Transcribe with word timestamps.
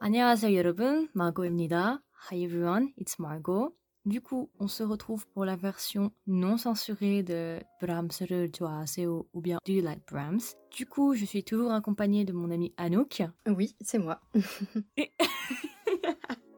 안녕하세요 0.00 0.56
여러분, 0.56 1.08
Margot입니다. 1.14 2.02
Hi 2.30 2.44
everyone, 2.44 2.92
it's 2.98 3.16
Margot. 3.18 3.74
Du 4.08 4.20
coup, 4.20 4.48
on 4.60 4.68
se 4.68 4.84
retrouve 4.84 5.26
pour 5.34 5.44
la 5.44 5.56
version 5.56 6.12
non 6.28 6.56
censurée 6.56 7.24
de 7.24 7.60
Brahms를 7.80 8.52
좋아하세요 8.52 9.24
ou 9.32 9.40
bien 9.42 9.58
Do 9.66 9.72
you 9.72 9.82
like 9.82 10.04
Brahms 10.08 10.54
Du 10.70 10.86
coup, 10.86 11.14
je 11.14 11.24
suis 11.24 11.42
toujours 11.42 11.72
accompagnée 11.72 12.24
de 12.24 12.32
mon 12.32 12.50
ami 12.52 12.72
Anouk. 12.76 13.22
Oui, 13.48 13.74
c'est 13.80 13.98
moi. 13.98 14.20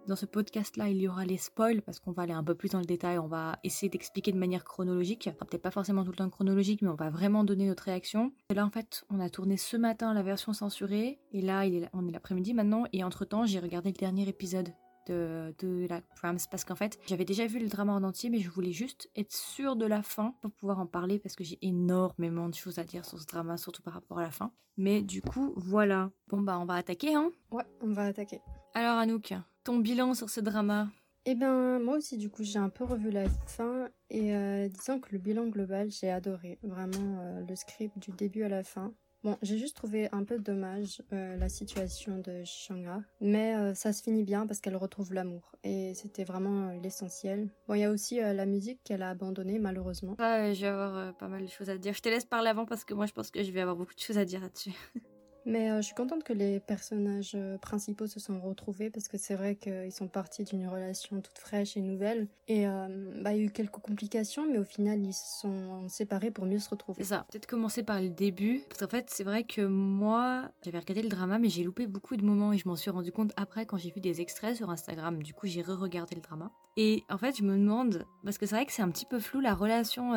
Dans 0.05 0.17
ce 0.17 0.25
podcast-là, 0.25 0.89
il 0.89 0.97
y 0.97 1.07
aura 1.07 1.23
les 1.23 1.37
spoils 1.37 1.81
parce 1.81 2.01
qu'on 2.01 2.11
va 2.11 2.23
aller 2.23 2.33
un 2.33 2.43
peu 2.43 2.55
plus 2.55 2.71
dans 2.71 2.79
le 2.79 2.85
détail. 2.85 3.19
On 3.19 3.27
va 3.27 3.57
essayer 3.63 3.89
d'expliquer 3.89 4.33
de 4.33 4.37
manière 4.37 4.65
chronologique. 4.65 5.29
Enfin, 5.31 5.45
peut-être 5.45 5.61
pas 5.61 5.71
forcément 5.71 6.03
tout 6.03 6.11
le 6.11 6.17
temps 6.17 6.29
chronologique, 6.29 6.81
mais 6.81 6.89
on 6.89 6.95
va 6.95 7.09
vraiment 7.09 7.45
donner 7.45 7.67
notre 7.67 7.83
réaction. 7.83 8.33
Et 8.49 8.53
là, 8.53 8.65
en 8.65 8.69
fait, 8.69 9.05
on 9.09 9.21
a 9.21 9.29
tourné 9.29 9.55
ce 9.55 9.77
matin 9.77 10.13
la 10.13 10.21
version 10.21 10.51
censurée. 10.51 11.19
Et 11.31 11.41
là, 11.41 11.65
il 11.65 11.75
est, 11.75 11.89
on 11.93 12.05
est 12.05 12.11
l'après-midi 12.11 12.53
maintenant. 12.53 12.83
Et 12.91 13.01
entre-temps, 13.05 13.45
j'ai 13.45 13.59
regardé 13.59 13.91
le 13.91 13.97
dernier 13.97 14.27
épisode 14.27 14.73
de, 15.07 15.55
de 15.59 15.85
la 15.89 16.01
Prams 16.15 16.37
parce 16.49 16.63
qu'en 16.63 16.75
fait 16.75 16.97
j'avais 17.07 17.25
déjà 17.25 17.45
vu 17.45 17.59
le 17.59 17.67
drama 17.67 17.91
en 17.91 18.03
entier 18.03 18.29
mais 18.29 18.39
je 18.39 18.49
voulais 18.49 18.71
juste 18.71 19.09
être 19.17 19.33
sûre 19.33 19.75
de 19.75 19.85
la 19.85 20.01
fin 20.01 20.33
pour 20.41 20.51
pouvoir 20.51 20.79
en 20.79 20.85
parler 20.85 21.19
parce 21.19 21.35
que 21.35 21.43
j'ai 21.43 21.59
énormément 21.61 22.47
de 22.47 22.55
choses 22.55 22.79
à 22.79 22.85
dire 22.85 23.03
sur 23.03 23.19
ce 23.19 23.25
drama 23.25 23.57
surtout 23.57 23.81
par 23.81 23.95
rapport 23.95 24.19
à 24.19 24.23
la 24.23 24.31
fin 24.31 24.53
mais 24.77 25.01
du 25.01 25.21
coup 25.21 25.51
voilà 25.57 26.09
bon 26.29 26.39
bah 26.39 26.57
on 26.57 26.63
va 26.63 26.75
attaquer 26.75 27.15
hein? 27.15 27.31
Ouais, 27.51 27.65
on 27.81 27.91
va 27.91 28.05
attaquer. 28.05 28.39
alors 28.73 28.97
Anouk 28.97 29.33
ton 29.63 29.77
bilan 29.77 30.13
sur 30.13 30.29
ce 30.29 30.39
drama? 30.39 30.89
Eh 31.25 31.35
ben, 31.35 31.79
moi 31.79 31.97
aussi, 31.97 32.17
du 32.17 32.29
coup, 32.29 32.43
j'ai 32.43 32.59
un 32.59 32.69
peu 32.69 32.83
revu 32.83 33.09
la 33.09 33.29
fin 33.47 33.87
et 34.09 34.35
euh, 34.35 34.67
disons 34.67 34.99
que 34.99 35.09
le 35.11 35.19
bilan 35.19 35.47
global, 35.47 35.89
j'ai 35.89 36.11
adoré. 36.11 36.59
Vraiment, 36.63 37.19
euh, 37.21 37.41
le 37.47 37.55
script 37.55 37.97
du 37.97 38.11
début 38.11 38.43
à 38.43 38.49
la 38.49 38.63
fin. 38.63 38.93
Bon, 39.23 39.37
j'ai 39.41 39.57
juste 39.57 39.77
trouvé 39.77 40.09
un 40.11 40.25
peu 40.25 40.37
dommage 40.37 41.01
euh, 41.13 41.37
la 41.37 41.47
situation 41.47 42.17
de 42.17 42.43
Shanga, 42.43 43.01
mais 43.21 43.55
euh, 43.55 43.73
ça 43.73 43.93
se 43.93 44.03
finit 44.03 44.23
bien 44.23 44.45
parce 44.45 44.59
qu'elle 44.59 44.75
retrouve 44.75 45.13
l'amour 45.13 45.53
et 45.63 45.93
c'était 45.93 46.25
vraiment 46.25 46.67
euh, 46.67 46.79
l'essentiel. 46.81 47.47
Bon, 47.69 47.75
il 47.75 47.79
y 47.79 47.83
a 47.85 47.89
aussi 47.89 48.17
la 48.17 48.45
musique 48.45 48.81
qu'elle 48.83 49.01
a 49.01 49.11
abandonnée 49.11 49.59
malheureusement. 49.59 50.17
Ouais, 50.19 50.51
je 50.53 50.61
vais 50.61 50.67
avoir 50.67 51.15
pas 51.15 51.29
mal 51.29 51.43
de 51.43 51.49
choses 51.49 51.69
à 51.69 51.77
dire. 51.77 51.93
Je 51.93 52.01
te 52.01 52.09
laisse 52.09 52.25
parler 52.25 52.49
avant 52.49 52.65
parce 52.65 52.83
que 52.83 52.93
moi 52.93 53.05
je 53.05 53.13
pense 53.13 53.31
que 53.31 53.41
je 53.41 53.51
vais 53.51 53.61
avoir 53.61 53.77
beaucoup 53.77 53.95
de 53.95 53.99
choses 53.99 54.17
à 54.17 54.25
dire 54.25 54.41
là-dessus. 54.41 54.73
Mais 55.45 55.71
euh, 55.71 55.77
je 55.77 55.81
suis 55.83 55.95
contente 55.95 56.23
que 56.23 56.33
les 56.33 56.59
personnages 56.59 57.33
euh, 57.35 57.57
principaux 57.57 58.07
se 58.07 58.19
sont 58.19 58.39
retrouvés 58.39 58.89
parce 58.89 59.07
que 59.07 59.17
c'est 59.17 59.35
vrai 59.35 59.55
qu'ils 59.55 59.91
sont 59.91 60.07
partis 60.07 60.43
d'une 60.43 60.67
relation 60.67 61.21
toute 61.21 61.37
fraîche 61.37 61.75
et 61.77 61.81
nouvelle. 61.81 62.27
Et 62.47 62.67
euh, 62.67 62.87
bah, 63.21 63.33
il 63.33 63.39
y 63.39 63.41
a 63.41 63.45
eu 63.45 63.49
quelques 63.49 63.71
complications, 63.71 64.45
mais 64.49 64.57
au 64.57 64.63
final, 64.63 64.99
ils 65.05 65.13
se 65.13 65.41
sont 65.41 65.87
séparés 65.89 66.31
pour 66.31 66.45
mieux 66.45 66.59
se 66.59 66.69
retrouver. 66.69 67.03
C'est 67.03 67.09
ça. 67.09 67.25
Peut-être 67.31 67.47
commencer 67.47 67.83
par 67.83 68.01
le 68.01 68.09
début. 68.09 68.63
Parce 68.69 68.79
qu'en 68.79 68.87
fait, 68.87 69.09
c'est 69.09 69.23
vrai 69.23 69.43
que 69.43 69.61
moi, 69.61 70.49
j'avais 70.63 70.79
regardé 70.79 71.01
le 71.01 71.09
drama, 71.09 71.39
mais 71.39 71.49
j'ai 71.49 71.63
loupé 71.63 71.87
beaucoup 71.87 72.15
de 72.15 72.23
moments 72.23 72.53
et 72.53 72.57
je 72.57 72.67
m'en 72.67 72.75
suis 72.75 72.91
rendu 72.91 73.11
compte 73.11 73.31
après 73.35 73.65
quand 73.65 73.77
j'ai 73.77 73.91
vu 73.91 74.01
des 74.01 74.21
extraits 74.21 74.55
sur 74.55 74.69
Instagram. 74.69 75.21
Du 75.21 75.33
coup, 75.33 75.47
j'ai 75.47 75.61
re-regardé 75.61 76.15
le 76.15 76.21
drama. 76.21 76.51
Et 76.77 77.03
en 77.09 77.17
fait, 77.17 77.37
je 77.37 77.43
me 77.43 77.57
demande, 77.57 78.05
parce 78.23 78.37
que 78.37 78.45
c'est 78.45 78.55
vrai 78.55 78.65
que 78.65 78.71
c'est 78.71 78.81
un 78.81 78.89
petit 78.89 79.05
peu 79.05 79.19
flou 79.19 79.41
la 79.41 79.53
relation 79.53 80.13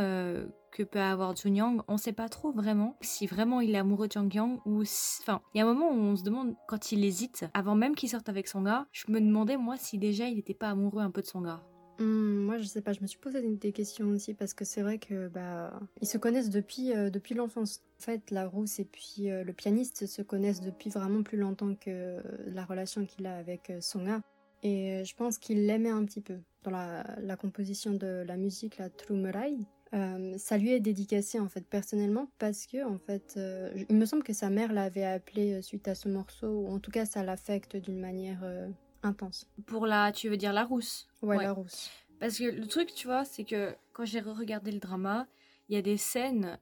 que 0.76 0.82
peut 0.82 1.00
avoir 1.00 1.34
Jun 1.34 1.54
Yang. 1.54 1.80
On 1.88 1.96
sait 1.96 2.12
pas 2.12 2.28
trop 2.28 2.52
vraiment 2.52 2.96
si 3.00 3.26
vraiment 3.26 3.62
il 3.62 3.74
est 3.74 3.78
amoureux 3.78 4.08
de 4.08 4.12
Jang 4.12 4.32
Yang 4.32 4.60
ou 4.66 4.84
si... 4.84 5.22
Enfin, 5.22 5.40
il 5.54 5.58
y 5.58 5.60
a 5.62 5.66
un 5.66 5.72
moment 5.72 5.90
où 5.90 5.98
on 5.98 6.16
se 6.16 6.22
demande, 6.22 6.54
quand 6.68 6.92
il 6.92 7.02
hésite, 7.02 7.46
avant 7.54 7.74
même 7.74 7.94
qu'il 7.94 8.10
sorte 8.10 8.28
avec 8.28 8.46
son 8.46 8.60
gars, 8.60 8.86
je 8.92 9.10
me 9.10 9.18
demandais, 9.18 9.56
moi, 9.56 9.76
si 9.78 9.96
déjà 9.96 10.28
il 10.28 10.38
était 10.38 10.54
pas 10.54 10.68
amoureux 10.68 11.00
un 11.00 11.10
peu 11.10 11.22
de 11.22 11.26
son 11.26 11.40
gars. 11.40 11.62
Hum, 11.98 12.44
moi, 12.44 12.58
je 12.58 12.64
sais 12.64 12.82
pas, 12.82 12.92
je 12.92 13.00
me 13.00 13.06
suis 13.06 13.18
posé 13.18 13.40
des 13.40 13.72
questions 13.72 14.08
aussi 14.08 14.34
parce 14.34 14.52
que 14.52 14.66
c'est 14.66 14.82
vrai 14.82 14.98
que 14.98 15.28
bah 15.28 15.80
ils 16.02 16.06
se 16.06 16.18
connaissent 16.18 16.50
depuis 16.50 16.92
euh, 16.92 17.08
depuis 17.08 17.34
l'enfance. 17.34 17.80
En 17.98 18.02
fait, 18.02 18.30
la 18.30 18.46
rousse 18.46 18.78
et 18.78 18.84
puis 18.84 19.30
euh, 19.30 19.44
le 19.44 19.54
pianiste 19.54 20.06
se 20.06 20.20
connaissent 20.20 20.60
depuis 20.60 20.90
vraiment 20.90 21.22
plus 21.22 21.38
longtemps 21.38 21.74
que 21.74 22.20
la 22.44 22.66
relation 22.66 23.06
qu'il 23.06 23.26
a 23.26 23.36
avec 23.38 23.70
euh, 23.70 23.80
son 23.80 24.04
gars. 24.04 24.20
Et 24.62 25.04
je 25.06 25.14
pense 25.16 25.38
qu'il 25.38 25.66
l'aimait 25.66 25.88
un 25.88 26.04
petit 26.04 26.20
peu. 26.20 26.36
Dans 26.64 26.70
la, 26.70 27.02
la 27.22 27.36
composition 27.36 27.94
de 27.94 28.24
la 28.26 28.36
musique, 28.36 28.76
la 28.76 28.90
Trumerai, 28.90 29.54
euh, 29.94 30.34
ça 30.36 30.58
lui 30.58 30.72
est 30.72 30.80
dédicacé 30.80 31.38
en 31.38 31.48
fait 31.48 31.60
personnellement 31.66 32.28
parce 32.38 32.66
que 32.66 32.84
en 32.84 32.98
fait, 32.98 33.34
euh, 33.36 33.70
il 33.88 33.96
me 33.96 34.04
semble 34.04 34.22
que 34.24 34.32
sa 34.32 34.50
mère 34.50 34.72
l'avait 34.72 35.04
appelé 35.04 35.54
euh, 35.54 35.62
suite 35.62 35.86
à 35.88 35.94
ce 35.94 36.08
morceau 36.08 36.48
ou 36.48 36.68
en 36.72 36.80
tout 36.80 36.90
cas 36.90 37.06
ça 37.06 37.22
l'affecte 37.22 37.76
d'une 37.76 38.00
manière 38.00 38.40
euh, 38.42 38.68
intense. 39.02 39.48
Pour 39.66 39.86
la, 39.86 40.10
tu 40.12 40.28
veux 40.28 40.36
dire 40.36 40.52
la 40.52 40.64
rousse? 40.64 41.06
Ouais, 41.22 41.36
Ouais. 41.36 41.44
la 41.44 41.52
rousse. 41.52 41.90
Parce 42.18 42.38
que 42.38 42.44
le 42.44 42.66
truc, 42.66 42.94
tu 42.94 43.06
vois, 43.06 43.24
c'est 43.24 43.44
que 43.44 43.74
quand 43.92 44.04
j'ai 44.06 44.20
regardé 44.20 44.72
le 44.72 44.78
drama, 44.78 45.26
il 45.68 45.74
y 45.74 45.78
a 45.78 45.82
des 45.82 45.96
scènes 45.98 46.58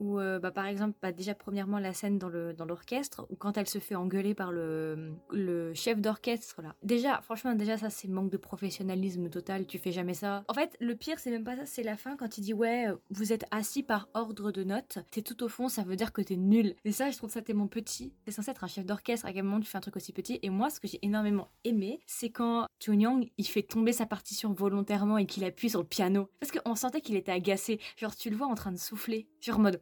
où, 0.00 0.18
euh, 0.18 0.38
bah, 0.38 0.50
par 0.50 0.66
exemple, 0.66 0.98
bah, 1.00 1.12
déjà 1.12 1.34
premièrement 1.34 1.78
la 1.78 1.92
scène 1.92 2.18
dans 2.18 2.28
le 2.28 2.52
dans 2.52 2.64
l'orchestre, 2.64 3.26
où 3.30 3.36
quand 3.36 3.56
elle 3.56 3.68
se 3.68 3.78
fait 3.78 3.94
engueuler 3.94 4.34
par 4.34 4.50
le 4.50 5.12
le 5.30 5.72
chef 5.74 6.00
d'orchestre 6.00 6.62
là. 6.62 6.74
Déjà, 6.82 7.20
franchement, 7.22 7.54
déjà 7.54 7.76
ça 7.76 7.90
c'est 7.90 8.08
manque 8.08 8.30
de 8.30 8.36
professionnalisme 8.36 9.28
total. 9.28 9.66
Tu 9.66 9.78
fais 9.78 9.92
jamais 9.92 10.14
ça. 10.14 10.42
En 10.48 10.54
fait, 10.54 10.76
le 10.80 10.96
pire 10.96 11.18
c'est 11.18 11.30
même 11.30 11.44
pas 11.44 11.56
ça, 11.56 11.66
c'est 11.66 11.82
la 11.82 11.96
fin 11.96 12.16
quand 12.16 12.38
il 12.38 12.42
dit 12.42 12.54
ouais, 12.54 12.88
vous 13.10 13.32
êtes 13.32 13.44
assis 13.50 13.82
par 13.82 14.08
ordre 14.14 14.50
de 14.50 14.64
notes. 14.64 14.98
T'es 15.10 15.22
tout 15.22 15.42
au 15.42 15.48
fond, 15.48 15.68
ça 15.68 15.82
veut 15.82 15.96
dire 15.96 16.12
que 16.12 16.22
t'es 16.22 16.36
nul. 16.36 16.74
Et 16.84 16.92
ça, 16.92 17.10
je 17.10 17.16
trouve 17.16 17.30
ça 17.30 17.42
tellement 17.42 17.68
petit. 17.68 18.12
C'est 18.24 18.32
censé 18.32 18.50
être 18.50 18.64
un 18.64 18.68
chef 18.68 18.86
d'orchestre. 18.86 19.26
À 19.26 19.32
quel 19.32 19.44
moment 19.44 19.60
tu 19.60 19.68
fais 19.68 19.78
un 19.78 19.82
truc 19.82 19.96
aussi 19.96 20.12
petit 20.12 20.38
Et 20.42 20.50
moi, 20.50 20.70
ce 20.70 20.80
que 20.80 20.88
j'ai 20.88 20.98
énormément 21.02 21.50
aimé, 21.64 22.00
c'est 22.06 22.30
quand 22.30 22.66
Jun 22.80 23.00
Young 23.00 23.30
il 23.36 23.46
fait 23.46 23.62
tomber 23.62 23.92
sa 23.92 24.06
partition 24.06 24.52
volontairement 24.52 25.18
et 25.18 25.26
qu'il 25.26 25.44
appuie 25.44 25.70
sur 25.70 25.80
le 25.80 25.86
piano. 25.86 26.28
Parce 26.40 26.52
qu'on 26.52 26.74
sentait 26.74 27.00
qu'il 27.00 27.16
était 27.16 27.32
agacé. 27.32 27.80
Genre, 27.96 28.14
tu 28.16 28.30
le 28.30 28.36
vois 28.36 28.46
en 28.46 28.54
train 28.54 28.72
de 28.72 28.78
souffler. 28.78 29.28
Genre 29.40 29.58
en 29.58 29.62
mode, 29.62 29.80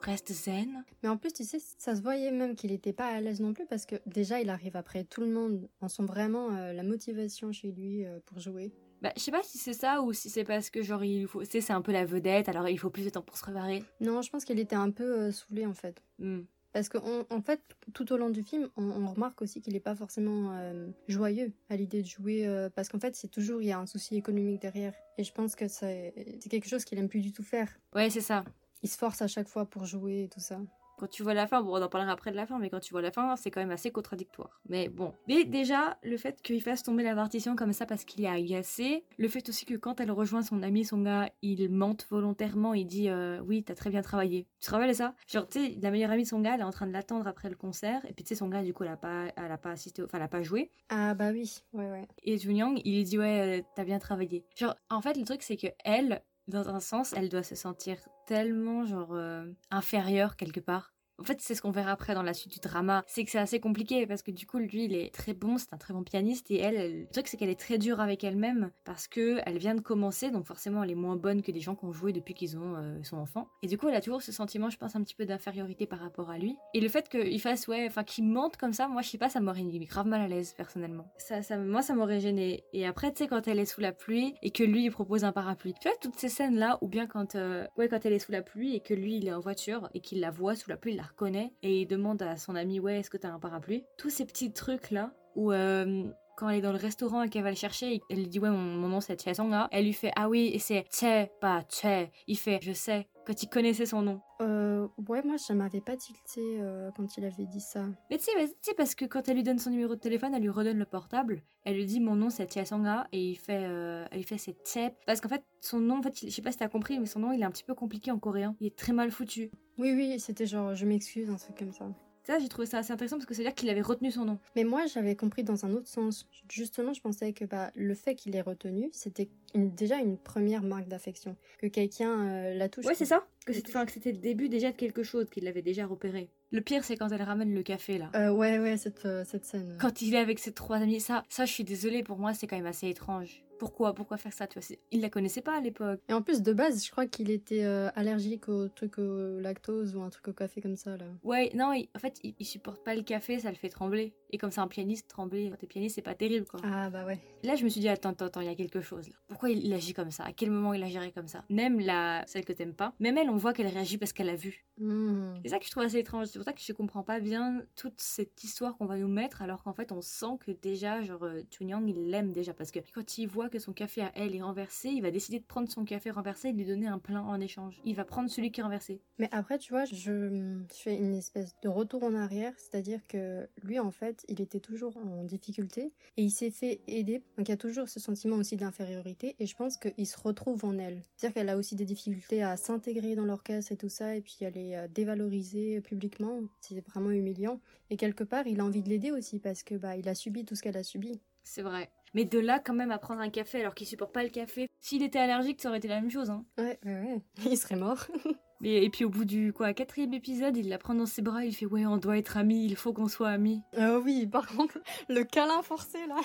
reste 0.00 0.32
zen. 0.32 0.84
Mais 1.02 1.08
en 1.08 1.16
plus, 1.16 1.32
tu 1.32 1.44
sais, 1.44 1.58
ça 1.78 1.94
se 1.94 2.02
voyait 2.02 2.30
même 2.30 2.54
qu'il 2.54 2.72
était 2.72 2.92
pas 2.92 3.06
à 3.06 3.20
l'aise 3.20 3.40
non 3.40 3.52
plus 3.52 3.66
parce 3.66 3.86
que 3.86 3.96
déjà, 4.06 4.40
il 4.40 4.50
arrive 4.50 4.76
après 4.76 5.04
tout 5.04 5.20
le 5.20 5.30
monde. 5.30 5.68
On 5.80 5.88
sent 5.88 6.04
vraiment 6.04 6.56
euh, 6.56 6.72
la 6.72 6.82
motivation 6.82 7.52
chez 7.52 7.70
lui 7.70 8.04
euh, 8.04 8.18
pour 8.26 8.38
jouer. 8.38 8.72
Bah, 9.02 9.12
je 9.16 9.22
sais 9.22 9.30
pas 9.30 9.42
si 9.42 9.58
c'est 9.58 9.72
ça 9.72 10.02
ou 10.02 10.12
si 10.12 10.28
c'est 10.28 10.44
parce 10.44 10.68
que, 10.68 10.82
genre, 10.82 11.02
il 11.04 11.26
faut, 11.26 11.42
tu 11.42 11.50
sais, 11.50 11.60
c'est 11.60 11.72
un 11.72 11.80
peu 11.80 11.92
la 11.92 12.04
vedette, 12.04 12.48
alors 12.48 12.68
il 12.68 12.78
faut 12.78 12.90
plus 12.90 13.04
de 13.04 13.10
temps 13.10 13.22
pour 13.22 13.36
se 13.36 13.42
préparer. 13.42 13.82
Non, 14.00 14.20
je 14.20 14.30
pense 14.30 14.44
qu'il 14.44 14.58
était 14.58 14.76
un 14.76 14.90
peu 14.90 15.20
euh, 15.20 15.32
saoulé 15.32 15.64
en 15.64 15.74
fait. 15.74 16.02
Hmm. 16.18 16.42
Parce 16.72 16.88
qu'en 16.88 17.24
en 17.30 17.42
fait, 17.42 17.60
tout 17.94 18.12
au 18.12 18.16
long 18.16 18.30
du 18.30 18.44
film, 18.44 18.68
on, 18.76 18.84
on 18.84 19.12
remarque 19.12 19.42
aussi 19.42 19.60
qu'il 19.60 19.74
est 19.74 19.80
pas 19.80 19.96
forcément 19.96 20.52
euh, 20.52 20.88
joyeux 21.08 21.52
à 21.68 21.76
l'idée 21.76 22.02
de 22.02 22.06
jouer, 22.06 22.46
euh, 22.46 22.68
parce 22.70 22.88
qu'en 22.88 23.00
fait, 23.00 23.16
c'est 23.16 23.28
toujours 23.28 23.60
il 23.60 23.68
y 23.68 23.72
a 23.72 23.78
un 23.78 23.86
souci 23.86 24.16
économique 24.16 24.62
derrière. 24.62 24.94
Et 25.18 25.24
je 25.24 25.32
pense 25.32 25.56
que 25.56 25.66
c'est 25.66 26.14
c'est 26.40 26.48
quelque 26.48 26.68
chose 26.68 26.84
qu'il 26.84 26.98
aime 26.98 27.08
plus 27.08 27.22
du 27.22 27.32
tout 27.32 27.42
faire. 27.42 27.68
Ouais, 27.94 28.08
c'est 28.10 28.20
ça. 28.20 28.44
Il 28.82 28.88
se 28.88 28.96
force 28.96 29.22
à 29.22 29.28
chaque 29.28 29.48
fois 29.48 29.66
pour 29.66 29.84
jouer 29.84 30.24
et 30.24 30.28
tout 30.28 30.40
ça. 30.40 30.58
Quand 31.00 31.08
tu 31.08 31.22
vois 31.22 31.32
la 31.32 31.46
fin, 31.46 31.62
bon, 31.62 31.78
on 31.78 31.82
en 31.82 31.88
parlera 31.88 32.12
après 32.12 32.30
de 32.30 32.36
la 32.36 32.44
fin, 32.44 32.58
mais 32.58 32.68
quand 32.68 32.80
tu 32.80 32.92
vois 32.92 33.00
la 33.00 33.10
fin, 33.10 33.34
c'est 33.36 33.50
quand 33.50 33.60
même 33.60 33.70
assez 33.70 33.90
contradictoire. 33.90 34.60
Mais 34.68 34.90
bon. 34.90 35.14
Mais 35.28 35.44
déjà, 35.44 35.96
le 36.02 36.18
fait 36.18 36.42
qu'il 36.42 36.60
fasse 36.60 36.82
tomber 36.82 37.02
la 37.02 37.14
partition 37.14 37.56
comme 37.56 37.72
ça 37.72 37.86
parce 37.86 38.04
qu'il 38.04 38.22
est 38.22 38.28
agacé, 38.28 39.06
le 39.16 39.28
fait 39.28 39.48
aussi 39.48 39.64
que 39.64 39.76
quand 39.76 39.98
elle 40.00 40.10
rejoint 40.10 40.42
son 40.42 40.62
ami, 40.62 40.84
son 40.84 41.00
gars, 41.00 41.30
il 41.40 41.70
mente 41.70 42.06
volontairement, 42.10 42.74
il 42.74 42.86
dit 42.86 43.08
euh, 43.08 43.40
Oui, 43.40 43.62
t'as 43.64 43.74
très 43.74 43.88
bien 43.88 44.02
travaillé. 44.02 44.46
Tu 44.60 44.66
te 44.66 44.70
rappelles 44.72 44.94
ça? 44.94 45.14
Genre, 45.26 45.48
tu 45.48 45.58
sais, 45.58 45.78
la 45.80 45.90
meilleure 45.90 46.10
amie 46.10 46.24
de 46.24 46.28
son 46.28 46.40
gars, 46.40 46.56
elle 46.56 46.60
est 46.60 46.64
en 46.64 46.70
train 46.70 46.86
de 46.86 46.92
l'attendre 46.92 47.26
après 47.26 47.48
le 47.48 47.56
concert, 47.56 48.04
et 48.04 48.12
puis 48.12 48.22
tu 48.22 48.28
sais, 48.28 48.34
son 48.34 48.48
gars, 48.48 48.62
du 48.62 48.74
coup, 48.74 48.84
elle 48.84 48.90
a 48.90 48.98
pas, 48.98 49.28
elle 49.36 49.52
a 49.52 49.56
pas 49.56 49.70
assisté, 49.70 50.02
enfin, 50.02 50.18
elle 50.18 50.24
a 50.24 50.28
pas 50.28 50.42
joué. 50.42 50.70
Ah 50.90 51.14
bah 51.14 51.30
oui, 51.30 51.62
ouais 51.72 51.90
ouais. 51.90 52.08
Et 52.24 52.36
Jun 52.36 52.52
Yang, 52.52 52.82
il 52.84 52.96
lui 52.96 53.04
dit 53.04 53.18
Ouais, 53.18 53.60
euh, 53.60 53.62
t'as 53.74 53.84
bien 53.84 54.00
travaillé. 54.00 54.44
Genre, 54.54 54.74
en 54.90 55.00
fait, 55.00 55.16
le 55.16 55.24
truc, 55.24 55.42
c'est 55.42 55.56
que 55.56 55.68
elle, 55.82 56.20
dans 56.50 56.68
un 56.68 56.80
sens, 56.80 57.12
elle 57.14 57.28
doit 57.28 57.42
se 57.42 57.54
sentir 57.54 57.96
tellement, 58.26 58.84
genre, 58.84 59.12
euh, 59.14 59.46
inférieure 59.70 60.36
quelque 60.36 60.60
part. 60.60 60.92
En 61.20 61.24
fait, 61.24 61.38
c'est 61.40 61.54
ce 61.54 61.60
qu'on 61.60 61.70
verra 61.70 61.92
après 61.92 62.14
dans 62.14 62.22
la 62.22 62.32
suite 62.32 62.52
du 62.54 62.60
drama. 62.60 63.04
C'est 63.06 63.24
que 63.24 63.30
c'est 63.30 63.38
assez 63.38 63.60
compliqué 63.60 64.06
parce 64.06 64.22
que 64.22 64.30
du 64.30 64.46
coup, 64.46 64.58
lui, 64.58 64.86
il 64.86 64.94
est 64.94 65.14
très 65.14 65.34
bon, 65.34 65.58
c'est 65.58 65.72
un 65.74 65.76
très 65.76 65.92
bon 65.92 66.02
pianiste 66.02 66.50
et 66.50 66.58
elle, 66.58 67.00
le 67.02 67.06
truc, 67.08 67.28
c'est 67.28 67.36
qu'elle 67.36 67.50
est 67.50 67.60
très 67.60 67.76
dure 67.76 68.00
avec 68.00 68.24
elle-même 68.24 68.70
parce 68.84 69.06
que 69.06 69.38
elle 69.44 69.58
vient 69.58 69.74
de 69.74 69.80
commencer, 69.80 70.30
donc 70.30 70.46
forcément, 70.46 70.82
elle 70.82 70.90
est 70.90 70.94
moins 70.94 71.16
bonne 71.16 71.42
que 71.42 71.52
des 71.52 71.60
gens 71.60 71.74
qui 71.74 71.84
ont 71.84 71.92
joué 71.92 72.14
depuis 72.14 72.32
qu'ils 72.32 72.56
ont 72.56 72.74
euh, 72.76 72.98
son 73.02 73.18
enfant. 73.18 73.48
Et 73.62 73.66
du 73.66 73.76
coup, 73.76 73.88
elle 73.88 73.94
a 73.94 74.00
toujours 74.00 74.22
ce 74.22 74.32
sentiment, 74.32 74.70
je 74.70 74.78
pense, 74.78 74.96
un 74.96 75.02
petit 75.02 75.14
peu 75.14 75.26
d'infériorité 75.26 75.86
par 75.86 75.98
rapport 75.98 76.30
à 76.30 76.38
lui. 76.38 76.56
Et 76.72 76.80
le 76.80 76.88
fait 76.88 77.08
qu'il 77.10 77.40
fasse, 77.40 77.68
ouais, 77.68 77.86
enfin, 77.86 78.02
qu'il 78.02 78.24
mente 78.24 78.56
comme 78.56 78.72
ça, 78.72 78.88
moi, 78.88 79.02
je 79.02 79.10
sais 79.10 79.18
pas, 79.18 79.28
ça 79.28 79.40
m'aurait 79.40 79.62
mis 79.62 79.78
grave 79.80 80.06
mal 80.06 80.22
à 80.22 80.28
l'aise 80.28 80.54
personnellement. 80.56 81.12
Ça, 81.18 81.58
moi, 81.58 81.82
ça 81.82 81.94
m'aurait 81.94 82.20
gêné. 82.20 82.64
Et 82.72 82.86
après, 82.86 83.12
tu 83.12 83.18
sais, 83.18 83.28
quand 83.28 83.46
elle 83.46 83.58
est 83.58 83.66
sous 83.66 83.82
la 83.82 83.92
pluie 83.92 84.34
et 84.42 84.52
que 84.52 84.64
lui, 84.64 84.84
il 84.84 84.90
propose 84.90 85.24
un 85.24 85.32
parapluie. 85.32 85.74
Tu 85.80 85.88
vois, 85.88 85.96
toutes 86.00 86.16
ces 86.16 86.30
scènes-là, 86.30 86.78
ou 86.80 86.88
bien 86.88 87.06
quand, 87.06 87.34
euh, 87.34 87.66
ouais, 87.76 87.88
quand 87.88 88.06
elle 88.06 88.14
est 88.14 88.18
sous 88.18 88.32
la 88.32 88.40
pluie 88.40 88.74
et 88.74 88.80
que 88.80 88.94
lui, 88.94 89.16
il 89.16 89.28
est 89.28 89.34
en 89.34 89.40
voiture 89.40 89.90
et 89.92 90.00
qu'il 90.00 90.20
la 90.20 90.30
voit 90.30 90.56
sous 90.56 90.70
la 90.70 90.78
pluie, 90.78 90.94
il 90.94 91.00
reconnaît 91.10 91.52
et 91.62 91.82
il 91.82 91.86
demande 91.86 92.22
à 92.22 92.36
son 92.36 92.56
ami, 92.56 92.80
ouais, 92.80 93.00
est-ce 93.00 93.10
que 93.10 93.16
t'as 93.16 93.30
un 93.30 93.38
parapluie? 93.38 93.84
Tous 93.98 94.10
ces 94.10 94.24
petits 94.24 94.52
trucs-là 94.52 95.12
où, 95.36 95.52
euh, 95.52 96.04
quand 96.40 96.48
elle 96.48 96.58
est 96.58 96.62
dans 96.62 96.72
le 96.72 96.78
restaurant 96.78 97.22
et 97.22 97.28
qu'elle 97.28 97.42
va 97.42 97.50
le 97.50 97.56
chercher, 97.56 97.94
et 97.96 98.02
elle 98.08 98.16
lui 98.16 98.26
dit 98.28 98.38
ouais 98.40 98.48
mon, 98.50 98.56
mon 98.58 98.88
nom 98.88 99.00
c'est 99.00 99.20
Che 99.22 99.34
Songa. 99.34 99.68
Elle 99.70 99.84
lui 99.84 99.92
fait 99.92 100.10
ah 100.16 100.28
oui 100.30 100.50
et 100.54 100.58
c'est 100.58 100.84
Che 100.90 101.28
pas 101.40 101.62
Che. 101.68 102.08
Il 102.26 102.38
fait 102.38 102.58
je 102.62 102.72
sais 102.72 103.06
quand 103.26 103.42
il 103.42 103.48
connaissait 103.48 103.84
son 103.86 104.00
nom. 104.02 104.20
Euh, 104.40 104.88
ouais, 105.08 105.22
moi, 105.22 105.36
ça 105.36 105.52
m'avait 105.54 105.82
pas 105.82 105.94
tilté 105.96 106.40
euh, 106.58 106.90
quand 106.96 107.18
il 107.18 107.24
avait 107.26 107.44
dit 107.44 107.60
ça. 107.60 107.84
Mais 108.10 108.16
tu 108.16 108.24
sais, 108.62 108.74
parce 108.74 108.94
que 108.94 109.04
quand 109.04 109.28
elle 109.28 109.36
lui 109.36 109.42
donne 109.42 109.58
son 109.58 109.68
numéro 109.70 109.94
de 109.94 110.00
téléphone, 110.00 110.32
elle 110.34 110.40
lui 110.42 110.48
redonne 110.48 110.78
le 110.78 110.86
portable. 110.86 111.42
Elle 111.64 111.76
lui 111.76 111.84
dit 111.84 112.00
mon 112.00 112.16
nom 112.16 112.30
c'est 112.30 112.50
Che 112.50 112.64
Songa 112.66 113.06
et 113.12 113.22
il 113.22 113.36
fait, 113.36 113.64
euh, 113.64 114.06
elle 114.10 114.18
lui 114.18 114.24
fait 114.24 114.38
c'est 114.38 114.56
Che. 114.66 114.90
Parce 115.06 115.20
qu'en 115.20 115.28
fait 115.28 115.44
son 115.60 115.78
nom, 115.78 115.98
en 115.98 116.02
fait, 116.02 116.22
il- 116.22 116.30
je 116.30 116.34
sais 116.34 116.42
pas 116.42 116.52
si 116.52 116.58
t'as 116.58 116.68
compris, 116.68 116.98
mais 116.98 117.06
son 117.06 117.20
nom 117.20 117.32
il 117.32 117.42
est 117.42 117.44
un 117.44 117.50
petit 117.50 117.64
peu 117.64 117.74
compliqué 117.74 118.10
en 118.10 118.18
coréen. 118.18 118.56
Il 118.60 118.66
est 118.68 118.76
très 118.76 118.94
mal 118.94 119.10
foutu. 119.10 119.50
Oui, 119.78 119.92
oui, 119.92 120.18
c'était 120.18 120.46
genre, 120.46 120.74
je 120.74 120.86
m'excuse, 120.86 121.28
un 121.30 121.36
truc 121.36 121.56
comme 121.58 121.72
ça. 121.72 121.86
Ça, 122.22 122.38
j'ai 122.38 122.48
trouvé 122.48 122.66
ça 122.66 122.78
assez 122.78 122.92
intéressant 122.92 123.16
parce 123.16 123.26
que 123.26 123.34
c'est-à-dire 123.34 123.54
qu'il 123.54 123.68
avait 123.70 123.80
retenu 123.80 124.10
son 124.10 124.24
nom. 124.24 124.38
Mais 124.54 124.64
moi, 124.64 124.86
j'avais 124.86 125.16
compris 125.16 125.42
dans 125.42 125.64
un 125.64 125.72
autre 125.72 125.88
sens. 125.88 126.28
Justement, 126.50 126.92
je 126.92 127.00
pensais 127.00 127.32
que 127.32 127.44
bah, 127.44 127.70
le 127.74 127.94
fait 127.94 128.14
qu'il 128.14 128.36
ait 128.36 128.40
retenu, 128.42 128.90
c'était 128.92 129.28
une- 129.54 129.74
déjà 129.74 129.96
une 129.98 130.16
première 130.18 130.62
marque 130.62 130.86
d'affection. 130.88 131.36
Que 131.58 131.66
quelqu'un 131.66 132.26
euh, 132.28 132.54
la 132.54 132.68
touche. 132.68 132.84
Ouais, 132.84 132.94
c'est 132.94 133.04
ça. 133.06 133.26
Que 133.46 133.52
c'était 133.52 133.70
enfin, 133.70 133.86
que 133.86 133.92
c'était 133.92 134.12
le 134.12 134.18
début 134.18 134.48
déjà 134.48 134.70
de 134.70 134.76
quelque 134.76 135.02
chose 135.02 135.28
qu'il 135.30 135.48
avait 135.48 135.62
déjà 135.62 135.86
repéré. 135.86 136.28
Le 136.52 136.60
pire, 136.60 136.84
c'est 136.84 136.96
quand 136.96 137.08
elle 137.10 137.22
ramène 137.22 137.54
le 137.54 137.62
café 137.62 137.96
là. 137.98 138.10
Euh, 138.14 138.30
ouais, 138.30 138.58
ouais, 138.58 138.76
cette, 138.76 139.06
euh, 139.06 139.24
cette 139.24 139.44
scène. 139.44 139.78
Quand 139.80 140.02
il 140.02 140.14
est 140.14 140.18
avec 140.18 140.38
ses 140.38 140.52
trois 140.52 140.76
amis, 140.76 141.00
ça, 141.00 141.24
ça, 141.28 141.46
je 141.46 141.52
suis 141.52 141.64
désolée. 141.64 142.02
Pour 142.02 142.18
moi, 142.18 142.34
c'est 142.34 142.46
quand 142.46 142.56
même 142.56 142.66
assez 142.66 142.88
étrange. 142.88 143.42
Pourquoi, 143.60 143.94
pourquoi 143.94 144.16
faire 144.16 144.32
ça 144.32 144.46
Tu 144.46 144.58
vois, 144.58 144.76
il 144.90 145.02
la 145.02 145.10
connaissait 145.10 145.42
pas 145.42 145.54
à 145.58 145.60
l'époque. 145.60 146.00
Et 146.08 146.14
en 146.14 146.22
plus, 146.22 146.40
de 146.40 146.52
base, 146.54 146.82
je 146.82 146.90
crois 146.90 147.04
qu'il 147.06 147.30
était 147.30 147.62
euh, 147.64 147.90
allergique 147.94 148.48
au 148.48 148.68
truc 148.68 148.96
au 148.98 149.38
lactose 149.38 149.94
ou 149.94 150.00
un 150.00 150.08
truc 150.08 150.28
au 150.28 150.32
café 150.32 150.62
comme 150.62 150.76
ça, 150.76 150.96
là. 150.96 151.04
Ouais, 151.24 151.50
non, 151.54 151.74
il- 151.74 151.90
en 151.94 151.98
fait, 151.98 152.18
il, 152.24 152.34
il 152.38 152.46
supporte 152.46 152.82
pas 152.82 152.94
le 152.94 153.02
café, 153.02 153.38
ça 153.38 153.50
le 153.50 153.56
fait 153.56 153.68
trembler. 153.68 154.14
Et 154.30 154.38
comme 154.38 154.50
c'est 154.50 154.60
un 154.62 154.66
pianiste, 154.68 155.08
trembler 155.08 155.50
quand 155.50 155.56
t'es 155.58 155.66
pianiste, 155.66 155.96
c'est 155.96 156.00
pas 156.02 156.14
terrible, 156.14 156.46
quoi. 156.46 156.60
Ah, 156.64 156.88
bah 156.88 157.04
ouais. 157.04 157.18
Là, 157.42 157.54
je 157.54 157.64
me 157.64 157.68
suis 157.68 157.82
dit, 157.82 157.88
attends, 157.90 158.10
attends, 158.10 158.26
attends, 158.26 158.40
il 158.40 158.46
y 158.46 158.50
a 158.50 158.54
quelque 158.54 158.80
chose 158.80 159.08
là. 159.08 159.14
Pourquoi 159.28 159.50
il, 159.50 159.62
il 159.62 159.72
agit 159.74 159.92
comme 159.92 160.10
ça? 160.10 160.24
À 160.24 160.32
quel 160.32 160.50
moment 160.50 160.72
il 160.72 160.82
agirait 160.82 161.12
comme 161.12 161.28
ça? 161.28 161.44
Même 161.50 161.80
la, 161.80 162.24
celle 162.26 162.46
que 162.46 162.54
t'aimes 162.54 162.74
pas, 162.74 162.94
même 162.98 163.18
elle, 163.18 163.28
on 163.28 163.36
voit 163.36 163.52
qu'elle 163.52 163.66
réagit 163.66 163.98
parce 163.98 164.14
qu'elle 164.14 164.30
a 164.30 164.36
vu. 164.36 164.64
Mhm. 164.80 165.40
C'est 165.44 165.50
ça 165.50 165.58
que 165.58 165.66
je 165.66 165.70
trouve 165.70 165.82
assez 165.82 165.98
étrange. 165.98 166.26
C'est 166.28 166.38
pour 166.38 166.44
ça 166.44 166.52
que 166.54 166.60
je 166.60 166.72
comprends 166.72 167.02
pas 167.02 167.20
bien 167.20 167.62
toute 167.76 168.00
cette 168.00 168.42
histoire 168.42 168.76
qu'on 168.76 168.86
va 168.86 168.96
nous 168.96 169.08
mettre, 169.08 169.42
alors 169.42 169.62
qu'en 169.62 169.74
fait, 169.74 169.92
on 169.92 170.00
sent 170.00 170.38
que 170.40 170.52
déjà, 170.52 171.02
genre, 171.02 171.22
euh, 171.24 171.42
Chunyang, 171.50 171.86
il 171.86 172.08
l'aime 172.10 172.32
déjà. 172.32 172.54
Parce 172.54 172.70
que 172.70 172.80
quand 172.94 173.18
il 173.18 173.26
voit 173.26 173.50
que 173.50 173.58
son 173.58 173.72
café 173.74 174.02
à 174.02 174.12
elle 174.14 174.34
est 174.34 174.42
renversé, 174.42 174.88
il 174.88 175.02
va 175.02 175.10
décider 175.10 175.38
de 175.38 175.44
prendre 175.44 175.70
son 175.70 175.84
café 175.84 176.10
renversé 176.10 176.48
et 176.48 176.52
de 176.52 176.58
lui 176.58 176.64
donner 176.66 176.86
un 176.86 176.98
plein 176.98 177.20
en 177.22 177.40
échange. 177.40 177.80
Il 177.84 177.94
va 177.94 178.04
prendre 178.04 178.30
celui 178.30 178.52
qui 178.52 178.60
est 178.60 178.64
renversé. 178.64 179.02
Mais 179.18 179.28
après, 179.32 179.58
tu 179.58 179.72
vois, 179.72 179.84
je, 179.84 179.94
je 179.94 180.74
fais 180.74 180.96
une 180.96 181.14
espèce 181.14 181.54
de 181.62 181.68
retour 181.68 182.02
en 182.02 182.14
arrière, 182.14 182.54
c'est-à-dire 182.56 183.00
que 183.06 183.48
lui, 183.62 183.78
en 183.78 183.90
fait, 183.90 184.24
il 184.28 184.40
était 184.40 184.60
toujours 184.60 184.96
en 184.96 185.24
difficulté 185.24 185.92
et 186.16 186.22
il 186.22 186.30
s'est 186.30 186.50
fait 186.50 186.80
aider. 186.86 187.22
Donc 187.36 187.48
il 187.48 187.50
y 187.50 187.54
a 187.54 187.58
toujours 187.58 187.88
ce 187.88 188.00
sentiment 188.00 188.36
aussi 188.36 188.56
d'infériorité 188.56 189.36
et 189.38 189.46
je 189.46 189.54
pense 189.54 189.76
qu'il 189.76 190.06
se 190.06 190.18
retrouve 190.18 190.64
en 190.64 190.78
elle. 190.78 191.02
C'est-à-dire 191.16 191.34
qu'elle 191.34 191.48
a 191.50 191.56
aussi 191.56 191.76
des 191.76 191.84
difficultés 191.84 192.42
à 192.42 192.56
s'intégrer 192.56 193.14
dans 193.14 193.24
l'orchestre 193.24 193.72
et 193.72 193.76
tout 193.76 193.88
ça 193.88 194.16
et 194.16 194.20
puis 194.22 194.36
elle 194.40 194.56
est 194.56 194.69
euh, 194.76 194.88
dévalorisée 194.88 195.80
publiquement. 195.80 196.40
C'est 196.60 196.80
vraiment 196.88 197.10
humiliant. 197.10 197.60
Et 197.90 197.96
quelque 197.96 198.24
part, 198.24 198.46
il 198.46 198.60
a 198.60 198.64
envie 198.64 198.82
de 198.82 198.88
l'aider 198.88 199.10
aussi 199.10 199.38
parce 199.38 199.62
que 199.62 199.74
bah 199.74 199.96
il 199.96 200.08
a 200.08 200.14
subi 200.14 200.44
tout 200.44 200.54
ce 200.54 200.62
qu'elle 200.62 200.76
a 200.76 200.82
subi. 200.82 201.20
C'est 201.42 201.62
vrai. 201.62 201.90
Mais 202.14 202.24
de 202.24 202.38
là, 202.38 202.58
quand 202.58 202.74
même, 202.74 202.90
à 202.90 202.98
prendre 202.98 203.20
un 203.20 203.30
café 203.30 203.60
alors 203.60 203.74
qu'il 203.74 203.86
supporte 203.86 204.12
pas 204.12 204.22
le 204.22 204.30
café. 204.30 204.68
S'il 204.80 205.02
était 205.02 205.18
allergique, 205.18 205.60
ça 205.60 205.68
aurait 205.68 205.78
été 205.78 205.88
la 205.88 206.00
même 206.00 206.10
chose, 206.10 206.30
hein. 206.30 206.44
Ouais, 206.58 206.78
ouais, 206.84 207.00
ouais. 207.00 207.20
Il 207.50 207.56
serait 207.56 207.76
mort. 207.76 208.06
Et, 208.62 208.84
et 208.84 208.90
puis 208.90 209.06
au 209.06 209.08
bout 209.08 209.24
du 209.24 209.54
quoi, 209.54 209.72
quatrième 209.72 210.12
épisode, 210.12 210.54
il 210.54 210.68
la 210.68 210.76
prend 210.76 210.94
dans 210.94 211.06
ses 211.06 211.22
bras, 211.22 211.46
il 211.46 211.56
fait 211.56 211.64
ouais, 211.64 211.86
on 211.86 211.96
doit 211.96 212.18
être 212.18 212.36
amis, 212.36 212.66
il 212.66 212.76
faut 212.76 212.92
qu'on 212.92 213.08
soit 213.08 213.30
amis. 213.30 213.62
Ah 213.74 213.98
oui, 213.98 214.26
par 214.26 214.46
contre, 214.46 214.78
le 215.08 215.24
câlin 215.24 215.62
forcé 215.62 215.96
là. 216.06 216.20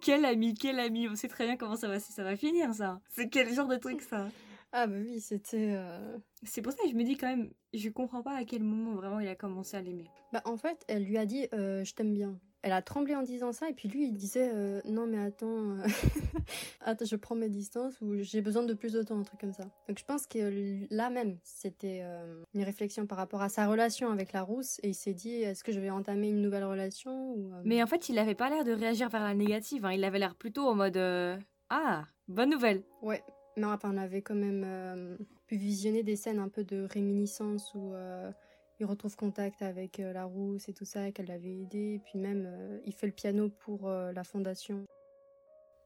Quel 0.00 0.24
ami, 0.24 0.54
quel 0.54 0.80
ami, 0.80 1.06
on 1.06 1.14
sait 1.14 1.28
très 1.28 1.44
bien 1.44 1.58
comment 1.58 1.76
ça 1.76 1.88
va, 1.88 2.00
ça 2.00 2.24
va 2.24 2.34
finir 2.34 2.72
ça. 2.72 2.98
C'est 3.10 3.28
quel 3.28 3.52
genre 3.52 3.68
de 3.68 3.76
truc 3.76 4.00
ça? 4.00 4.26
Ah 4.72 4.86
bah 4.86 4.96
oui, 4.98 5.20
c'était... 5.20 5.72
euh, 5.76 6.18
C'est 6.42 6.60
pour 6.62 6.72
ça 6.72 6.82
que 6.82 6.90
je 6.90 6.94
me 6.94 7.04
dis 7.04 7.16
quand 7.16 7.28
même, 7.28 7.50
je 7.72 7.88
comprends 7.88 8.22
pas 8.22 8.34
à 8.36 8.44
quel 8.44 8.62
moment 8.62 8.94
vraiment 8.94 9.20
il 9.20 9.28
a 9.28 9.34
commencé 9.34 9.76
à 9.76 9.80
l'aimer. 9.82 10.04
Bah 10.32 10.42
en 10.44 10.56
fait, 10.56 10.84
elle 10.88 11.04
lui 11.04 11.16
a 11.18 11.24
dit 11.26 11.46
euh, 11.54 11.84
je 11.84 11.94
t'aime 11.94 12.12
bien. 12.12 12.38
Elle 12.62 12.72
a 12.72 12.82
tremblé 12.82 13.14
en 13.14 13.22
disant 13.22 13.52
ça 13.52 13.68
et 13.70 13.74
puis 13.74 13.88
lui 13.88 14.08
il 14.08 14.14
disait 14.16 14.50
euh, 14.52 14.80
non 14.86 15.06
mais 15.06 15.18
attends, 15.18 15.46
euh, 15.78 15.86
attends 16.80 17.04
je 17.04 17.14
prends 17.14 17.36
mes 17.36 17.48
distances 17.48 18.00
ou 18.00 18.16
j'ai 18.22 18.40
besoin 18.42 18.64
de 18.64 18.74
plus 18.74 18.92
de 18.92 19.02
temps 19.04 19.18
un 19.20 19.22
truc 19.22 19.38
comme 19.40 19.52
ça. 19.52 19.64
Donc 19.88 19.98
je 20.00 20.04
pense 20.04 20.26
que 20.26 20.84
là 20.92 21.08
même 21.10 21.38
c'était 21.44 22.00
euh, 22.02 22.42
une 22.54 22.64
réflexion 22.64 23.06
par 23.06 23.18
rapport 23.18 23.40
à 23.40 23.48
sa 23.48 23.68
relation 23.68 24.10
avec 24.10 24.32
la 24.32 24.42
rousse 24.42 24.80
et 24.82 24.88
il 24.88 24.94
s'est 24.94 25.14
dit 25.14 25.42
est-ce 25.42 25.62
que 25.62 25.70
je 25.70 25.78
vais 25.78 25.90
entamer 25.90 26.28
une 26.28 26.42
nouvelle 26.42 26.64
relation 26.64 27.34
ou 27.34 27.52
euh, 27.54 27.62
Mais 27.64 27.80
en 27.82 27.86
fait, 27.86 28.08
il 28.08 28.18
avait 28.18 28.34
pas 28.34 28.50
l'air 28.50 28.64
de 28.64 28.72
réagir 28.72 29.08
vers 29.10 29.22
la 29.22 29.34
négative, 29.34 29.84
hein. 29.84 29.92
il 29.92 30.02
avait 30.02 30.18
l'air 30.18 30.34
plutôt 30.34 30.66
en 30.66 30.74
mode 30.74 30.96
euh, 30.96 31.38
ah, 31.70 32.04
bonne 32.26 32.50
nouvelle. 32.50 32.82
ouais. 33.02 33.22
Mais 33.56 33.64
enfin 33.64 33.90
on 33.92 33.96
avait 33.96 34.22
quand 34.22 34.34
même 34.34 34.64
euh, 34.66 35.16
pu 35.46 35.56
visionner 35.56 36.02
des 36.02 36.16
scènes 36.16 36.38
un 36.38 36.48
peu 36.48 36.62
de 36.62 36.86
réminiscence 36.90 37.72
où 37.74 37.94
euh, 37.94 38.30
il 38.80 38.86
retrouve 38.86 39.16
contact 39.16 39.62
avec 39.62 39.98
euh, 39.98 40.12
la 40.12 40.24
rousse 40.24 40.68
et 40.68 40.74
tout 40.74 40.84
ça, 40.84 41.10
qu'elle 41.10 41.26
l'avait 41.26 41.60
aidé, 41.60 42.00
puis 42.04 42.18
même 42.18 42.80
il 42.84 42.92
fait 42.92 43.06
le 43.06 43.12
piano 43.12 43.48
pour 43.48 43.88
la 43.88 44.24
fondation. 44.24 44.84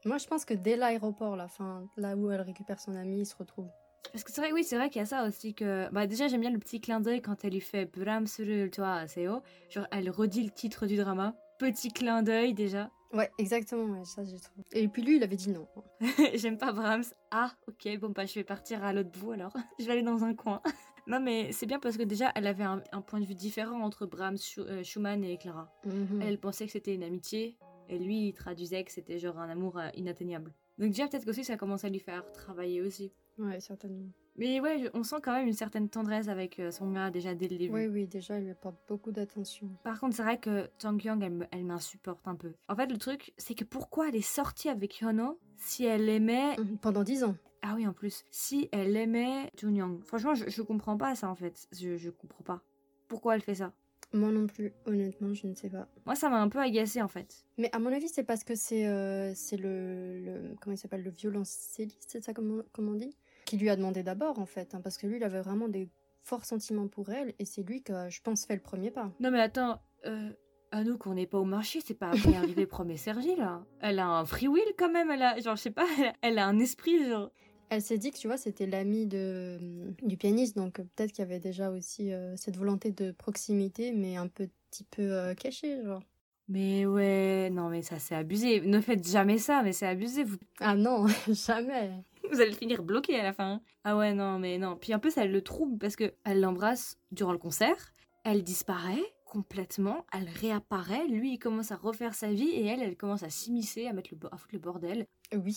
Moi 0.05 0.19
je 0.19 0.26
pense 0.26 0.44
que 0.44 0.55
dès 0.55 0.76
l'aéroport, 0.76 1.37
la 1.37 1.49
fin, 1.49 1.87
là 1.96 2.17
où 2.17 2.31
elle 2.31 2.40
récupère 2.40 2.81
son 2.81 2.94
ami, 2.96 3.20
il 3.20 3.26
se 3.26 3.37
retrouve. 3.37 3.69
Parce 4.12 4.25
que 4.25 4.32
c'est 4.32 4.40
vrai, 4.40 4.50
oui, 4.52 4.64
c'est 4.64 4.76
vrai 4.76 4.88
qu'il 4.88 4.99
y 4.99 5.02
a 5.02 5.06
ça 5.06 5.25
aussi 5.25 5.55
que. 5.55 5.88
Bah, 5.93 6.06
déjà, 6.06 6.26
j'aime 6.26 6.40
bien 6.40 6.50
le 6.50 6.58
petit 6.58 6.81
clin 6.81 7.00
d'œil 7.00 7.20
quand 7.20 7.44
elle 7.44 7.52
lui 7.52 7.61
fait 7.61 7.84
Bram 7.84 8.26
sur 8.26 8.46
toi, 8.70 9.06
Seo. 9.06 9.43
Genre, 9.69 9.87
elle 9.93 10.11
redit 10.11 10.43
le 10.43 10.50
titre 10.50 10.87
du 10.87 10.96
drama. 10.96 11.34
Petit 11.58 11.93
clin 11.93 12.23
d'œil 12.23 12.55
déjà. 12.55 12.90
Ouais, 13.12 13.30
exactement, 13.38 13.98
ouais, 13.98 14.04
ça 14.04 14.22
j'ai 14.24 14.38
trouvé. 14.38 14.62
Et 14.72 14.86
puis 14.88 15.02
lui 15.02 15.16
il 15.16 15.22
avait 15.22 15.36
dit 15.36 15.50
non. 15.50 15.66
J'aime 16.34 16.58
pas 16.58 16.72
Brahms. 16.72 17.04
Ah, 17.30 17.52
ok, 17.66 17.98
bon, 17.98 18.10
bah, 18.10 18.24
je 18.26 18.34
vais 18.34 18.44
partir 18.44 18.84
à 18.84 18.92
l'autre 18.92 19.10
bout 19.10 19.32
alors. 19.32 19.52
je 19.80 19.84
vais 19.86 19.92
aller 19.92 20.02
dans 20.02 20.22
un 20.24 20.34
coin. 20.34 20.62
non, 21.08 21.18
mais 21.20 21.50
c'est 21.52 21.66
bien 21.66 21.80
parce 21.80 21.96
que 21.96 22.02
déjà, 22.04 22.30
elle 22.36 22.46
avait 22.46 22.62
un, 22.64 22.82
un 22.92 23.00
point 23.00 23.20
de 23.20 23.24
vue 23.26 23.34
différent 23.34 23.80
entre 23.82 24.06
Brahms, 24.06 24.36
Schu- 24.36 24.60
euh, 24.60 24.82
Schumann 24.84 25.24
et 25.24 25.36
Clara. 25.38 25.72
Mhm. 25.84 26.22
Elle 26.22 26.38
pensait 26.38 26.66
que 26.66 26.72
c'était 26.72 26.94
une 26.94 27.02
amitié, 27.02 27.56
et 27.88 27.98
lui, 27.98 28.28
il 28.28 28.32
traduisait 28.32 28.84
que 28.84 28.92
c'était 28.92 29.18
genre 29.18 29.38
un 29.38 29.48
amour 29.50 29.78
euh, 29.78 29.88
inatteignable. 29.94 30.52
Donc, 30.78 30.90
déjà, 30.90 31.08
peut-être 31.08 31.24
qu'aussi, 31.24 31.42
ça 31.44 31.56
commence 31.56 31.84
à 31.84 31.88
lui 31.88 31.98
faire 31.98 32.30
travailler 32.32 32.80
aussi. 32.80 33.12
Ouais, 33.38 33.58
certainement. 33.60 34.06
Mais 34.40 34.58
ouais, 34.58 34.90
on 34.94 35.02
sent 35.04 35.16
quand 35.22 35.32
même 35.34 35.46
une 35.46 35.52
certaine 35.52 35.88
tendresse 35.88 36.28
avec 36.28 36.58
euh, 36.58 36.70
son 36.70 36.90
gars 36.90 37.10
déjà 37.10 37.34
dès 37.34 37.46
le 37.46 37.58
début. 37.58 37.72
Oui, 37.75 37.87
oui, 37.87 38.06
déjà 38.06 38.38
il 38.38 38.44
lui 38.44 38.50
apporte 38.50 38.76
beaucoup 38.88 39.12
d'attention. 39.12 39.69
Par 39.84 40.00
contre, 40.00 40.16
c'est 40.16 40.22
vrai 40.22 40.38
que 40.38 40.69
Jang 40.81 40.98
Kyung, 40.98 41.22
elle, 41.22 41.46
elle 41.52 41.64
m'insupporte 41.64 42.26
un 42.26 42.34
peu. 42.34 42.52
En 42.69 42.75
fait, 42.75 42.87
le 42.87 42.96
truc, 42.96 43.32
c'est 43.37 43.54
que 43.54 43.64
pourquoi 43.64 44.08
elle 44.08 44.16
est 44.16 44.22
sortie 44.22 44.69
avec 44.70 45.00
Hyuno 45.00 45.38
si 45.58 45.84
elle 45.84 46.08
aimait. 46.08 46.56
Mhm. 46.56 46.78
Pendant 46.78 47.04
dix 47.04 47.22
ans. 47.22 47.37
Ah 47.62 47.75
oui, 47.76 47.87
en 47.87 47.92
plus, 47.92 48.25
si 48.31 48.70
elle 48.72 48.96
aimait 48.96 49.50
Junyoung. 49.58 50.02
Franchement, 50.04 50.34
je, 50.34 50.48
je 50.48 50.62
comprends 50.62 50.96
pas 50.96 51.14
ça 51.14 51.28
en 51.28 51.34
fait. 51.34 51.69
Je, 51.78 51.98
je 51.98 52.08
comprends 52.08 52.42
pas. 52.42 52.62
Pourquoi 53.08 53.34
elle 53.34 53.42
fait 53.42 53.56
ça? 53.56 53.75
Moi 54.14 54.31
non 54.32 54.46
plus, 54.46 54.72
honnêtement, 54.87 55.34
je 55.34 55.46
ne 55.46 55.54
sais 55.54 55.69
pas. 55.69 55.87
Moi, 56.06 56.14
ça 56.16 56.31
m'a 56.31 56.40
un 56.40 56.48
peu 56.48 56.58
agacée 56.58 57.02
en 57.02 57.08
fait. 57.08 57.44
Mais 57.58 57.69
à 57.72 57.78
mon 57.78 57.92
avis, 57.92 58.08
c'est 58.08 58.25
parce 58.25 58.42
que 58.42 58.54
c'est 58.54 58.87
euh, 58.87 59.32
c'est 59.34 59.58
le, 59.58 60.19
le- 60.19 60.54
Comment 60.62 60.75
il 60.75 60.78
s'appelle 60.78 61.02
Le 61.02 61.10
violoncelliste, 61.10 62.06
c'est 62.10 62.25
ça 62.25 62.32
comment, 62.32 62.62
comment 62.72 62.92
on 62.92 62.94
dit? 62.94 63.14
Qui 63.50 63.56
lui 63.56 63.69
a 63.69 63.75
demandé 63.75 64.04
d'abord, 64.04 64.38
en 64.38 64.47
fait. 64.47 64.76
hein, 64.76 64.80
parce 64.80 64.97
que 64.97 65.09
lui, 65.09 65.16
il 65.16 65.25
avait 65.25 65.40
vraiment 65.40 65.66
des 65.66 65.88
forts 66.23 66.45
sentiments 66.45 66.87
pour 66.87 67.11
elle. 67.11 67.35
Et 67.40 67.45
c'est 67.45 67.62
lui 67.62 67.83
qui, 67.83 67.92
je 68.09 68.21
pense, 68.23 68.47
fait 68.47 68.54
le 68.54 68.61
premier 68.61 68.92
pas. 68.92 69.11
Non, 69.19 69.33
mais 69.33 69.40
attends, 69.40 69.80
euh, 70.07 70.30
à 70.71 70.85
nous 70.85 70.97
qu'on 70.99 71.14
n'est 71.14 71.26
pas 71.26 71.38
au 71.38 71.45
marché, 71.45 71.80
c'est 71.85 71.95
pas 71.95 72.11
après 72.11 72.37
arriver 72.37 72.64
premier 72.64 72.97
Sergi 72.97 73.35
là. 73.35 73.64
Elle 73.80 73.99
a 73.99 74.07
un 74.07 74.25
free 74.25 74.47
will 74.47 74.62
quand 74.78 74.92
même, 74.92 75.11
elle 75.11 75.23
a, 75.23 75.40
genre, 75.40 75.57
je 75.57 75.62
sais 75.62 75.73
pas, 75.73 75.85
elle 75.99 76.04
a, 76.07 76.12
elle 76.23 76.38
a 76.38 76.47
un 76.47 76.61
esprit, 76.61 77.09
genre. 77.09 77.33
Elle 77.71 77.83
s'est 77.83 77.99
dit 77.99 78.12
que, 78.12 78.19
tu 78.19 78.28
vois, 78.28 78.37
c'était 78.37 78.66
l'ami 78.66 79.07
de, 79.07 79.59
du 80.02 80.16
pianiste. 80.16 80.57
Donc 80.57 80.78
euh, 80.78 80.85
peut-être 80.95 81.11
qu'il 81.11 81.23
y 81.25 81.26
avait 81.26 81.40
déjà 81.40 81.71
aussi 81.71 82.12
euh, 82.12 82.37
cette 82.37 82.57
volonté 82.57 82.92
de 82.92 83.11
proximité, 83.11 83.90
mais 83.92 84.16
un 84.16 84.28
petit 84.28 84.85
peu 84.90 85.02
euh, 85.02 85.35
cachée, 85.35 85.83
genre. 85.85 86.02
Mais 86.49 86.85
ouais, 86.85 87.49
non, 87.50 87.69
mais 87.69 87.83
ça 87.83 87.99
c'est 88.00 88.16
abusé. 88.16 88.61
Ne 88.61 88.80
faites 88.80 89.07
jamais 89.09 89.38
ça, 89.38 89.62
mais 89.62 89.73
c'est 89.73 89.87
abusé. 89.87 90.25
Vous, 90.25 90.37
Ah 90.59 90.75
non, 90.75 91.07
jamais. 91.28 91.90
Vous 92.30 92.40
allez 92.40 92.52
finir 92.52 92.82
bloqué 92.82 93.18
à 93.18 93.22
la 93.22 93.32
fin. 93.32 93.60
Ah 93.84 93.96
ouais, 93.96 94.14
non, 94.14 94.38
mais 94.38 94.58
non. 94.58 94.76
Puis 94.76 94.94
en 94.94 94.99
plus, 94.99 95.16
elle 95.16 95.32
le 95.32 95.42
trouble 95.42 95.78
parce 95.78 95.96
que 95.96 96.14
elle 96.25 96.40
l'embrasse 96.40 96.99
durant 97.12 97.32
le 97.32 97.38
concert, 97.38 97.92
elle 98.25 98.42
disparaît 98.42 99.14
complètement, 99.30 100.04
elle 100.12 100.28
réapparaît, 100.28 101.06
lui 101.06 101.34
il 101.34 101.38
commence 101.38 101.70
à 101.70 101.76
refaire 101.76 102.14
sa 102.14 102.32
vie 102.32 102.49
et 102.49 102.66
elle, 102.66 102.82
elle 102.82 102.96
commence 102.96 103.22
à 103.22 103.30
s'immiscer, 103.30 103.87
à 103.87 103.92
mettre 103.92 104.10
le, 104.12 104.18
à 104.32 104.37
foutre 104.37 104.54
le 104.54 104.58
bordel. 104.58 105.06
Oui. 105.32 105.56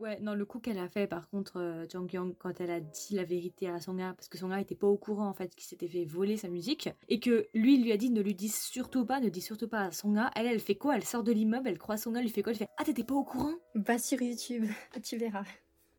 Ouais, 0.00 0.18
non, 0.18 0.34
le 0.34 0.44
coup 0.44 0.58
qu'elle 0.58 0.78
a 0.78 0.88
fait 0.88 1.06
par 1.06 1.30
contre, 1.30 1.60
euh, 1.60 1.86
Jang 1.88 2.08
Kyung, 2.08 2.34
quand 2.36 2.60
elle 2.60 2.72
a 2.72 2.80
dit 2.80 3.14
la 3.14 3.22
vérité 3.22 3.68
à 3.68 3.80
son 3.80 3.94
gars, 3.94 4.14
parce 4.16 4.28
que 4.28 4.36
son 4.36 4.48
gars 4.48 4.60
était 4.60 4.74
pas 4.74 4.88
au 4.88 4.96
courant 4.96 5.28
en 5.28 5.32
fait 5.32 5.54
qu'il 5.54 5.64
s'était 5.64 5.86
fait 5.86 6.04
voler 6.04 6.36
sa 6.36 6.48
musique, 6.48 6.88
et 7.08 7.20
que 7.20 7.46
lui 7.54 7.76
il 7.76 7.84
lui 7.84 7.92
a 7.92 7.96
dit 7.96 8.10
ne 8.10 8.20
lui 8.20 8.34
dis 8.34 8.48
surtout 8.48 9.06
pas, 9.06 9.20
ne 9.20 9.28
dis 9.28 9.40
surtout 9.40 9.68
pas 9.68 9.82
à 9.82 9.92
son 9.92 10.10
gars, 10.10 10.32
elle, 10.34 10.46
elle 10.46 10.58
fait 10.58 10.74
quoi? 10.74 10.96
Elle 10.96 11.04
sort 11.04 11.22
de 11.22 11.30
l'immeuble, 11.30 11.68
elle 11.68 11.78
croise 11.78 12.02
son 12.02 12.10
gars, 12.10 12.18
elle 12.18 12.26
lui 12.26 12.32
fait 12.32 12.42
quoi? 12.42 12.50
Elle 12.50 12.58
fait 12.58 12.68
Ah, 12.78 12.84
t'étais 12.84 13.04
pas 13.04 13.14
au 13.14 13.22
courant 13.22 13.54
Va 13.76 13.96
sur 13.96 14.20
YouTube, 14.20 14.64
tu 15.04 15.18
verras. 15.18 15.44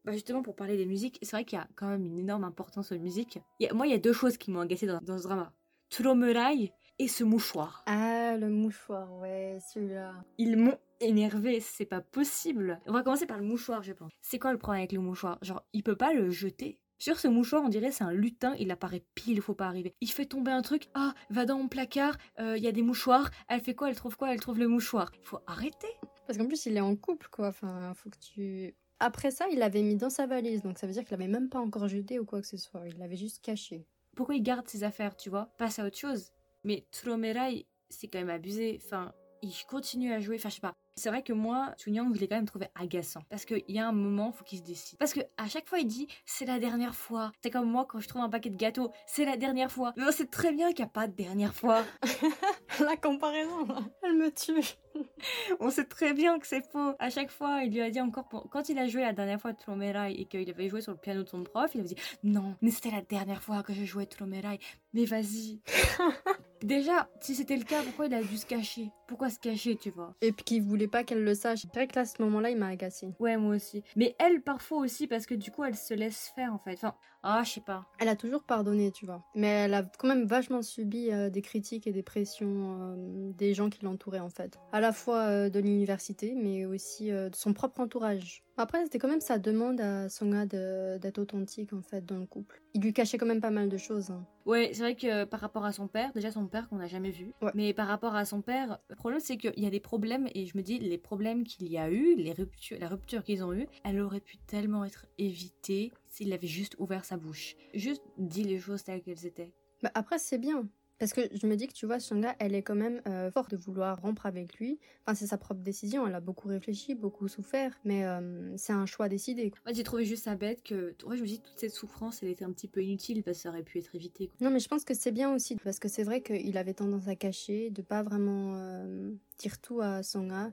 Bah 0.06 0.12
justement 0.12 0.42
pour 0.42 0.56
parler 0.56 0.76
des 0.76 0.86
musiques, 0.86 1.18
c'est 1.22 1.32
vrai 1.32 1.46
qu'il 1.46 1.58
y 1.58 1.62
a 1.62 1.68
quand 1.76 1.88
même 1.88 2.06
une 2.06 2.20
énorme 2.20 2.44
importance 2.44 2.92
aux 2.92 3.00
musiques. 3.00 3.40
Il 3.60 3.66
y 3.66 3.70
a- 3.70 3.74
moi 3.74 3.88
il 3.88 3.92
y 3.92 3.96
a 3.96 4.00
deux 4.00 4.12
choses 4.14 4.38
qui 4.38 4.52
m'ont 4.52 4.60
agacé 4.60 4.86
dans, 4.86 5.00
dans 5.02 5.18
ce 5.18 5.24
drama. 5.24 5.54
Turomurai 5.90 6.74
et 7.00 7.08
ce 7.08 7.24
mouchoir. 7.24 7.84
Ah, 7.86 8.36
le 8.38 8.50
mouchoir, 8.50 9.12
ouais, 9.20 9.60
celui-là. 9.74 10.14
Ils 10.38 10.58
m'ont 10.58 10.78
énervé, 11.00 11.60
c'est 11.60 11.86
pas 11.86 12.02
possible. 12.02 12.80
On 12.88 12.92
va 12.94 13.04
commencer 13.04 13.26
par 13.26 13.38
le 13.38 13.46
mouchoir 13.46 13.82
je 13.84 13.94
pense. 13.94 14.12
C'est 14.22 14.40
quoi 14.40 14.52
le 14.52 14.58
problème 14.58 14.82
avec 14.82 14.92
le 14.92 15.00
mouchoir? 15.00 15.38
Genre 15.42 15.64
il 15.72 15.84
peut 15.84 15.96
pas 15.96 16.14
le 16.14 16.30
jeter? 16.30 16.80
Sur 17.00 17.20
ce 17.20 17.28
mouchoir, 17.28 17.64
on 17.64 17.70
dirait 17.70 17.92
c'est 17.92 18.04
un 18.04 18.14
lutin, 18.14 18.56
il 18.60 18.72
apparaît 18.72 19.04
pile, 19.16 19.42
faut 19.42 19.54
pas 19.56 19.68
arriver. 19.68 19.94
Il 20.02 20.10
fait 20.10 20.26
tomber 20.26 20.52
un 20.52 20.62
truc, 20.62 20.90
ah, 20.94 21.14
va 21.30 21.46
dans 21.46 21.58
mon 21.58 21.68
placard, 21.68 22.18
euh, 22.40 22.58
il 22.58 22.64
y 22.64 22.68
a 22.68 22.72
des 22.72 22.82
mouchoirs, 22.82 23.30
elle 23.50 23.60
fait 23.62 23.76
quoi, 23.76 23.90
elle 23.90 23.96
trouve 23.96 24.16
quoi, 24.16 24.34
elle 24.34 24.40
trouve 24.40 24.60
le 24.60 24.68
mouchoir. 24.70 25.12
Il 25.20 25.26
faut 25.26 25.40
arrêter. 25.48 25.88
Parce 26.26 26.38
qu'en 26.38 26.46
plus, 26.48 26.66
il 26.66 26.78
est 26.78 26.82
en 26.82 26.96
couple, 26.96 27.28
quoi. 27.30 27.48
Enfin, 27.50 27.94
faut 27.96 28.10
que 28.10 28.18
tu. 28.20 28.74
Après 29.06 29.32
ça, 29.32 29.48
il 29.52 29.60
l'avait 29.60 29.82
mis 29.82 29.98
dans 29.98 30.10
sa 30.10 30.28
valise, 30.28 30.62
donc 30.62 30.78
ça 30.78 30.88
veut 30.88 30.94
dire 30.94 31.04
qu'il 31.04 31.12
l'avait 31.12 31.30
même 31.30 31.50
pas 31.50 31.60
encore 31.60 31.90
jeté 31.90 32.20
ou 32.20 32.26
quoi 32.26 32.40
que 32.40 32.48
ce 32.48 32.56
soit. 32.56 32.88
Il 32.88 32.98
l'avait 33.00 33.18
juste 33.18 33.44
caché. 33.44 33.86
Pourquoi 34.16 34.36
il 34.36 34.42
garde 34.42 34.66
ses 34.70 34.86
affaires, 34.86 35.18
tu 35.18 35.30
vois? 35.30 35.50
Passe 35.58 35.78
à 35.78 35.86
autre 35.86 35.98
chose. 35.98 36.32
Mais 36.64 36.86
Tromerai, 36.90 37.68
c'est 37.90 38.08
quand 38.08 38.20
même 38.20 38.30
abusé. 38.30 38.80
Enfin, 38.82 39.12
il 39.42 39.54
continue 39.68 40.14
à 40.14 40.22
jouer. 40.22 40.38
Enfin, 40.38 40.48
je 40.48 40.56
sais 40.56 40.62
pas. 40.62 40.74
C'est 40.96 41.10
vrai 41.10 41.22
que 41.22 41.34
moi, 41.34 41.74
Chunyang, 41.78 42.16
je 42.16 42.20
l'ai 42.22 42.30
quand 42.30 42.38
même 42.38 42.46
trouvé 42.46 42.68
agaçant. 42.76 43.24
Parce 43.30 43.44
qu'il 43.44 43.64
y 43.68 43.78
a 43.78 43.86
un 43.86 43.92
moment, 43.92 44.32
faut 44.32 44.46
qu'il 44.46 44.60
se 44.60 44.64
décide. 44.64 44.98
Parce 45.00 45.14
que 45.14 45.20
à 45.36 45.50
chaque 45.50 45.68
fois, 45.68 45.80
il 45.80 45.88
dit 45.88 46.08
c'est 46.26 46.46
la 46.46 46.60
dernière 46.60 46.96
fois. 46.96 47.34
C'est 47.42 47.50
comme 47.50 47.70
moi 47.70 47.86
quand 47.86 48.00
je 48.00 48.08
trouve 48.08 48.22
un 48.22 48.30
paquet 48.30 48.52
de 48.52 48.56
gâteaux, 48.56 48.90
c'est 49.06 49.26
la 49.26 49.36
dernière 49.36 49.70
fois. 49.70 49.92
Mais 49.98 50.04
on 50.08 50.12
sait 50.14 50.28
très 50.28 50.54
bien 50.54 50.70
qu'il 50.70 50.86
n'y 50.86 50.90
a 50.90 50.94
pas 50.94 51.08
de 51.08 51.14
dernière 51.14 51.54
fois. 51.54 51.84
la 52.80 52.96
comparaison, 52.96 53.68
elle 54.02 54.16
me 54.16 54.32
tue. 54.32 54.78
on 55.60 55.70
sait 55.70 55.86
très 55.86 56.14
bien 56.14 56.40
que 56.40 56.48
c'est 56.48 56.66
faux. 56.72 56.94
À 57.00 57.10
chaque 57.10 57.32
fois, 57.32 57.64
il 57.64 57.74
lui 57.74 57.82
a 57.82 57.90
dit 57.90 58.02
encore, 58.02 58.28
quand 58.52 58.70
il 58.70 58.78
a 58.78 58.88
joué 58.88 59.02
la 59.02 59.14
dernière 59.14 59.40
fois 59.40 59.54
Tlomerai 59.54 60.14
et 60.14 60.26
qu'il 60.26 60.50
avait 60.50 60.70
joué 60.70 60.82
sur 60.82 60.92
le 60.92 60.98
piano 60.98 61.24
de 61.24 61.30
son 61.30 61.44
prof, 61.44 61.72
il 61.74 61.82
avait 61.82 61.90
dit 61.90 62.02
non, 62.24 62.56
mais 62.62 62.72
c'était 62.72 62.92
la 62.92 63.02
dernière 63.02 63.42
fois 63.42 63.64
que 63.64 63.74
je 63.74 63.86
jouais 63.86 64.06
Tlomerai. 64.06 64.60
Mais 64.94 65.06
vas-y. 65.06 65.60
Déjà, 66.64 67.10
si 67.20 67.36
c'était 67.36 67.58
le 67.58 67.66
cas, 67.66 67.84
pourquoi 67.84 68.06
il 68.06 68.14
a 68.14 68.24
dû 68.24 68.38
se 68.38 68.46
cacher? 68.46 68.90
Pourquoi 69.08 69.30
se 69.30 69.38
cacher, 69.38 69.76
tu 69.76 69.90
vois? 69.90 70.16
Et 70.22 70.32
puis 70.32 70.46
qu'il 70.46 70.64
voulait 70.64 70.88
pas 70.88 71.04
qu'elle 71.04 71.24
le 71.24 71.36
sache. 71.36 71.64
C'est 71.64 71.74
vrai 71.74 71.88
que 71.88 71.96
là, 71.96 72.04
à 72.04 72.06
ce 72.06 72.22
moment-là, 72.22 72.52
il 72.52 72.58
m'a 72.58 72.68
agacé. 72.68 73.10
Ouais, 73.20 73.36
moi 73.36 73.56
aussi. 73.56 73.84
Mais 73.98 74.16
elle, 74.18 74.42
parfois 74.42 74.78
aussi, 74.78 75.08
parce 75.08 75.26
que 75.26 75.36
du 75.36 75.52
coup, 75.52 75.66
elle 75.66 75.76
se 75.76 75.94
laisse 75.94 76.32
faire, 76.36 76.54
en 76.54 76.60
fait. 76.60 76.76
Enfin, 76.76 76.96
ah, 77.22 77.42
je 77.44 77.52
sais 77.52 77.62
pas. 77.62 77.86
Elle 78.00 78.08
a 78.08 78.16
toujours 78.16 78.44
pardonné, 78.44 78.92
tu 78.92 79.06
vois. 79.06 79.26
Mais 79.36 79.48
elle 79.48 79.74
a 79.74 79.84
quand 79.84 80.08
même 80.08 80.26
vachement 80.26 80.62
subi 80.62 81.12
euh, 81.12 81.30
des 81.30 81.42
critiques 81.42 81.86
et 81.86 81.92
des 81.92 82.04
pressions 82.04 82.80
euh, 82.80 83.32
des 83.34 83.54
gens 83.54 83.70
qui 83.70 83.84
l'entouraient, 83.84 84.20
en 84.20 84.30
fait. 84.30 84.58
À 84.72 84.80
la 84.84 84.94
fois 84.94 85.22
euh, 85.22 85.50
de 85.50 85.60
l'université, 85.60 86.36
mais 86.36 86.66
aussi 86.66 87.10
de 87.10 87.32
son 87.34 87.54
propre 87.54 87.80
entourage. 87.80 88.44
Après, 88.58 88.84
c'était 88.84 89.00
quand 89.00 89.08
même 89.08 89.22
sa 89.22 89.40
demande 89.40 89.82
à 89.82 90.10
Songa 90.10 90.46
d'être 90.46 91.18
authentique 91.18 91.74
en 91.74 91.82
fait 91.82 92.06
dans 92.06 92.20
le 92.20 92.28
couple. 92.28 92.62
Il 92.76 92.82
lui 92.82 92.94
cachait 92.94 93.18
quand 93.18 93.26
même 93.26 93.42
pas 93.42 93.50
mal 93.50 93.68
de 93.68 93.78
choses. 93.78 94.12
Hein. 94.12 94.26
Ouais, 94.46 94.72
c'est 94.74 94.82
vrai 94.82 94.96
que 94.96 95.24
par 95.24 95.40
rapport 95.40 95.66
à 95.66 95.72
son 95.72 95.88
père, 95.88 96.12
déjà 96.14 96.32
son 96.32 96.46
père 96.48 96.70
qu'on 96.70 96.76
n'a 96.76 96.88
jamais 96.88 97.12
vu, 97.12 97.34
mais 97.56 97.74
par 97.74 97.88
rapport 97.88 98.16
à 98.16 98.26
son 98.26 98.42
père, 98.42 98.78
le 98.90 98.96
problème 98.96 99.20
c'est 99.20 99.38
qu'il 99.38 99.60
y 99.60 99.66
a 99.66 99.70
des 99.70 99.80
problèmes 99.80 100.28
et 100.36 100.46
je 100.46 100.58
me 100.58 100.62
dis 100.62 100.80
les 100.80 100.98
problèmes 100.98 101.44
qu'il 101.44 101.68
y 101.72 101.78
a 101.78 101.90
eu, 101.90 102.16
les 102.16 102.34
ruptures, 102.34 102.78
la 102.80 102.90
rupture 102.90 103.24
qu'ils 103.24 103.44
ont 103.44 103.54
eue, 103.54 103.68
elle 103.84 104.02
aurait 104.02 104.20
pu 104.20 104.38
tellement 104.38 104.86
être 104.86 105.06
évitée 105.18 105.92
s'il 106.10 106.32
avait 106.34 106.48
juste 106.48 106.76
ouvert 106.78 107.06
sa 107.06 107.18
bouche, 107.18 107.56
juste 107.74 108.04
dit 108.18 108.44
les 108.44 108.60
choses 108.60 108.84
telles 108.84 109.02
qu'elles 109.02 109.26
étaient. 109.26 109.54
Bah 109.82 109.92
après 109.96 110.20
c'est 110.20 110.38
bien, 110.38 110.68
parce 111.00 111.14
que 111.14 111.22
je 111.34 111.48
me 111.48 111.56
dis 111.56 111.68
que 111.68 111.74
tu 111.74 111.86
vois, 111.86 112.00
Shanga, 112.00 112.36
elle 112.40 112.56
est 112.56 112.62
quand 112.62 112.76
même 112.76 113.02
euh, 113.08 113.32
forte 113.32 113.52
de 113.52 113.58
vouloir 113.58 114.02
rompre 114.02 114.26
avec 114.26 114.56
lui. 114.56 114.80
Enfin, 115.06 115.16
c'est 115.16 115.28
sa 115.28 115.38
propre 115.38 115.62
décision. 115.62 116.08
Elle 116.08 116.16
a 116.16 116.20
beaucoup 116.20 116.48
réfléchi, 116.48 116.96
beaucoup 116.96 117.28
souffert, 117.28 117.78
mais 117.84 118.06
euh, 118.06 118.56
c'est 118.58 118.74
un 118.74 118.86
choix 118.86 119.10
décidé. 119.10 119.52
Moi, 119.66 119.74
j'ai 119.74 119.84
trouvé 119.84 120.06
juste 120.06 120.26
ça 120.26 120.36
bête 120.36 120.64
que, 120.64 120.96
ouais, 121.06 121.18
je 121.18 121.22
me 121.22 121.28
dis 121.28 121.42
toute 121.42 121.58
cette 121.58 121.74
souffrance, 121.74 122.22
elle 122.22 122.30
était 122.30 122.46
un 122.46 122.52
petit 122.52 122.68
peu 122.68 122.82
inutile 122.82 123.24
parce 123.24 123.38
que 123.38 123.44
ça 123.44 123.50
aurait 123.50 123.64
pu 123.64 123.80
être 123.80 123.94
évité. 123.96 124.30
Non, 124.40 124.50
mais 124.50 124.60
je 124.60 124.68
pense 124.68 124.86
que 124.86 124.94
c'est 124.94 125.12
bien 125.12 125.34
aussi 125.34 125.56
parce 125.56 125.80
que 125.80 125.88
c'est 125.88 126.04
vrai 126.04 126.22
qu'il 126.22 126.58
avait 126.58 126.74
tendance 126.74 127.08
à 127.08 127.16
cacher, 127.16 127.70
de 127.70 127.82
pas 127.82 128.04
vraiment 128.04 128.56
euh, 128.56 129.12
dire 129.40 129.60
tout 129.60 129.82
à 129.82 130.04
Songa. 130.04 130.52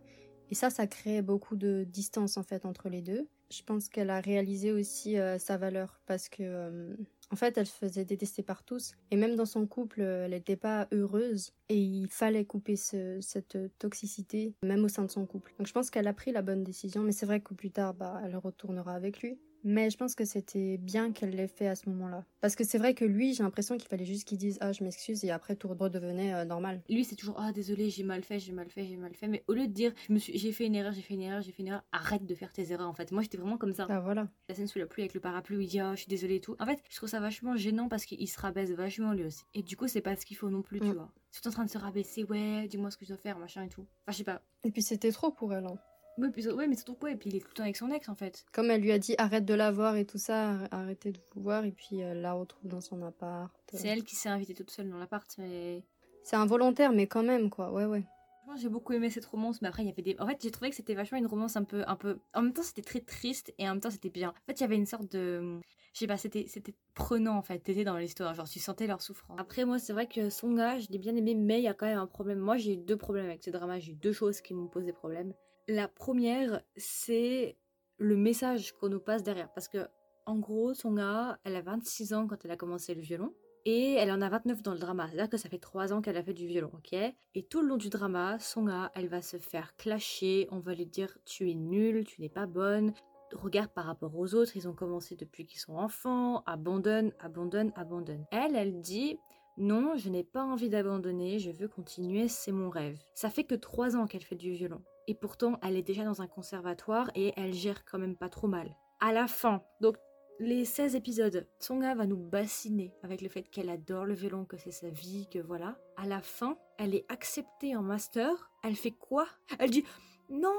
Et 0.51 0.55
ça, 0.55 0.69
ça 0.69 0.87
crée 0.89 1.23
beaucoup 1.23 1.55
de 1.55 1.85
distance 1.85 2.37
en 2.37 2.43
fait 2.43 2.65
entre 2.65 2.89
les 2.89 3.03
deux. 3.03 3.29
Je 3.53 3.63
pense 3.63 3.89
qu'elle 3.89 4.11
a 4.11 4.21
réalisé 4.21 4.73
aussi 4.73 5.17
sa 5.39 5.57
valeur 5.57 6.01
parce 6.07 6.29
que 6.29 6.97
en 7.33 7.37
fait, 7.37 7.57
elle 7.59 7.67
se 7.67 7.77
faisait 7.77 8.05
détester 8.05 8.43
par 8.43 8.65
tous. 8.65 8.93
Et 9.11 9.17
même 9.17 9.37
dans 9.37 9.47
son 9.47 9.67
couple, 9.67 10.01
elle 10.01 10.33
n'était 10.33 10.57
pas 10.57 10.89
heureuse. 10.93 11.53
Et 11.69 11.79
il 11.79 12.09
fallait 12.09 12.45
couper 12.45 12.77
cette 12.77 13.59
toxicité, 13.79 14.55
même 14.63 14.85
au 14.85 14.89
sein 14.89 15.05
de 15.05 15.11
son 15.11 15.27
couple. 15.27 15.55
Donc 15.59 15.67
je 15.67 15.73
pense 15.73 15.91
qu'elle 15.91 16.09
a 16.09 16.13
pris 16.13 16.33
la 16.33 16.43
bonne 16.43 16.65
décision. 16.65 17.03
Mais 17.03 17.13
c'est 17.13 17.27
vrai 17.27 17.41
que 17.41 17.55
plus 17.55 17.71
tard, 17.71 17.95
bah, 17.95 18.21
elle 18.25 18.37
retournera 18.37 18.95
avec 18.95 19.23
lui. 19.23 19.39
Mais 19.65 19.91
je 19.91 19.97
pense 19.97 20.15
que 20.15 20.25
c'était 20.25 20.79
bien 20.79 21.13
qu'elle 21.13 21.31
l'ait 21.31 21.47
fait 21.47 21.69
à 21.69 21.75
ce 21.75 21.89
moment-là. 21.91 22.25
Parce 22.41 22.57
que 22.57 22.65
c'est 22.65 22.79
vrai 22.79 22.95
que 22.95 23.05
lui, 23.05 23.35
j'ai 23.35 23.43
l'impression 23.43 23.77
qu'il 23.77 23.89
fallait 23.89 24.05
juste 24.05 24.27
qu'il 24.27 24.39
dise 24.39 24.59
Ah, 24.61 24.73
je 24.73 24.83
m'excuse, 24.83 25.25
et 25.25 25.31
après 25.31 25.57
tout 25.57 25.69
redevenait 25.69 26.35
euh, 26.35 26.45
normal. 26.45 26.83
Lui, 26.89 27.05
c'est 27.05 27.17
toujours 27.17 27.37
Ah, 27.39 27.53
désolé, 27.53 27.91
j'ai 27.91 28.03
mal 28.03 28.23
fait, 28.23 28.39
j'ai 28.39 28.53
mal 28.53 28.69
fait, 28.71 28.85
j'ai 28.85 28.97
mal 28.97 29.15
fait. 29.15 29.29
Mais 29.29 29.45
au 29.49 29.53
lieu 29.53 29.67
de 29.67 29.73
dire 29.73 29.93
J'ai 30.09 30.53
fait 30.53 30.67
une 30.67 30.75
erreur, 30.75 30.93
j'ai 30.93 31.03
fait 31.03 31.15
une 31.15 31.23
erreur, 31.23 31.43
j'ai 31.43 31.53
fait 31.53 31.63
une 31.63 31.69
erreur, 31.69 31.85
arrête 31.93 32.25
de 32.25 32.35
faire 32.35 32.53
tes 32.53 32.73
erreurs 32.73 32.89
en 32.89 32.95
fait. 32.95 33.13
Moi, 33.13 33.23
j'étais 33.23 33.39
vraiment 33.39 33.59
comme 33.59 33.73
ça. 33.73 33.87
Ah, 33.89 34.01
voilà. 34.01 34.29
La 34.49 34.55
scène 34.55 34.67
sous 34.67 34.79
la 34.79 34.87
pluie 34.87 35.03
avec 35.03 35.15
le 35.15 35.21
parapluie 35.21 35.57
où 35.57 35.61
il 35.61 35.69
dit 35.69 35.81
Ah, 35.81 35.93
je 35.95 36.01
suis 36.01 36.09
désolé 36.09 36.37
et 36.37 36.41
tout. 36.41 36.57
En 36.59 36.67
fait, 36.67 36.83
je 36.89 36.97
trouve 36.97 37.09
ça 37.09 37.21
vachement 37.21 37.57
gênant 37.57 37.89
parce 37.89 38.05
qu'il 38.07 38.29
se 38.29 38.41
rabaisse 38.41 38.71
vachement 38.71 39.13
lui 39.13 39.25
aussi. 39.25 39.45
Et 39.55 39.63
du 39.63 39.77
coup, 39.77 39.89
c'est 39.89 40.01
pas 40.01 40.17
ce 40.17 40.25
qu'il 40.25 40.37
faut 40.37 40.51
non 40.51 40.63
plus, 40.63 40.81
tu 40.81 40.87
mm. 40.87 40.95
vois. 40.95 41.13
C'est 41.31 41.47
en 41.47 41.51
train 41.51 41.65
de 41.65 41.71
se 41.71 41.79
rabaisser, 41.79 42.25
ouais, 42.25 42.67
dis-moi 42.69 42.91
ce 42.91 42.97
que 42.97 43.05
je 43.05 43.11
dois 43.11 43.19
faire, 43.19 43.39
machin 43.39 43.63
et 43.63 43.69
tout. 43.69 43.87
Enfin, 44.03 44.13
je 44.13 44.17
sais 44.17 44.25
pas. 44.25 44.43
Et 44.65 44.71
puis 44.71 44.83
c'était 44.83 45.13
trop 45.13 45.31
pour 45.31 45.55
elle. 45.55 45.67
Hein. 45.67 45.79
Oui, 46.21 46.29
puis, 46.31 46.47
ouais, 46.49 46.67
mais 46.67 46.77
surtout 46.77 46.95
quoi 46.95 47.11
Et 47.11 47.17
puis 47.17 47.31
il 47.31 47.37
est 47.37 47.41
tout 47.41 47.49
le 47.49 47.55
temps 47.55 47.63
avec 47.63 47.77
son 47.77 47.91
ex 47.91 48.09
en 48.09 48.15
fait. 48.15 48.45
Comme 48.53 48.71
elle 48.71 48.83
lui 48.83 48.93
a 48.93 48.99
dit 48.99 49.15
arrête 49.17 49.45
de 49.45 49.55
la 49.55 49.71
voir 49.71 49.97
et 49.97 50.05
tout 50.05 50.19
ça, 50.19 50.59
arrêtez 50.71 51.13
de 51.13 51.19
vous 51.35 51.43
voir, 51.43 51.65
et 51.65 51.73
puis 51.73 51.99
elle 51.99 52.21
la 52.21 52.35
retrouve 52.35 52.69
dans 52.69 52.81
son 52.81 53.03
appart. 53.03 53.53
C'est 53.73 53.89
elle 53.89 54.05
qui 54.05 54.17
s'est 54.17 54.29
invitée 54.29 54.55
toute 54.55 54.71
seule 54.71 54.91
dans 54.91 54.99
l'appart, 54.99 55.27
mais. 55.39 55.83
C'est 56.23 56.37
involontaire, 56.37 56.93
mais 56.93 57.07
quand 57.07 57.23
même, 57.23 57.49
quoi, 57.49 57.73
ouais, 57.73 57.87
ouais. 57.87 58.05
Moi, 58.47 58.57
j'ai 58.57 58.69
beaucoup 58.69 58.93
aimé 58.93 59.09
cette 59.11 59.25
romance, 59.25 59.63
mais 59.63 59.69
après, 59.69 59.83
il 59.83 59.89
y 59.89 59.93
avait 59.93 60.03
des. 60.03 60.17
En 60.19 60.27
fait, 60.27 60.39
j'ai 60.43 60.51
trouvé 60.51 60.71
que 60.71 60.77
c'était 60.77 60.95
vachement 60.95 61.19
une 61.19 61.27
romance 61.27 61.57
un 61.57 61.65
peu, 61.65 61.85
un 61.87 61.97
peu. 61.97 62.19
En 62.35 62.43
même 62.43 62.53
temps, 62.53 62.63
c'était 62.63 62.83
très 62.83 63.01
triste 63.01 63.55
et 63.59 63.67
en 63.67 63.73
même 63.73 63.81
temps, 63.81 63.91
c'était 63.91 64.11
bien. 64.11 64.31
En 64.31 64.47
fait, 64.47 64.59
il 64.59 64.61
y 64.61 64.65
avait 64.65 64.77
une 64.77 64.87
sorte 64.87 65.11
de. 65.13 65.61
Je 65.93 65.99
sais 65.99 66.07
pas, 66.07 66.17
c'était, 66.17 66.47
c'était 66.49 66.75
prenant 66.95 67.37
en 67.37 67.43
fait. 67.43 67.59
T'étais 67.59 67.85
dans 67.85 67.97
l'histoire, 67.97 68.35
genre 68.35 68.49
tu 68.49 68.61
sentais 68.61 68.87
leur 68.87 69.03
souffrance. 69.03 69.39
Après, 69.41 69.65
moi, 69.65 69.79
c'est 69.79 69.93
vrai 69.93 70.07
que 70.07 70.31
son 70.31 70.53
gars, 70.53 70.79
je 70.79 70.89
l'ai 70.91 70.99
bien 70.99 71.17
aimé, 71.17 71.35
mais 71.35 71.59
il 71.59 71.65
y 71.65 71.69
a 71.69 71.75
quand 71.75 71.87
même 71.87 71.99
un 71.99 72.07
problème. 72.07 72.39
Moi, 72.39 72.57
j'ai 72.57 72.75
eu 72.75 72.77
deux 72.77 72.97
problèmes 72.97 73.27
avec 73.27 73.43
ce 73.43 73.51
drama. 73.51 73.79
J'ai 73.79 73.93
eu 73.93 73.97
deux 73.97 74.13
choses 74.13 74.41
qui 74.41 74.55
m'ont 74.55 74.69
posé 74.69 74.93
problème. 74.93 75.33
La 75.71 75.87
première, 75.87 76.63
c'est 76.77 77.57
le 77.99 78.17
message 78.17 78.73
qu'on 78.73 78.89
nous 78.89 78.99
passe 78.99 79.23
derrière. 79.23 79.53
Parce 79.53 79.69
que, 79.69 79.87
en 80.27 80.37
gros, 80.37 80.75
Songa, 80.75 81.39
elle 81.45 81.55
a 81.55 81.61
26 81.61 82.13
ans 82.13 82.27
quand 82.27 82.45
elle 82.45 82.51
a 82.51 82.57
commencé 82.57 82.93
le 82.93 83.01
violon. 83.01 83.33
Et 83.67 83.93
elle 83.93 84.11
en 84.11 84.21
a 84.21 84.29
29 84.29 84.63
dans 84.65 84.73
le 84.73 84.81
drama. 84.81 85.07
C'est-à-dire 85.07 85.31
que 85.31 85.37
ça 85.37 85.49
fait 85.49 85.61
3 85.61 85.93
ans 85.93 86.03
qu'elle 86.03 86.17
a 86.17 86.25
fait 86.25 86.35
du 86.35 86.49
violon, 86.49 86.73
ok? 86.75 86.99
Et 87.37 87.45
tout 87.45 87.63
le 87.63 87.69
long 87.69 87.77
du 87.77 87.89
drama, 87.89 88.41
Songa, 88.41 88.91
elle 88.97 89.07
va 89.07 89.23
se 89.23 89.37
faire 89.37 89.77
clasher. 89.77 90.49
On 90.51 90.59
va 90.59 90.75
lui 90.75 90.87
dire 90.87 91.17
Tu 91.25 91.49
es 91.49 91.55
nulle, 91.55 92.05
tu 92.05 92.21
n'es 92.21 92.29
pas 92.29 92.47
bonne. 92.47 92.93
Regarde 93.33 93.71
par 93.71 93.85
rapport 93.85 94.19
aux 94.19 94.35
autres, 94.35 94.57
ils 94.57 94.67
ont 94.67 94.75
commencé 94.75 95.15
depuis 95.15 95.47
qu'ils 95.47 95.61
sont 95.61 95.77
enfants. 95.77 96.43
Abandonne, 96.47 97.13
abandonne, 97.21 97.71
abandonne. 97.77 98.27
Elle, 98.33 98.57
elle 98.57 98.81
dit 98.81 99.21
non, 99.57 99.97
je 99.97 100.09
n'ai 100.09 100.25
pas 100.25 100.45
envie 100.45 100.69
d'abandonner, 100.69 101.39
je 101.39 101.51
veux 101.51 101.69
continuer, 101.69 102.29
c'est 102.29 102.53
mon 102.53 102.71
rêve. 102.71 102.99
Ça 103.15 103.31
fait 103.31 103.45
que 103.45 103.55
3 103.55 103.97
ans 103.97 104.07
qu'elle 104.07 104.25
fait 104.25 104.37
du 104.37 104.53
violon 104.53 104.83
et 105.07 105.15
pourtant 105.15 105.59
elle 105.63 105.77
est 105.77 105.83
déjà 105.83 106.05
dans 106.05 106.23
un 106.23 106.27
conservatoire 106.27 107.11
et 107.15 107.33
elle 107.37 107.53
gère 107.53 107.85
quand 107.85 107.99
même 107.99 108.17
pas 108.17 108.29
trop 108.29 108.47
mal. 108.47 108.77
À 109.01 109.13
la 109.13 109.27
fin, 109.27 109.63
donc 109.81 109.97
les 110.39 110.65
16 110.65 110.95
épisodes, 110.95 111.47
Tsonga 111.61 111.95
va 111.95 112.07
nous 112.07 112.17
bassiner 112.17 112.95
avec 113.03 113.21
le 113.21 113.29
fait 113.29 113.43
qu'elle 113.43 113.69
adore 113.69 114.07
le 114.07 114.15
violon, 114.15 114.47
que 114.47 114.57
c'est 114.57 114.71
sa 114.71 114.89
vie, 114.89 115.29
que 115.31 115.39
voilà. 115.39 115.77
À 115.99 116.07
la 116.07 116.23
fin, 116.23 116.57
elle 116.79 116.95
est 116.95 117.05
acceptée 117.11 117.77
en 117.77 117.83
master. 117.83 118.51
Elle 118.63 118.77
fait 118.77 118.91
quoi? 118.91 119.27
Elle 119.59 119.71
dit 119.71 119.85
non, 120.31 120.57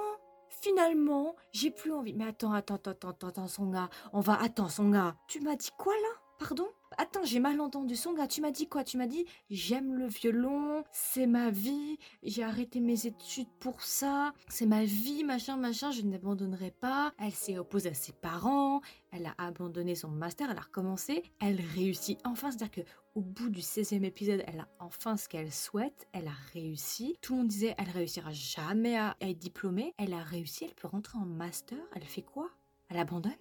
finalement, 0.50 1.36
j'ai 1.51 1.71
plus 1.71 1.91
envie. 1.91 2.13
Mais 2.13 2.27
attends, 2.27 2.53
attends, 2.53 2.75
attends, 2.75 2.91
attends, 2.91 3.27
attends, 3.27 3.48
Songa, 3.48 3.89
on 4.13 4.19
va, 4.19 4.39
attends, 4.39 4.69
Songa. 4.69 5.15
Tu 5.27 5.39
m'as 5.41 5.55
dit 5.55 5.71
quoi 5.79 5.93
là? 5.93 6.19
Pardon? 6.38 6.67
Attends, 6.98 7.24
j'ai 7.24 7.39
mal 7.39 7.60
entendu 7.62 7.95
son 7.95 8.13
gars. 8.13 8.27
Tu 8.27 8.41
m'as 8.41 8.51
dit 8.51 8.67
quoi? 8.67 8.83
Tu 8.83 8.98
m'as 8.98 9.07
dit 9.07 9.25
j'aime 9.50 9.95
le 9.95 10.07
violon, 10.07 10.83
c'est 10.91 11.27
ma 11.27 11.50
vie, 11.50 11.98
j'ai 12.24 12.43
arrêté 12.43 12.79
mes 12.79 13.05
études 13.05 13.48
pour 13.60 13.81
ça, 13.81 14.33
c'est 14.50 14.65
ma 14.65 14.83
vie, 14.83 15.24
machin, 15.24 15.57
machin, 15.57 15.91
je 15.91 16.01
n'abandonnerai 16.01 16.71
pas. 16.71 17.13
Elle 17.17 17.31
s'est 17.31 17.57
opposée 17.57 17.89
à 17.89 17.93
ses 17.93 18.12
parents, 18.12 18.81
elle 19.12 19.25
a 19.25 19.36
abandonné 19.38 19.95
son 19.95 20.10
master, 20.10 20.51
elle 20.51 20.57
a 20.57 20.62
recommencé, 20.62 21.24
elle 21.39 21.62
réussit 21.75 22.19
enfin. 22.25 22.51
C'est-à-dire 22.51 22.83
que 22.83 22.89
au 23.15 23.21
bout 23.21 23.50
du 23.50 23.62
16e 23.62 24.03
épisode, 24.03 24.43
elle 24.48 24.60
a 24.60 24.67
enfin 24.79 25.17
ce 25.17 25.27
qu'elle 25.27 25.51
souhaite, 25.51 26.07
elle 26.13 26.27
a 26.27 26.36
réussi. 26.53 27.17
Tout 27.21 27.33
le 27.33 27.39
monde 27.39 27.48
disait 27.48 27.75
elle 27.77 27.89
réussira 27.89 28.31
jamais 28.31 28.98
à 28.98 29.15
être 29.21 29.38
diplômée. 29.38 29.93
Elle 29.98 30.13
a 30.13 30.24
réussi, 30.24 30.65
elle 30.65 30.75
peut 30.75 30.88
rentrer 30.88 31.17
en 31.17 31.25
master. 31.25 31.77
Elle 31.95 32.03
fait 32.03 32.21
quoi? 32.21 32.50
Elle 32.89 32.98
abandonne? 32.98 33.31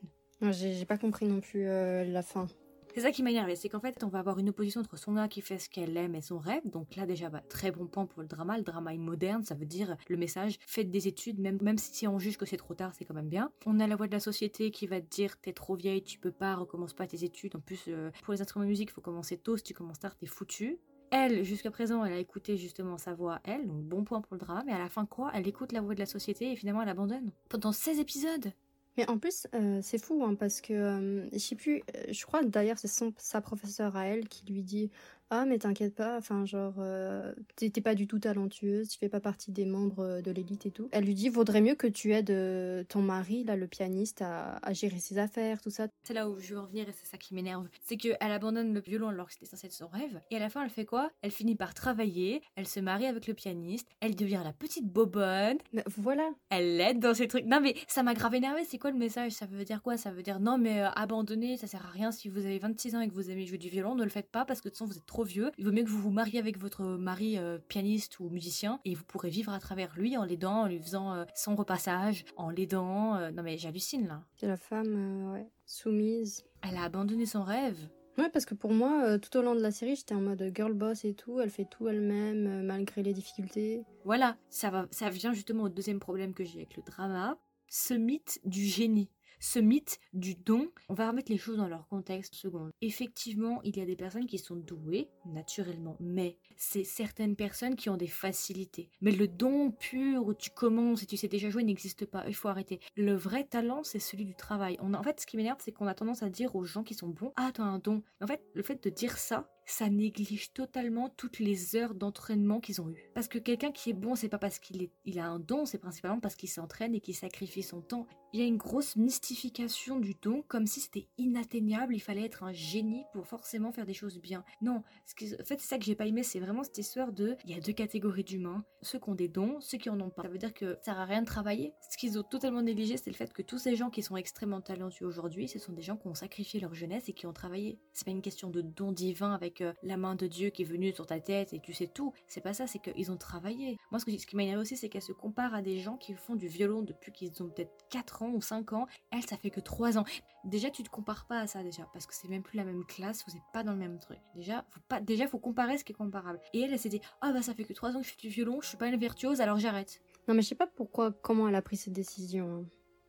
J'ai 0.43 0.87
pas 0.87 0.97
compris 0.97 1.27
non 1.27 1.41
plus 1.41 1.67
euh, 1.67 2.05
la 2.05 2.23
fin. 2.23 2.47
C'est 2.95 3.03
ça 3.03 3.13
qui 3.13 3.23
m'a 3.23 3.31
énervé, 3.31 3.55
c'est 3.57 3.69
qu'en 3.69 3.81
fait, 3.81 4.03
on 4.03 4.09
va 4.09 4.19
avoir 4.19 4.39
une 4.39 4.49
opposition 4.49 4.81
entre 4.81 4.97
son 4.97 5.15
gars 5.15 5.29
qui 5.29 5.41
fait 5.41 5.59
ce 5.59 5.69
qu'elle 5.69 5.97
aime 5.97 6.15
et 6.15 6.23
son 6.23 6.39
rêve. 6.39 6.63
Donc 6.65 6.97
là, 6.97 7.07
déjà, 7.07 7.29
bah, 7.29 7.43
très 7.49 7.71
bon 7.71 7.87
point 7.87 8.07
pour 8.07 8.21
le 8.21 8.29
drama. 8.29 8.57
Le 8.57 8.65
drama 8.65 8.93
est 8.93 8.99
moderne, 8.99 9.45
ça 9.45 9.55
veut 9.55 9.67
dire 9.67 9.97
le 10.09 10.17
message 10.17 10.59
faites 10.67 10.91
des 10.91 11.07
études, 11.07 11.39
même, 11.39 11.59
même 11.63 11.79
si 11.79 12.09
on 12.09 12.19
juge 12.19 12.37
que 12.37 12.47
c'est 12.47 12.57
trop 12.57 12.75
tard, 12.75 12.93
c'est 12.95 13.05
quand 13.05 13.15
même 13.15 13.29
bien. 13.29 13.53
On 13.67 13.79
a 13.79 13.87
la 13.87 13.97
voix 13.97 14.09
de 14.09 14.13
la 14.13 14.21
société 14.21 14.71
qui 14.71 14.87
va 14.87 15.01
te 15.01 15.09
dire 15.09 15.41
t'es 15.41 15.53
trop 15.53 15.77
vieille, 15.77 16.03
tu 16.03 16.19
peux 16.19 16.33
pas, 16.33 16.57
recommence 16.57 16.93
pas 16.93 17.07
tes 17.07 17.25
études. 17.25 17.55
En 17.57 17.61
plus, 17.61 17.85
euh, 17.89 18.11
pour 18.23 18.33
les 18.33 18.41
instruments 18.41 18.65
de 18.65 18.71
musique, 18.71 18.91
faut 18.91 19.01
commencer 19.01 19.37
tôt. 19.37 19.57
Si 19.57 19.63
tu 19.63 19.75
commences 19.75 20.01
tard, 20.01 20.17
t'es 20.17 20.27
foutu. 20.27 20.79
Elle, 21.13 21.45
jusqu'à 21.45 21.71
présent, 21.73 22.05
elle 22.05 22.13
a 22.13 22.19
écouté 22.19 22.57
justement 22.57 22.97
sa 22.97 23.15
voix, 23.15 23.41
elle, 23.43 23.67
donc 23.67 23.83
bon 23.83 24.05
point 24.05 24.21
pour 24.21 24.35
le 24.35 24.41
drama, 24.41 24.63
mais 24.65 24.73
à 24.73 24.79
la 24.79 24.89
fin, 24.89 25.07
quoi? 25.07 25.33
Elle 25.35 25.47
écoute 25.49 25.73
la 25.73 25.81
voix 25.81 25.95
de 25.95 25.99
la 25.99 26.07
société 26.07 26.53
et 26.53 26.57
finalement 26.57 26.83
elle 26.83 26.89
abandonne. 26.89 27.33
Pendant 27.49 27.73
16 27.73 27.99
épisodes 27.99 28.53
mais 28.97 29.09
en 29.09 29.19
plus, 29.19 29.47
euh, 29.55 29.81
c'est 29.83 29.99
fou, 29.99 30.25
hein, 30.25 30.35
parce 30.35 30.61
que, 30.61 30.73
euh, 30.73 31.29
je 31.33 31.39
sais 31.39 31.57
plus, 31.57 31.83
euh, 31.97 32.05
je 32.13 32.27
crois 32.27 32.43
d'ailleurs 32.43 32.79
c'est 32.79 32.89
sa 33.19 33.41
professeure 33.41 33.97
à 33.97 34.07
elle 34.07 34.29
qui 34.29 34.45
lui 34.47 34.63
dit 34.63 34.91
ah 35.31 35.45
mais 35.47 35.59
t'inquiète 35.59 35.95
pas, 35.95 36.17
enfin 36.19 36.45
genre 36.45 36.75
euh, 36.79 37.33
t'es 37.57 37.71
pas 37.81 37.95
du 37.95 38.07
tout 38.07 38.19
talentueuse, 38.19 38.89
tu 38.89 38.99
fais 38.99 39.09
pas 39.09 39.21
partie 39.21 39.53
des 39.53 39.65
membres 39.65 40.05
euh, 40.05 40.23
de 40.23 40.31
l'élite 40.31 40.67
et 40.67 40.71
tout. 40.73 40.89
Elle 40.91 41.05
lui 41.05 41.15
dit 41.15 41.29
vaudrait 41.29 41.61
mieux 41.61 41.77
que 41.77 41.87
tu 41.87 42.13
aides 42.13 42.31
euh, 42.31 42.83
ton 42.85 43.01
mari 43.01 43.45
là, 43.45 43.55
le 43.55 43.69
pianiste, 43.69 44.23
à, 44.23 44.57
à 44.57 44.73
gérer 44.73 44.99
ses 44.99 45.19
affaires, 45.19 45.61
tout 45.61 45.71
ça. 45.71 45.87
C'est 46.03 46.15
là 46.15 46.29
où 46.29 46.39
je 46.41 46.55
veux 46.55 46.61
en 46.61 46.67
venir 46.67 46.89
et 46.89 46.93
c'est 46.93 47.07
ça 47.07 47.17
qui 47.17 47.35
m'énerve. 47.35 47.69
C'est 47.85 47.97
qu'elle 47.97 48.17
abandonne 48.21 48.75
le 48.75 48.81
violon 48.81 49.09
alors 49.09 49.29
que 49.29 49.33
c'était 49.35 49.47
censé 49.47 49.69
être 49.69 49.73
son 49.73 49.89
rêve. 49.89 50.21
Et 50.31 50.37
à 50.37 50.41
la 50.41 50.51
fin, 50.51 50.65
elle 50.65 50.71
fait 50.71 50.85
quoi? 50.85 51.11
Elle 51.23 51.31
finit 51.31 51.55
par 51.55 51.75
travailler, 51.75 52.43
elle 52.57 52.67
se 52.67 52.81
marie 52.81 53.07
avec 53.07 53.27
le 53.29 53.35
pianiste, 53.35 53.89
elle 54.01 54.17
devient 54.17 54.41
la 54.45 54.53
petite 54.53 54.87
bobonne. 54.87 55.59
Mais 55.73 55.85
voilà. 55.97 56.29
Elle 56.49 56.77
l'aide 56.77 56.99
dans 56.99 57.15
ces 57.15 57.29
trucs. 57.29 57.45
Non 57.45 57.61
mais 57.61 57.77
ça 57.87 58.03
m'a 58.03 58.15
grave 58.15 58.35
énervé. 58.35 58.65
C'est 58.65 58.79
quoi 58.79 58.91
le 58.91 58.99
message? 58.99 59.33
Ça 59.33 59.47
veut 59.47 59.65
dire 59.65 59.81
quoi? 59.83 59.97
Ça 59.97 60.11
veut 60.11 60.23
dire 60.23 60.41
non 60.41 60.59
mais 60.59 60.83
abandonner, 60.97 61.57
ça 61.57 61.69
sert 61.69 61.87
à 61.87 61.91
rien 61.91 62.11
si 62.11 62.29
vous 62.29 62.45
avez 62.47 62.59
26 62.59 62.97
ans 62.97 63.01
et 63.01 63.09
que 63.09 63.15
vous 63.15 63.31
aimez 63.31 63.47
jouer 63.47 63.59
du 63.59 63.69
violon, 63.69 63.95
ne 63.95 64.03
le 64.03 64.11
faites 64.11 64.29
pas 64.31 64.45
parce 64.45 64.61
que 64.61 64.65
de 64.69 64.71
toute 64.71 64.79
façon 64.79 64.87
vous 64.91 64.97
êtes 64.99 65.07
trop 65.07 65.20
vieux. 65.25 65.51
Il 65.59 65.65
vaut 65.65 65.73
mieux 65.73 65.85
que 65.85 65.89
vous 65.89 66.01
vous 66.01 66.11
mariez 66.11 66.39
avec 66.39 66.59
votre 66.59 66.85
mari 66.85 67.39
euh, 67.39 67.59
pianiste 67.59 68.21
ou 68.21 68.29
musicien 68.29 68.81
et 68.85 68.95
vous 68.95 69.05
pourrez 69.05 69.31
vivre 69.31 69.53
à 69.53 69.59
travers 69.59 69.95
lui 69.97 70.17
en 70.17 70.25
l'aidant, 70.25 70.63
en 70.63 70.67
lui 70.67 70.81
faisant 70.81 71.13
euh, 71.13 71.25
son 71.35 71.57
repassage, 71.57 72.25
en 72.37 72.51
l'aidant. 72.51 73.17
Euh, 73.17 73.31
non 73.31 73.43
mais 73.43 73.59
j'hallucine 73.59 74.07
là. 74.07 74.23
C'est 74.37 74.47
la 74.47 74.57
femme, 74.57 75.33
ouais, 75.33 75.49
soumise. 75.67 76.45
Elle 76.63 76.77
a 76.77 76.85
abandonné 76.85 77.27
son 77.27 77.43
rêve. 77.43 77.79
Ouais, 78.19 78.29
parce 78.29 78.45
que 78.45 78.55
pour 78.55 78.73
moi, 78.73 79.19
tout 79.19 79.35
au 79.39 79.43
long 79.43 79.55
de 79.55 79.61
la 79.61 79.71
série, 79.71 79.97
j'étais 79.97 80.15
en 80.15 80.21
mode 80.21 80.53
girl 80.55 80.75
boss 80.75 81.05
et 81.05 81.15
tout. 81.15 81.41
Elle 81.41 81.49
fait 81.49 81.65
tout 81.65 81.89
elle-même, 81.89 82.65
malgré 82.65 83.03
les 83.03 83.15
difficultés. 83.15 83.83
Voilà, 84.05 84.37
ça, 84.51 84.69
va, 84.69 84.87
ça 84.91 85.09
vient 85.09 85.33
justement 85.33 85.63
au 85.65 85.69
deuxième 85.69 86.01
problème 86.01 86.35
que 86.35 86.45
j'ai 86.45 86.59
avec 86.59 86.77
le 86.77 86.83
drama. 86.83 87.39
Ce 87.69 87.95
mythe 87.95 88.41
du 88.45 88.63
génie 88.63 89.09
ce 89.41 89.59
mythe 89.59 89.99
du 90.13 90.35
don, 90.35 90.71
on 90.89 90.95
va 90.95 91.09
remettre 91.09 91.33
les 91.33 91.39
choses 91.39 91.57
dans 91.57 91.69
leur 91.69 91.89
contexte 91.89 92.35
seconde. 92.35 92.71
Effectivement, 92.83 93.61
il 93.65 93.77
y 93.77 93.81
a 93.81 93.87
des 93.87 93.97
personnes 93.97 94.27
qui 94.27 94.39
sont 94.39 94.57
douées, 94.57 95.09
naturellement, 95.25 95.97
mais 95.99 96.37
c'est 96.57 96.85
certaines 96.85 97.37
personnes 97.37 97.75
qui 97.75 97.89
ont 97.89 97.97
des 97.97 98.07
facilités. 98.07 98.91
Mais 99.01 99.13
le 99.13 99.27
don 99.27 99.71
pur 99.71 100.27
où 100.27 100.35
tu 100.35 100.51
commences 100.51 101.03
et 101.03 101.07
tu 101.07 101.17
sais 101.17 101.29
déjà 101.29 101.49
jouer 101.49 101.65
n'existe 101.65 102.05
pas, 102.05 102.25
il 102.29 102.35
faut 102.35 102.49
arrêter. 102.49 102.81
Le 102.97 103.15
vrai 103.15 103.45
talent, 103.45 103.83
c'est 103.83 103.99
celui 103.99 104.27
du 104.27 104.35
travail. 104.35 104.77
On 104.81 104.95
en 104.95 105.03
fait, 105.03 105.21
ce 105.21 105.27
qui 105.27 105.37
m'énerve, 105.37 105.59
c'est 105.61 105.73
qu'on 105.73 105.87
a 105.87 105.95
tendance 105.95 106.23
à 106.23 106.29
dire 106.29 106.55
aux 106.55 106.65
gens 106.65 106.83
qui 106.83 106.95
sont 106.95 107.09
bons, 107.09 107.33
ah, 107.37 107.51
as 107.57 107.63
un 107.63 107.79
don. 107.79 108.03
En 108.21 108.27
fait, 108.27 108.43
le 108.55 108.63
fait 108.63 108.83
de 108.85 108.91
dire 108.91 109.17
ça, 109.17 109.49
ça 109.73 109.89
néglige 109.89 110.53
totalement 110.53 111.09
toutes 111.09 111.39
les 111.39 111.77
heures 111.77 111.95
d'entraînement 111.95 112.61
qu'ils 112.61 112.81
ont 112.81 112.89
eues. 112.89 113.11
Parce 113.15 113.29
que 113.29 113.39
quelqu'un 113.39 113.73
qui 113.73 113.91
est 113.91 113.95
bon, 113.95 114.15
c'est 114.15 114.29
pas 114.29 114.39
parce 114.39 114.59
qu'il 114.59 114.91
il 115.05 115.19
a 115.19 115.27
un 115.27 115.39
don, 115.39 115.67
c'est 115.67 115.79
principalement 115.79 116.21
parce 116.21 116.35
qu'il 116.35 116.49
s'entraîne 116.49 116.95
et 116.95 117.01
qu'il 117.01 117.15
sacrifie 117.15 117.63
son 117.63 117.81
temps. 117.81 118.07
Il 118.33 118.41
y 118.41 118.43
a 118.45 118.47
une 118.47 118.57
grosse 118.57 118.95
mystification 118.95 119.99
du 119.99 120.15
don, 120.15 120.45
comme 120.47 120.67
si 120.67 120.81
c'était 120.81 121.09
inatteignable, 121.19 121.97
il 121.97 122.01
fallait 122.01 122.25
être 122.25 122.45
un 122.45 122.53
génie 122.53 123.05
pour 123.13 123.27
forcément 123.27 123.73
faire 123.73 123.87
des 123.87 123.95
choses 123.95 124.21
bien. 124.21 124.45
Non, 124.63 124.77
en 124.77 125.45
fait, 125.45 125.59
c'est 125.59 125.61
ça 125.61 125.79
que 125.79 125.85
j'ai 125.85 125.97
pas 125.97 126.07
aimé, 126.07 126.23
c'est 126.23 126.39
vraiment 126.39 126.63
cette 126.63 126.79
histoire 126.79 127.13
de, 127.13 127.37
il 127.45 127.51
y 127.51 127.55
a 127.55 127.61
deux 127.61 127.73
catégories 127.73 128.23
d'humains, 128.23 128.65
ceux 128.83 129.01
qui 129.01 129.09
ont 129.09 129.15
des 129.17 129.29
dons, 129.29 129.61
ceux 129.61 129.79
qui 129.79 129.91
en 129.91 130.01
ont 130.01 130.11
pas. 130.11 130.23
Ça 130.23 130.29
veut 130.29 130.39
dire 130.39 130.55
que 130.55 130.75
ça 130.77 130.93
sert 130.93 131.01
à 131.01 131.05
rien 131.07 131.23
de 131.23 131.27
travailler. 131.27 131.73
Ce 131.91 131.99
qu'ils 131.99 132.19
ont 132.19 132.23
totalement 132.23 132.63
négligé, 132.63 132.97
c'est 132.97 133.11
le 133.11 133.17
fait 133.17 133.33
que 133.33 133.43
tous 133.43 133.59
ces 133.59 133.75
gens 133.75 133.91
qui 133.91 134.03
sont 134.03 134.17
extrêmement 134.17 134.61
talentueux 134.61 135.07
aujourd'hui, 135.07 135.49
ce 135.49 135.59
sont 135.59 135.73
des 135.73 135.83
gens 135.83 135.97
qui 135.97 136.07
ont 136.07 136.15
sacrifié 136.15 136.61
leur 136.61 136.75
jeunesse 136.75 137.09
et 137.09 137.13
qui 137.13 137.27
ont 137.27 137.33
travaillé. 137.33 137.79
C'est 137.93 138.05
pas 138.05 138.13
une 138.13 138.23
question 138.23 138.51
de 138.51 138.61
don 138.61 138.93
divin 138.93 139.35
avec 139.35 139.60
la 139.83 139.97
main 139.97 140.15
de 140.15 140.27
Dieu 140.27 140.51
qui 140.51 140.63
est 140.63 140.65
venue 140.65 140.93
sur 140.93 141.07
ta 141.07 141.21
tête 141.21 141.53
et 141.53 141.61
tu 141.61 141.73
sais 141.73 141.87
tout. 141.87 142.13
C'est 142.27 142.41
pas 142.41 142.55
ça, 142.55 142.67
c'est 142.67 142.79
qu'ils 142.79 143.11
ont 143.11 143.17
travaillé. 143.17 143.79
Moi, 143.91 143.99
ce, 144.01 144.05
qui 144.05 144.37
m'a 144.37 144.43
énervé 144.43 144.61
aussi, 144.61 144.77
c'est 144.77 144.89
qu'elle 144.89 145.03
se 145.03 145.13
compare 145.13 145.55
à 145.55 145.63
des 145.63 145.79
gens 145.79 145.97
qui 145.97 146.15
font 146.15 146.37
du 146.37 146.49
violon 146.49 146.83
depuis 146.83 147.13
qu'ils 147.13 147.43
ont 147.43 147.49
peut-être 147.49 147.73
4 147.91 148.23
ans 148.23 148.31
ou 148.31 148.41
5 148.41 148.73
ans. 148.73 148.87
Elle, 149.11 149.23
ça 149.23 149.37
fait 149.37 149.51
que 149.51 149.61
3 149.61 149.99
ans. 149.99 150.05
Déjà, 150.45 150.71
tu 150.71 150.83
te 150.83 150.91
compares 150.91 151.27
pas 151.27 151.41
à 151.41 151.47
ça 151.47 151.63
déjà, 151.63 151.87
parce 151.93 152.07
que 152.07 152.15
c'est 152.15 152.29
même 152.29 152.43
plus 152.43 152.57
la 152.57 152.65
même 152.65 152.85
classe, 152.85 153.25
vous 153.27 153.37
êtes 153.37 153.43
pas 153.53 153.63
dans 153.63 153.73
le 153.73 153.79
même 153.79 153.99
truc. 153.99 154.19
Déjà, 154.35 154.65
faut 154.71 155.01
déjà, 155.01 155.29
faut 155.29 155.39
comparer 155.39 155.79
ce 155.79 155.85
qui 155.85 155.93
est 155.93 155.97
comparable. 155.97 156.41
Et 156.55 156.63
elle, 156.63 156.73
elle 156.73 156.79
s'est 156.79 156.89
dit, 156.89 157.01
ah 157.21 157.33
bah 157.33 157.43
ça 157.43 157.55
fait 157.55 157.65
que 157.65 157.73
3 157.73 157.97
ans 157.97 158.01
que 158.01 158.07
je 158.07 158.13
fais 158.13 158.21
du 158.21 158.29
violon, 158.29 158.61
je 158.61 158.69
suis 158.69 158.79
pas 158.79 158.89
une 158.89 158.99
virtuose, 158.99 159.41
alors 159.41 159.59
j'arrête. 159.59 160.01
Non, 160.29 160.35
mais 160.35 160.43
je 160.43 160.49
sais 160.49 160.55
pas 160.55 160.67
pourquoi, 160.67 161.13
comment 161.13 161.49
elle 161.49 161.55
a 161.55 161.63
pris 161.63 161.77
cette 161.77 161.93
décision. 161.93 162.61
Hein. 162.61 162.65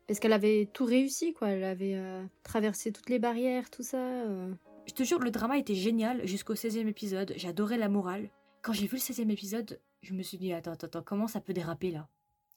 Parce 0.08 0.20
qu'elle 0.20 0.34
avait 0.34 0.70
tout 0.74 0.86
réussi, 0.86 1.34
quoi. 1.34 1.50
Elle 1.50 1.64
avait 1.64 1.96
euh, 1.96 2.24
traversé 2.44 2.92
toutes 2.92 3.10
les 3.10 3.20
barrières, 3.20 3.70
tout 3.70 3.84
ça. 3.84 3.98
Euh. 3.98 4.54
Je 4.88 4.94
te 4.94 5.04
jure, 5.04 5.20
le 5.20 5.32
drama 5.32 5.58
était 5.58 5.76
génial 5.76 6.26
jusqu'au 6.28 6.56
16e 6.56 6.88
épisode. 6.88 7.34
J'adorais 7.38 7.78
la 7.78 7.90
morale. 7.90 8.30
Quand 8.62 8.74
j'ai 8.74 8.88
vu 8.88 8.98
le 8.98 9.02
16e 9.02 9.30
épisode, 9.30 9.80
je 10.02 10.14
me 10.14 10.24
suis 10.24 10.38
dit 10.38 10.54
attends, 10.54 10.72
attends, 10.72 10.88
attends, 10.88 11.04
comment 11.04 11.28
ça 11.28 11.40
peut 11.40 11.54
déraper 11.54 11.92
là? 11.92 12.08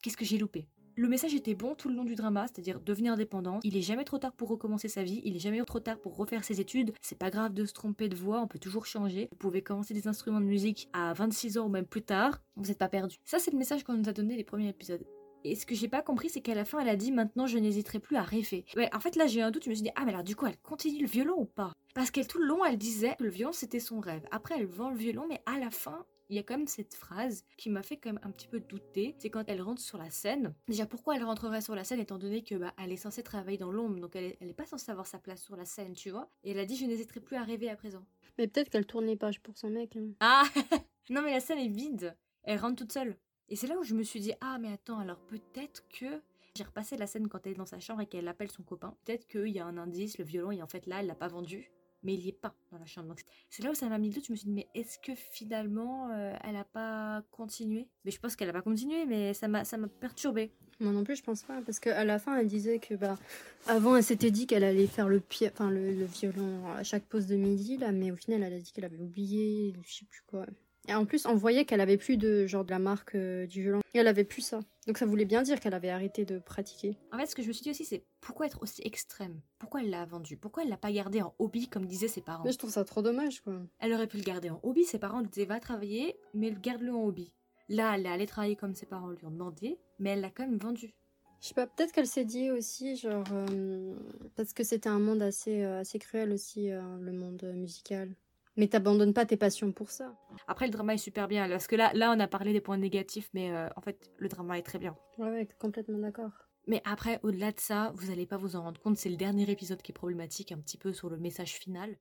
Qu'est-ce 0.03 0.17
que 0.17 0.25
j'ai 0.25 0.39
loupé? 0.39 0.67
Le 0.97 1.09
message 1.09 1.35
était 1.35 1.55
bon 1.55 1.75
tout 1.75 1.89
le 1.89 1.95
long 1.97 2.05
du 2.05 2.15
drama, 2.15 2.47
c'est-à-dire 2.47 2.81
devenir 2.81 3.15
indépendant. 3.15 3.59
Il 3.65 3.77
est 3.77 3.83
jamais 3.83 4.05
trop 4.05 4.19
tard 4.19 4.33
pour 4.33 4.49
recommencer 4.49 4.89
sa 4.89 5.03
vie, 5.03 5.21
il 5.25 5.35
est 5.37 5.41
jamais 5.41 5.63
trop 5.65 5.81
tard 5.81 5.99
pour 5.99 6.17
refaire 6.17 6.45
ses 6.45 6.61
études. 6.61 6.93
C'est 7.03 7.19
pas 7.19 7.31
grave 7.31 7.53
de 7.53 7.65
se 7.65 7.73
tromper 7.73 8.09
de 8.09 8.17
voix, 8.17 8.41
on 8.41 8.47
peut 8.47 8.59
toujours 8.61 8.87
changer. 8.87 9.29
Vous 9.33 9.39
pouvez 9.39 9.63
commencer 9.63 9.93
des 9.93 10.07
instruments 10.07 10.41
de 10.41 10.47
musique 10.47 10.89
à 10.93 11.13
26 11.15 11.59
ans 11.59 11.67
ou 11.67 11.69
même 11.69 11.87
plus 11.87 12.03
tard, 12.03 12.41
vous 12.57 12.67
n'êtes 12.67 12.79
pas 12.79 12.89
perdu. 12.89 13.17
Ça, 13.25 13.39
c'est 13.39 13.51
le 13.51 13.59
message 13.59 13.83
qu'on 13.83 13.95
nous 13.95 14.09
a 14.09 14.13
donné 14.13 14.37
les 14.37 14.45
premiers 14.45 14.69
épisodes. 14.69 15.05
Et 15.45 15.55
ce 15.57 15.67
que 15.67 15.75
j'ai 15.75 15.89
pas 15.89 16.01
compris, 16.01 16.31
c'est 16.31 16.41
qu'à 16.41 16.55
la 16.55 16.65
fin, 16.65 16.81
elle 16.81 16.89
a 16.89 16.97
dit 16.97 17.13
maintenant 17.13 17.47
je 17.47 17.59
n'hésiterai 17.59 18.01
plus 18.01 18.17
à 18.17 18.23
rêver. 18.23 18.65
Ouais, 18.77 18.89
en 18.95 19.01
fait, 19.01 19.15
là, 19.15 19.27
j'ai 19.27 19.43
un 19.43 19.51
doute, 19.51 19.65
je 19.65 19.71
me 19.71 19.75
suis 19.75 19.85
dit, 19.85 19.91
ah, 19.95 20.05
mais 20.05 20.13
alors 20.13 20.25
du 20.25 20.35
coup, 20.35 20.47
elle 20.47 20.57
continue 20.59 21.03
le 21.03 21.07
violon 21.07 21.39
ou 21.39 21.45
pas? 21.45 21.73
Parce 21.95 22.11
qu'elle, 22.11 22.27
tout 22.27 22.39
le 22.39 22.47
long, 22.47 22.65
elle 22.65 22.79
disait 22.79 23.15
que 23.19 23.25
le 23.25 23.31
violon, 23.31 23.53
c'était 23.53 23.79
son 23.79 24.01
rêve. 24.01 24.23
Après, 24.31 24.55
elle 24.59 24.67
vend 24.67 24.91
le 24.91 24.97
violon, 24.97 25.27
mais 25.29 25.43
à 25.47 25.59
la 25.59 25.71
fin, 25.71 26.07
il 26.31 26.37
y 26.37 26.39
a 26.39 26.43
quand 26.43 26.57
même 26.57 26.67
cette 26.67 26.95
phrase 26.95 27.45
qui 27.59 27.69
m'a 27.69 27.83
fait 27.83 27.99
quand 27.99 28.13
même 28.13 28.21
un 28.23 28.31
petit 28.31 28.49
peu 28.49 28.59
douter. 28.59 29.15
C'est 29.19 29.29
quand 29.29 29.45
elle 29.47 29.61
rentre 29.61 29.83
sur 29.83 29.99
la 29.99 30.09
scène. 30.11 30.55
Déjà, 30.67 30.87
pourquoi 30.87 31.17
elle 31.17 31.25
rentrerait 31.25 31.61
sur 31.61 31.75
la 31.75 31.85
scène 31.85 32.01
étant 32.01 32.19
donné 32.19 32.43
que 32.43 32.55
bah, 32.55 32.73
elle 32.83 32.93
est 32.93 32.97
censée 32.97 33.23
travailler 33.23 33.59
dans 33.59 33.71
l'ombre, 33.71 34.01
donc 34.01 34.17
elle 34.17 34.37
est, 34.41 34.55
pas 34.55 34.67
censée 34.67 34.91
avoir 34.91 35.07
sa 35.07 35.19
place 35.19 35.43
sur 35.43 35.57
la 35.57 35.67
scène, 35.67 35.93
tu 35.93 36.11
vois? 36.11 36.31
Et 36.43 36.53
elle 36.53 36.59
a 36.59 36.65
dit 36.65 36.77
je 36.77 36.87
n'hésiterai 36.87 37.21
plus 37.21 37.37
à 37.37 37.43
rêver 37.43 37.69
à 37.69 37.77
présent. 37.77 38.05
Mais 38.39 38.49
peut-être 38.49 38.71
qu'elle 38.71 38.87
tourne 38.87 39.07
les 39.07 39.17
pages 39.17 39.41
pour 39.41 39.59
son 39.59 39.71
mec. 39.71 39.97
Hein. 39.97 40.09
Ah 40.21 40.45
Non, 41.11 41.21
mais 41.23 41.33
la 41.33 41.41
scène 41.41 41.59
est 41.59 41.69
vide. 41.69 42.17
Elle 42.45 42.59
rentre 42.59 42.77
toute 42.77 42.93
seule. 42.93 43.17
Et 43.49 43.57
c'est 43.57 43.67
là 43.67 43.79
où 43.79 43.83
je 43.83 43.95
me 43.95 44.03
suis 44.03 44.21
dit, 44.21 44.33
ah 44.41 44.59
mais 44.59 44.73
attends, 44.73 44.99
alors 44.99 45.21
peut-être 45.21 45.85
que... 45.89 46.21
J'ai 46.57 46.63
repassé 46.63 46.97
la 46.97 47.09
scène 47.09 47.27
quand 47.29 47.45
elle 47.47 47.53
est 47.53 47.57
dans 47.57 47.67
sa 47.67 47.81
chambre 47.81 48.03
et 48.03 48.07
qu'elle 48.07 48.29
appelle 48.29 48.51
son 48.51 48.63
copain. 48.63 48.95
Peut-être 49.05 49.27
qu'il 49.27 49.49
y 49.49 49.59
a 49.59 49.67
un 49.67 49.77
indice, 49.77 50.19
le 50.19 50.25
violon, 50.25 50.53
et 50.53 50.63
en 50.63 50.69
fait 50.69 50.87
là, 50.87 51.01
elle 51.01 51.09
l'a 51.09 51.17
pas 51.17 51.27
vendu. 51.27 51.73
Mais 52.05 52.15
il 52.15 52.21
y 52.21 52.29
est 52.29 52.33
pas 52.33 52.55
dans 52.71 52.79
la 52.79 52.87
chambre. 52.87 53.17
c'est 53.51 53.65
là 53.65 53.71
où 53.71 53.75
ça 53.75 53.89
m'a 53.89 53.99
mis 53.99 54.09
le 54.11 54.15
doute. 54.15 54.27
Je 54.27 54.33
me 54.33 54.37
suis 54.37 54.47
dit, 54.47 54.53
mais 54.53 54.69
est-ce 54.75 54.99
que 54.99 55.15
finalement, 55.15 56.11
euh, 56.13 56.37
elle 56.45 56.55
a 56.55 56.65
pas 56.65 57.25
continué? 57.33 57.89
Mais 58.05 58.13
je 58.13 58.21
pense 58.21 58.37
qu'elle 58.37 58.51
a 58.51 58.53
pas 58.53 58.63
continué, 58.63 59.05
mais 59.07 59.35
ça 59.35 59.49
m'a, 59.49 59.65
ça 59.65 59.79
m'a 59.79 59.89
perturbé. 59.89 60.53
Moi 60.81 60.93
non 60.93 61.03
plus, 61.03 61.17
je 61.17 61.23
pense 61.25 61.43
pas. 61.43 61.61
Parce 61.63 61.81
qu'à 61.81 62.05
la 62.05 62.19
fin, 62.21 62.37
elle 62.37 62.47
disait 62.47 62.79
que, 62.79 62.95
bah, 62.95 63.19
avant, 63.67 63.97
elle 63.97 64.05
s'était 64.05 64.31
dit 64.31 64.47
qu'elle 64.47 64.65
allait 64.65 64.87
faire 64.87 65.09
le, 65.09 65.19
pied, 65.19 65.49
enfin, 65.51 65.71
le, 65.71 65.93
le, 65.93 66.05
violon 66.05 66.69
à 66.75 66.85
chaque 66.85 67.05
pause 67.05 67.27
de 67.27 67.37
midi, 67.37 67.79
là, 67.79 67.91
mais 67.91 68.13
au 68.13 68.17
final, 68.17 68.43
elle 68.43 68.53
a 68.53 68.61
dit 68.61 68.71
qu'elle 68.71 68.85
avait 68.85 68.99
oublié, 68.99 69.75
je 69.83 69.93
sais 69.93 70.05
plus 70.05 70.23
quoi. 70.27 70.47
Et 70.89 70.95
en 70.95 71.07
plus, 71.07 71.27
on 71.27 71.35
voyait 71.35 71.65
qu'elle 71.65 71.81
avait 71.81 71.97
plus 71.97 72.17
de 72.17 72.47
genre 72.47 72.65
de 72.65 72.71
la 72.71 72.79
marque 72.79 73.15
euh, 73.15 73.47
du 73.47 73.63
violon. 73.63 73.81
Et 73.95 73.99
elle 73.99 74.07
avait 74.07 74.25
plus 74.25 74.43
ça. 74.43 74.61
Donc 74.87 74.99
ça 74.99 75.07
voulait 75.07 75.25
bien 75.25 75.43
dire 75.43 75.61
qu'elle 75.61 75.73
avait 75.73 75.89
arrêté 75.89 76.27
de 76.27 76.39
pratiquer. 76.39 76.99
En 77.11 77.19
fait, 77.19 77.27
ce 77.27 77.35
que 77.35 77.43
je 77.43 77.49
me 77.49 77.53
suis 77.53 77.63
dit 77.63 77.71
aussi, 77.71 77.85
c'est 77.87 78.05
pourquoi 78.21 78.47
être 78.47 78.63
aussi 78.63 78.83
extrême? 78.85 79.41
Pourquoi 79.59 79.83
elle 79.83 79.91
l'a 79.91 80.05
vendu? 80.05 80.37
Pourquoi 80.37 80.63
elle 80.63 80.69
l'a 80.69 80.77
pas 80.77 80.93
gardé 80.93 81.23
en 81.23 81.35
hobby 81.39 81.69
comme 81.69 81.87
disaient 81.87 82.09
ses 82.09 82.21
parents? 82.21 82.45
Mais 82.45 82.53
je 82.53 82.59
trouve 82.59 82.71
ça 82.71 82.85
trop 82.85 83.01
dommage, 83.01 83.41
quoi. 83.41 83.55
Elle 83.79 83.95
aurait 83.95 84.07
pu 84.07 84.19
le 84.19 84.25
garder 84.25 84.51
en 84.51 84.61
hobby. 84.63 84.85
Ses 84.85 84.99
parents 84.99 85.21
lui 85.21 85.29
disaient 85.29 85.47
va 85.47 85.59
travailler, 85.59 86.17
mais 86.35 86.53
garde-le 86.53 86.93
en 86.93 87.03
hobby. 87.03 87.33
Là, 87.71 87.95
elle 87.95 88.05
est 88.05 88.11
allée 88.11 88.27
travailler 88.27 88.57
comme 88.57 88.75
ses 88.75 88.85
parents 88.85 89.09
lui 89.09 89.25
ont 89.25 89.31
demandé, 89.31 89.79
mais 89.99 90.11
elle 90.11 90.21
l'a 90.21 90.31
quand 90.31 90.47
même 90.47 90.59
vendu. 90.59 90.93
Je 91.41 91.49
sais 91.49 91.55
pas, 91.55 91.67
peut-être 91.67 91.93
qu'elle 91.93 92.07
s'est 92.07 92.25
dit 92.25 92.51
aussi, 92.51 92.97
genre, 92.97 93.25
euh, 93.33 93.95
parce 94.37 94.53
que 94.53 94.65
c'était 94.65 94.89
un 94.89 94.99
monde 94.99 95.23
assez, 95.23 95.63
euh, 95.63 95.81
assez 95.81 95.99
cruel 95.99 96.33
aussi, 96.33 96.69
le 96.69 97.13
monde 97.13 97.43
musical. 97.55 98.15
Mais 98.57 98.69
t'abandonnes 98.69 99.15
pas 99.15 99.27
tes 99.27 99.37
passions 99.37 99.73
pour 99.73 99.91
ça. 99.91 100.15
Après, 100.47 100.67
le 100.67 100.73
drama 100.73 100.95
est 100.95 100.99
super 100.99 101.27
bien. 101.27 101.49
Parce 101.49 101.67
que 101.67 101.77
là, 101.77 101.93
là 101.95 102.15
on 102.17 102.21
a 102.21 102.29
parlé 102.29 102.53
des 102.53 102.61
points 102.61 102.79
négatifs, 102.79 103.29
mais 103.35 103.51
euh, 103.51 103.69
en 103.77 103.81
fait, 103.81 104.11
le 104.19 104.29
drama 104.29 104.59
est 104.59 104.63
très 104.63 104.79
bien. 104.79 104.97
Ouais, 105.19 105.31
ouais, 105.31 105.49
complètement 105.59 105.99
d'accord. 105.99 106.31
Mais 106.67 106.81
après, 106.85 107.21
au-delà 107.23 107.51
de 107.53 107.61
ça, 107.61 107.93
vous 107.97 108.11
allez 108.11 108.27
pas 108.27 108.37
vous 108.37 108.57
en 108.57 108.63
rendre 108.63 108.81
compte. 108.81 108.97
C'est 108.97 109.11
le 109.11 109.17
dernier 109.17 109.51
épisode 109.51 109.83
qui 109.83 109.93
est 109.93 109.95
problématique, 109.95 110.53
un 110.53 110.59
petit 110.59 110.79
peu 110.79 110.93
sur 110.93 111.11
le 111.11 111.19
message 111.19 111.55
final. 111.55 111.97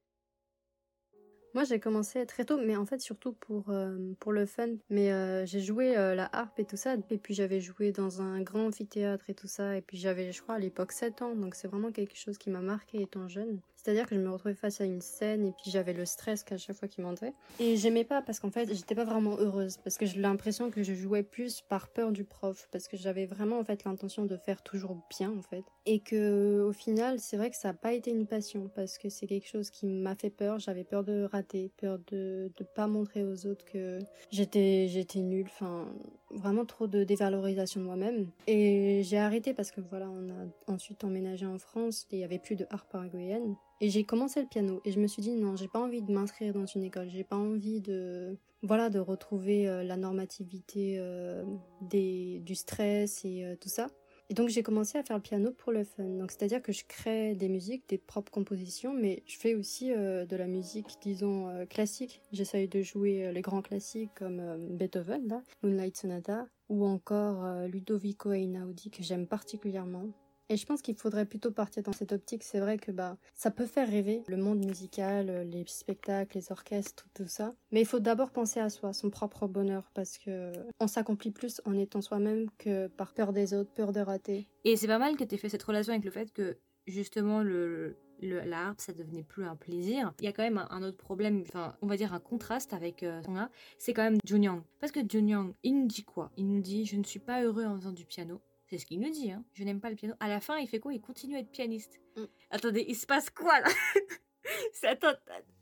Moi, 1.54 1.66
j'ai 1.66 1.80
commencé 1.80 2.26
très 2.26 2.46
tôt, 2.46 2.58
mais 2.58 2.76
en 2.76 2.86
fait, 2.86 3.00
surtout 3.00 3.34
pour, 3.34 3.70
euh, 3.70 4.14
pour 4.20 4.32
le 4.32 4.46
fun. 4.46 4.70
Mais 4.90 5.12
euh, 5.12 5.46
j'ai 5.46 5.60
joué 5.60 5.94
la 5.94 6.30
harpe 6.34 6.60
et 6.60 6.66
tout 6.66 6.78
ça, 6.78 6.96
et 6.96 7.18
puis 7.18 7.34
j'avais 7.34 7.62
joué 7.62 7.92
dans 7.92 8.22
un 8.22 8.42
grand 8.42 8.68
amphithéâtre 8.68 9.30
et 9.30 9.36
tout 9.36 9.48
ça, 9.48 9.76
et 9.76 9.82
puis 9.82 9.98
j'avais, 9.98 10.32
je 10.32 10.42
crois, 10.42 10.56
à 10.56 10.60
l'époque 10.60 10.92
7 10.92 11.22
ans, 11.22 11.36
donc 11.36 11.56
c'est 11.56 11.68
vraiment 11.68 11.92
quelque 11.92 12.16
chose 12.16 12.38
qui 12.38 12.50
m'a 12.50 12.62
marqué 12.62 13.02
étant 13.02 13.28
jeune. 13.28 13.60
C'est-à-dire 13.84 14.08
que 14.08 14.16
je 14.16 14.22
me 14.22 14.30
retrouvais 14.30 14.54
face 14.54 14.80
à 14.80 14.86
une 14.86 15.02
scène 15.02 15.46
et 15.46 15.52
puis 15.52 15.70
j'avais 15.70 15.92
le 15.92 16.06
stress 16.06 16.44
qu'à 16.44 16.58
chaque 16.58 16.78
fois 16.78 16.88
qu'il 16.88 17.04
m'entrait. 17.04 17.34
Et 17.60 17.76
j'aimais 17.76 18.06
pas 18.06 18.22
parce 18.22 18.40
qu'en 18.40 18.50
fait, 18.50 18.74
j'étais 18.74 18.96
pas 18.96 19.04
vraiment 19.04 19.38
heureuse 19.38 19.78
parce 19.78 19.98
que 19.98 20.06
j'ai 20.06 20.22
l'impression 20.22 20.72
que 20.72 20.84
je 20.84 20.94
jouais 20.94 21.24
plus 21.24 21.62
par 21.62 21.90
peur 21.90 22.14
du 22.14 22.24
prof 22.24 22.70
parce 22.72 22.88
que 22.88 22.96
j'avais 22.96 23.26
vraiment 23.26 23.60
en 23.60 23.66
fait 23.66 23.84
l'intention 23.84 24.26
de 24.26 24.38
faire 24.38 24.62
toujours 24.64 24.98
bien 25.10 25.32
en 25.38 25.42
fait. 25.42 25.66
Et 25.86 26.00
que 26.00 26.62
au 26.62 26.72
final, 26.72 27.20
c'est 27.20 27.36
vrai 27.36 27.50
que 27.50 27.58
ça 27.58 27.70
n'a 27.70 27.74
pas 27.74 27.92
été 27.92 28.12
une 28.12 28.26
passion 28.26 28.70
parce 28.74 28.98
que 28.98 29.10
c'est 29.10 29.28
quelque 29.28 29.50
chose 29.50 29.70
qui 29.70 29.86
m'a 29.86 30.16
fait 30.16 30.30
peur. 30.30 30.60
J'avais 30.60 30.86
peur 30.86 31.04
de 31.04 31.28
rater, 31.30 31.70
peur 31.76 32.00
de 32.08 32.52
ne 32.58 32.66
pas 32.66 32.88
montrer 32.88 33.26
aux 33.26 33.46
autres 33.48 33.66
que 33.66 34.00
j'étais 34.32 34.88
j'étais 34.88 35.20
nulle. 35.20 35.48
Enfin, 35.48 35.94
vraiment 36.36 36.66
trop 36.66 36.88
de 36.88 37.04
dévalorisation 37.04 37.82
de 37.82 37.86
moi-même. 37.86 38.28
Et 38.48 39.02
j'ai 39.04 39.18
arrêté 39.18 39.54
parce 39.54 39.72
que 39.72 39.82
voilà, 39.82 40.10
on 40.10 40.30
a 40.30 40.72
ensuite 40.74 41.04
emménagé 41.04 41.46
en 41.46 41.58
France 41.58 42.08
et 42.12 42.18
il 42.18 42.20
y 42.20 42.24
avait 42.24 42.40
plus 42.40 42.56
de 42.56 42.66
art 42.70 42.86
paraguayenne. 42.86 43.56
Et 43.82 43.90
j'ai 43.90 44.04
commencé 44.04 44.42
le 44.42 44.48
piano 44.48 44.82
et 44.86 44.92
je 44.92 45.00
me 45.00 45.08
suis 45.08 45.22
dit 45.22 45.32
non, 45.32 45.56
j'ai 45.56 45.68
pas 45.68 45.80
envie 45.80 46.02
de 46.02 46.12
m'inscrire 46.12 46.54
dans 46.54 46.66
une 46.66 46.84
école, 46.84 47.10
j'ai 47.10 47.24
pas 47.24 47.36
envie 47.36 47.82
de 47.82 48.38
voilà 48.62 48.90
de 48.90 49.00
retrouver 49.00 49.68
euh, 49.68 49.84
la 49.84 49.98
normativité 49.98 50.96
euh, 50.98 51.44
des, 51.82 52.40
du 52.46 52.56
stress 52.56 53.26
et 53.26 53.44
euh, 53.44 53.56
tout 53.60 53.70
ça. 53.70 53.90
Et 54.34 54.36
donc 54.36 54.50
j'ai 54.50 54.64
commencé 54.64 54.98
à 54.98 55.04
faire 55.04 55.18
le 55.18 55.22
piano 55.22 55.52
pour 55.52 55.72
le 55.72 55.84
fun. 55.84 56.06
Donc 56.06 56.32
c'est-à-dire 56.32 56.60
que 56.60 56.72
je 56.72 56.86
crée 56.88 57.36
des 57.36 57.50
musiques, 57.50 57.88
des 57.88 58.00
propres 58.00 58.32
compositions, 58.32 58.92
mais 58.92 59.22
je 59.28 59.38
fais 59.38 59.54
aussi 59.54 59.90
de 59.90 60.36
la 60.36 60.48
musique, 60.48 60.88
disons 61.04 61.68
classique. 61.70 62.20
J'essaye 62.32 62.68
de 62.68 62.82
jouer 62.82 63.32
les 63.32 63.42
grands 63.42 63.62
classiques 63.62 64.10
comme 64.16 64.42
Beethoven, 64.72 65.44
Moonlight 65.62 65.96
Sonata, 65.96 66.48
ou 66.68 66.84
encore 66.84 67.68
Ludovico 67.68 68.32
Einaudi 68.32 68.90
que 68.90 69.04
j'aime 69.04 69.28
particulièrement. 69.28 70.08
Et 70.50 70.58
je 70.58 70.66
pense 70.66 70.82
qu'il 70.82 70.96
faudrait 70.96 71.26
plutôt 71.26 71.52
partir 71.52 71.84
dans 71.84 71.94
cette 71.94 72.12
optique. 72.12 72.44
C'est 72.44 72.60
vrai 72.60 72.78
que 72.78 72.92
bah 72.92 73.18
ça 73.34 73.52
peut 73.52 73.66
faire 73.66 73.90
rêver 73.90 74.24
le 74.28 74.38
monde 74.38 74.64
musical, 74.66 75.48
les 75.50 75.64
spectacles, 75.68 76.38
les 76.38 76.52
orchestres, 76.52 77.08
tout 77.14 77.28
ça. 77.28 77.56
Mais 77.72 77.82
il 77.82 77.88
faut 77.88 78.00
d'abord 78.00 78.32
penser 78.32 78.60
à 78.60 78.70
soi, 78.70 78.94
son 78.94 79.10
propre 79.10 79.48
bonheur, 79.48 79.90
parce 79.94 80.18
que 80.18 80.52
on 80.80 80.88
s'accomplit 80.88 81.32
plus 81.32 81.62
en 81.66 81.78
étant 81.78 82.02
soi-même 82.02 82.48
que 82.58 82.88
par 82.88 83.14
peur 83.14 83.34
des 83.34 83.54
autres, 83.54 83.72
peur 83.72 83.94
de 83.94 84.02
rater. 84.02 84.48
Et 84.64 84.76
c'est 84.76 84.88
pas 84.88 85.00
mal 85.00 85.16
que 85.16 85.24
tu 85.24 85.36
aies 85.36 85.38
fait 85.38 85.50
cette 85.50 85.64
relation 85.64 85.94
avec 85.94 86.06
le 86.06 86.12
fait 86.12 86.32
que 86.32 86.58
justement 86.88 87.42
le, 87.42 87.98
le 88.22 88.42
l'art, 88.42 88.76
ça 88.78 88.94
devenait 88.94 89.24
plus 89.24 89.46
un 89.46 89.56
plaisir. 89.56 90.14
Il 90.20 90.26
y 90.26 90.28
a 90.28 90.34
quand 90.34 90.44
même 90.44 90.66
un, 90.70 90.84
autre 90.84 90.98
problème, 90.98 91.44
enfin, 91.48 91.76
on 91.82 91.88
va 91.88 91.98
dire 91.98 92.14
un 92.14 92.20
contraste 92.20 92.74
avec 92.74 93.04
euh, 93.04 93.22
c'est 93.78 93.94
quand 93.94 94.04
même 94.04 94.18
Junyang. 94.26 94.62
Parce 94.80 94.92
que 94.92 95.00
Junyang, 95.08 95.54
il 95.64 95.80
nous 95.80 95.88
dit 95.88 96.04
quoi? 96.04 96.32
Il 96.38 96.48
nous 96.48 96.62
dit 96.62 96.86
Je 96.86 96.98
ne 96.98 97.04
suis 97.04 97.20
pas 97.20 97.44
heureux 97.44 97.66
en 97.66 97.76
faisant 97.76 97.92
du 97.92 98.06
piano. 98.06 98.42
C'est 98.74 98.80
ce 98.80 98.88
qu'il 98.88 99.02
nous 99.02 99.12
dit, 99.12 99.30
hein. 99.30 99.46
Je 99.54 99.64
n'aime 99.64 99.80
pas 99.80 99.92
le 99.92 99.96
piano. 99.96 100.16
À 100.20 100.28
la 100.28 100.40
fin, 100.40 100.58
il 100.58 100.68
fait 100.68 100.80
quoi? 100.80 100.96
Il 100.96 101.00
continue 101.00 101.36
à 101.36 101.40
être 101.42 101.52
pianiste. 101.52 102.02
Mm. 102.18 102.24
Attendez, 102.50 102.84
il 102.88 102.96
se 102.96 103.06
passe 103.06 103.30
quoi 103.30 103.60
là? 103.60 103.68
Attends, 104.84 105.14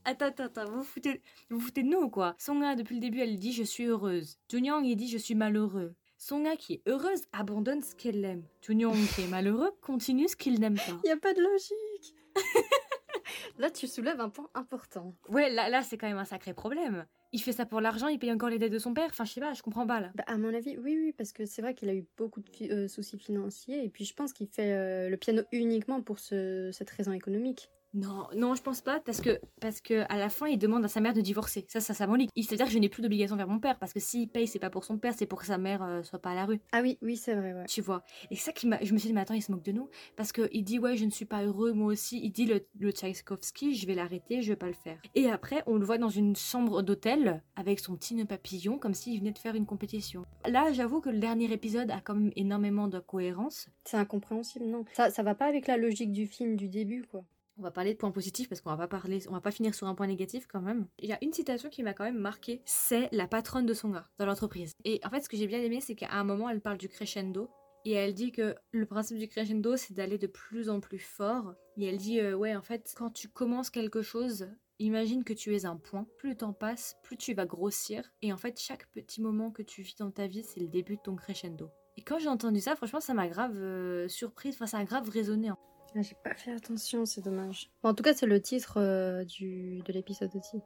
attends, 0.05 0.27
attends, 0.27 0.43
attends, 0.45 0.71
vous 0.71 0.83
foutez, 0.83 1.21
vous 1.49 1.59
foutez 1.59 1.83
de 1.83 1.89
nous 1.89 2.09
quoi? 2.09 2.35
Songa, 2.37 2.73
depuis 2.75 2.95
le 2.95 3.01
début, 3.01 3.19
elle 3.19 3.37
dit 3.37 3.51
je 3.51 3.63
suis 3.63 3.83
heureuse. 3.83 4.39
Junyang, 4.49 4.85
il 4.85 4.95
dit 4.95 5.09
je 5.09 5.17
suis 5.17 5.35
malheureux. 5.35 5.93
Songa 6.17 6.55
qui 6.55 6.75
est 6.75 6.81
heureuse 6.87 7.23
abandonne 7.33 7.81
ce 7.81 7.95
qu'elle 7.95 8.23
aime. 8.23 8.45
Junyang 8.61 8.95
qui 9.13 9.23
est 9.23 9.27
malheureux 9.27 9.71
continue 9.81 10.29
ce 10.29 10.37
qu'il 10.37 10.61
n'aime 10.61 10.77
pas. 10.77 10.83
Il 11.03 11.07
n'y 11.07 11.11
a 11.11 11.17
pas 11.17 11.33
de 11.33 11.41
logique. 11.41 12.15
là, 13.57 13.69
tu 13.69 13.87
soulèves 13.87 14.21
un 14.21 14.29
point 14.29 14.49
important. 14.53 15.13
Ouais, 15.27 15.49
là, 15.49 15.67
là 15.67 15.81
c'est 15.83 15.97
quand 15.97 16.07
même 16.07 16.17
un 16.17 16.25
sacré 16.25 16.53
problème 16.53 17.05
il 17.33 17.39
fait 17.39 17.53
ça 17.53 17.65
pour 17.65 17.81
l'argent, 17.81 18.07
il 18.07 18.19
paye 18.19 18.31
encore 18.31 18.49
les 18.49 18.59
dettes 18.59 18.71
de 18.71 18.79
son 18.79 18.93
père. 18.93 19.07
Enfin, 19.09 19.25
je 19.25 19.33
sais 19.33 19.39
pas, 19.39 19.53
je 19.53 19.61
comprends 19.61 19.87
pas 19.87 19.99
là. 19.99 20.11
Bah, 20.15 20.23
à 20.27 20.37
mon 20.37 20.53
avis, 20.53 20.77
oui, 20.77 20.97
oui, 21.01 21.13
parce 21.17 21.31
que 21.31 21.45
c'est 21.45 21.61
vrai 21.61 21.73
qu'il 21.73 21.89
a 21.89 21.93
eu 21.93 22.05
beaucoup 22.17 22.41
de 22.41 22.71
euh, 22.71 22.87
soucis 22.87 23.17
financiers 23.17 23.83
et 23.83 23.89
puis 23.89 24.05
je 24.05 24.13
pense 24.13 24.33
qu'il 24.33 24.47
fait 24.47 24.73
euh, 24.73 25.09
le 25.09 25.17
piano 25.17 25.41
uniquement 25.51 26.01
pour 26.01 26.19
cette 26.19 26.89
raison 26.89 27.11
économique. 27.11 27.69
Non, 27.93 28.27
non, 28.35 28.55
je 28.55 28.61
pense 28.61 28.81
pas 28.81 29.01
parce 29.01 29.19
que 29.19 29.39
parce 29.59 29.81
que 29.81 30.05
à 30.09 30.17
la 30.17 30.29
fin 30.29 30.47
il 30.47 30.57
demande 30.57 30.85
à 30.85 30.87
sa 30.87 31.01
mère 31.01 31.13
de 31.13 31.19
divorcer. 31.21 31.65
Ça, 31.67 31.81
ça, 31.81 31.93
ça 31.93 32.07
m'enligue. 32.07 32.29
Il 32.35 32.45
se 32.45 32.55
dire 32.55 32.65
que 32.65 32.71
je 32.71 32.79
n'ai 32.79 32.87
plus 32.87 33.01
d'obligation 33.01 33.35
vers 33.35 33.47
mon 33.47 33.59
père 33.59 33.77
parce 33.79 33.91
que 33.91 33.99
s'il 33.99 34.29
paye, 34.29 34.47
c'est 34.47 34.59
pas 34.59 34.69
pour 34.69 34.85
son 34.85 34.97
père, 34.97 35.13
c'est 35.13 35.25
pour 35.25 35.39
que 35.39 35.45
sa 35.45 35.57
mère 35.57 35.83
euh, 35.83 36.01
soit 36.03 36.19
pas 36.19 36.31
à 36.31 36.35
la 36.35 36.45
rue. 36.45 36.61
Ah 36.71 36.81
oui, 36.81 36.97
oui, 37.01 37.17
c'est 37.17 37.35
vrai, 37.35 37.53
ouais. 37.53 37.65
Tu 37.65 37.81
vois. 37.81 38.03
Et 38.29 38.35
ça 38.37 38.53
qui 38.53 38.67
m'a, 38.67 38.81
je 38.81 38.93
me 38.93 38.97
suis 38.97 39.07
dit 39.07 39.13
mais 39.13 39.21
attends, 39.21 39.33
il 39.33 39.41
se 39.41 39.51
moque 39.51 39.63
de 39.63 39.73
nous 39.73 39.89
parce 40.15 40.31
que 40.31 40.47
il 40.53 40.63
dit 40.63 40.79
ouais, 40.79 40.95
je 40.95 41.03
ne 41.03 41.09
suis 41.09 41.25
pas 41.25 41.43
heureux 41.43 41.73
moi 41.73 41.91
aussi. 41.91 42.19
Il 42.23 42.31
dit 42.31 42.45
le, 42.45 42.65
le 42.79 42.91
Tchaïkovski, 42.91 43.75
je 43.75 43.85
vais 43.87 43.95
l'arrêter, 43.95 44.41
je 44.41 44.49
vais 44.49 44.55
pas 44.55 44.67
le 44.67 44.73
faire. 44.73 44.97
Et 45.15 45.29
après, 45.29 45.63
on 45.65 45.75
le 45.75 45.85
voit 45.85 45.97
dans 45.97 46.09
une 46.09 46.35
chambre 46.35 46.81
d'hôtel 46.83 47.43
avec 47.57 47.79
son 47.79 47.97
petit 47.97 48.15
nœud 48.15 48.25
papillon 48.25 48.77
comme 48.77 48.93
s'il 48.93 49.19
venait 49.19 49.31
de 49.31 49.37
faire 49.37 49.55
une 49.55 49.65
compétition. 49.65 50.23
Là, 50.47 50.71
j'avoue 50.71 51.01
que 51.01 51.09
le 51.09 51.19
dernier 51.19 51.51
épisode 51.51 51.91
a 51.91 51.99
quand 51.99 52.15
même 52.15 52.31
énormément 52.37 52.87
de 52.87 52.99
cohérence. 52.99 53.67
C'est 53.83 53.97
incompréhensible, 53.97 54.65
non. 54.65 54.85
Ça, 54.93 55.09
ça 55.09 55.23
va 55.23 55.35
pas 55.35 55.45
avec 55.47 55.67
la 55.67 55.75
logique 55.77 56.11
du 56.11 56.25
film 56.25 56.55
du 56.55 56.69
début, 56.69 57.03
quoi. 57.09 57.25
On 57.61 57.63
va 57.63 57.69
parler 57.69 57.93
de 57.93 57.99
points 57.99 58.09
positifs 58.09 58.49
parce 58.49 58.59
qu'on 58.59 58.71
va 58.71 58.75
pas 58.75 58.87
parler, 58.87 59.19
on 59.29 59.33
va 59.33 59.39
pas 59.39 59.51
finir 59.51 59.75
sur 59.75 59.85
un 59.85 59.93
point 59.93 60.07
négatif 60.07 60.47
quand 60.47 60.61
même. 60.61 60.87
Il 60.97 61.07
y 61.07 61.13
a 61.13 61.19
une 61.21 61.31
citation 61.31 61.69
qui 61.69 61.83
m'a 61.83 61.93
quand 61.93 62.05
même 62.05 62.17
marqué, 62.17 62.63
c'est 62.65 63.07
la 63.11 63.27
patronne 63.27 63.67
de 63.67 63.75
son 63.75 63.89
gars 63.89 64.09
dans 64.17 64.25
l'entreprise. 64.25 64.73
Et 64.83 64.99
en 65.05 65.11
fait, 65.11 65.21
ce 65.21 65.29
que 65.29 65.37
j'ai 65.37 65.45
bien 65.45 65.61
aimé, 65.61 65.79
c'est 65.79 65.93
qu'à 65.93 66.09
un 66.09 66.23
moment, 66.23 66.49
elle 66.49 66.59
parle 66.59 66.79
du 66.79 66.89
crescendo 66.89 67.51
et 67.85 67.91
elle 67.91 68.15
dit 68.15 68.31
que 68.31 68.55
le 68.71 68.87
principe 68.87 69.19
du 69.19 69.27
crescendo, 69.27 69.77
c'est 69.77 69.93
d'aller 69.93 70.17
de 70.17 70.25
plus 70.25 70.71
en 70.71 70.79
plus 70.79 70.97
fort. 70.97 71.53
Et 71.77 71.85
elle 71.85 71.97
dit, 71.97 72.19
euh, 72.19 72.33
ouais, 72.33 72.55
en 72.55 72.63
fait, 72.63 72.95
quand 72.97 73.11
tu 73.11 73.27
commences 73.29 73.69
quelque 73.69 74.01
chose, 74.01 74.47
imagine 74.79 75.23
que 75.23 75.33
tu 75.33 75.55
es 75.55 75.67
un 75.67 75.75
point. 75.75 76.07
Plus 76.17 76.29
le 76.29 76.37
temps 76.37 76.53
passe, 76.53 76.95
plus 77.03 77.15
tu 77.15 77.35
vas 77.35 77.45
grossir. 77.45 78.11
Et 78.23 78.33
en 78.33 78.37
fait, 78.37 78.59
chaque 78.59 78.87
petit 78.87 79.21
moment 79.21 79.51
que 79.51 79.61
tu 79.61 79.83
vis 79.83 79.97
dans 79.99 80.09
ta 80.09 80.25
vie, 80.25 80.41
c'est 80.41 80.61
le 80.61 80.67
début 80.67 80.95
de 80.95 81.01
ton 81.03 81.15
crescendo. 81.15 81.69
Et 81.95 82.01
quand 82.01 82.17
j'ai 82.17 82.27
entendu 82.27 82.59
ça, 82.59 82.75
franchement, 82.75 83.01
ça 83.01 83.13
m'a 83.13 83.27
grave 83.27 83.55
euh, 83.55 84.07
surprise. 84.07 84.55
Enfin, 84.55 84.65
ça 84.65 84.79
a 84.79 84.83
grave 84.83 85.07
résonné. 85.09 85.51
Ah, 85.95 86.01
j'ai 86.01 86.15
pas 86.23 86.33
fait 86.35 86.51
attention, 86.51 87.05
c'est 87.05 87.21
dommage. 87.21 87.69
en 87.83 87.93
tout 87.93 88.03
cas, 88.03 88.13
c'est 88.13 88.25
le 88.25 88.41
titre 88.41 88.77
euh, 88.77 89.25
du, 89.25 89.81
de 89.81 89.91
l'épisode 89.91 90.33
aussi. 90.35 90.61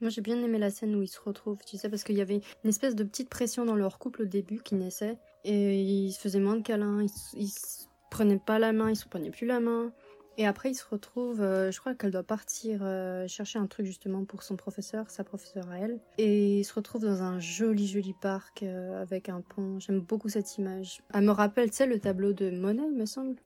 Moi, 0.00 0.10
j'ai 0.10 0.20
bien 0.20 0.42
aimé 0.42 0.58
la 0.58 0.70
scène 0.70 0.94
où 0.94 1.02
ils 1.02 1.08
se 1.08 1.20
retrouvent, 1.20 1.62
tu 1.66 1.76
sais, 1.76 1.88
parce 1.88 2.04
qu'il 2.04 2.16
y 2.16 2.20
avait 2.20 2.40
une 2.64 2.70
espèce 2.70 2.94
de 2.94 3.04
petite 3.04 3.28
pression 3.28 3.64
dans 3.64 3.74
leur 3.74 3.98
couple 3.98 4.22
au 4.22 4.26
début 4.26 4.62
qui 4.62 4.74
naissait. 4.74 5.18
Et 5.44 5.80
ils 5.80 6.12
se 6.12 6.20
faisaient 6.20 6.40
moins 6.40 6.56
de 6.56 6.62
câlins, 6.62 7.02
ils, 7.02 7.10
ils 7.34 7.48
se 7.48 7.86
prenaient 8.10 8.38
pas 8.38 8.58
la 8.58 8.72
main, 8.72 8.90
ils 8.90 8.96
se 8.96 9.08
prenaient 9.08 9.30
plus 9.30 9.46
la 9.46 9.60
main. 9.60 9.92
Et 10.40 10.46
après, 10.46 10.70
il 10.70 10.74
se 10.74 10.86
retrouve, 10.90 11.42
euh, 11.42 11.70
je 11.70 11.78
crois 11.80 11.94
qu'elle 11.94 12.12
doit 12.12 12.22
partir 12.22 12.80
euh, 12.80 13.28
chercher 13.28 13.58
un 13.58 13.66
truc 13.66 13.84
justement 13.84 14.24
pour 14.24 14.42
son 14.42 14.56
professeur, 14.56 15.10
sa 15.10 15.22
professeure 15.22 15.68
à 15.68 15.76
elle. 15.80 16.00
Et 16.16 16.60
il 16.60 16.64
se 16.64 16.72
retrouve 16.72 17.02
dans 17.02 17.22
un 17.22 17.38
joli, 17.38 17.86
joli 17.86 18.14
parc 18.14 18.62
euh, 18.62 19.02
avec 19.02 19.28
un 19.28 19.42
pont. 19.42 19.78
J'aime 19.80 20.00
beaucoup 20.00 20.30
cette 20.30 20.56
image. 20.56 21.02
Elle 21.12 21.24
me 21.24 21.30
rappelle, 21.30 21.68
tu 21.68 21.76
sais, 21.76 21.86
le 21.86 22.00
tableau 22.00 22.32
de 22.32 22.50
Monet, 22.50 22.84
il 22.90 22.96
me 22.96 23.04
semble. 23.04 23.36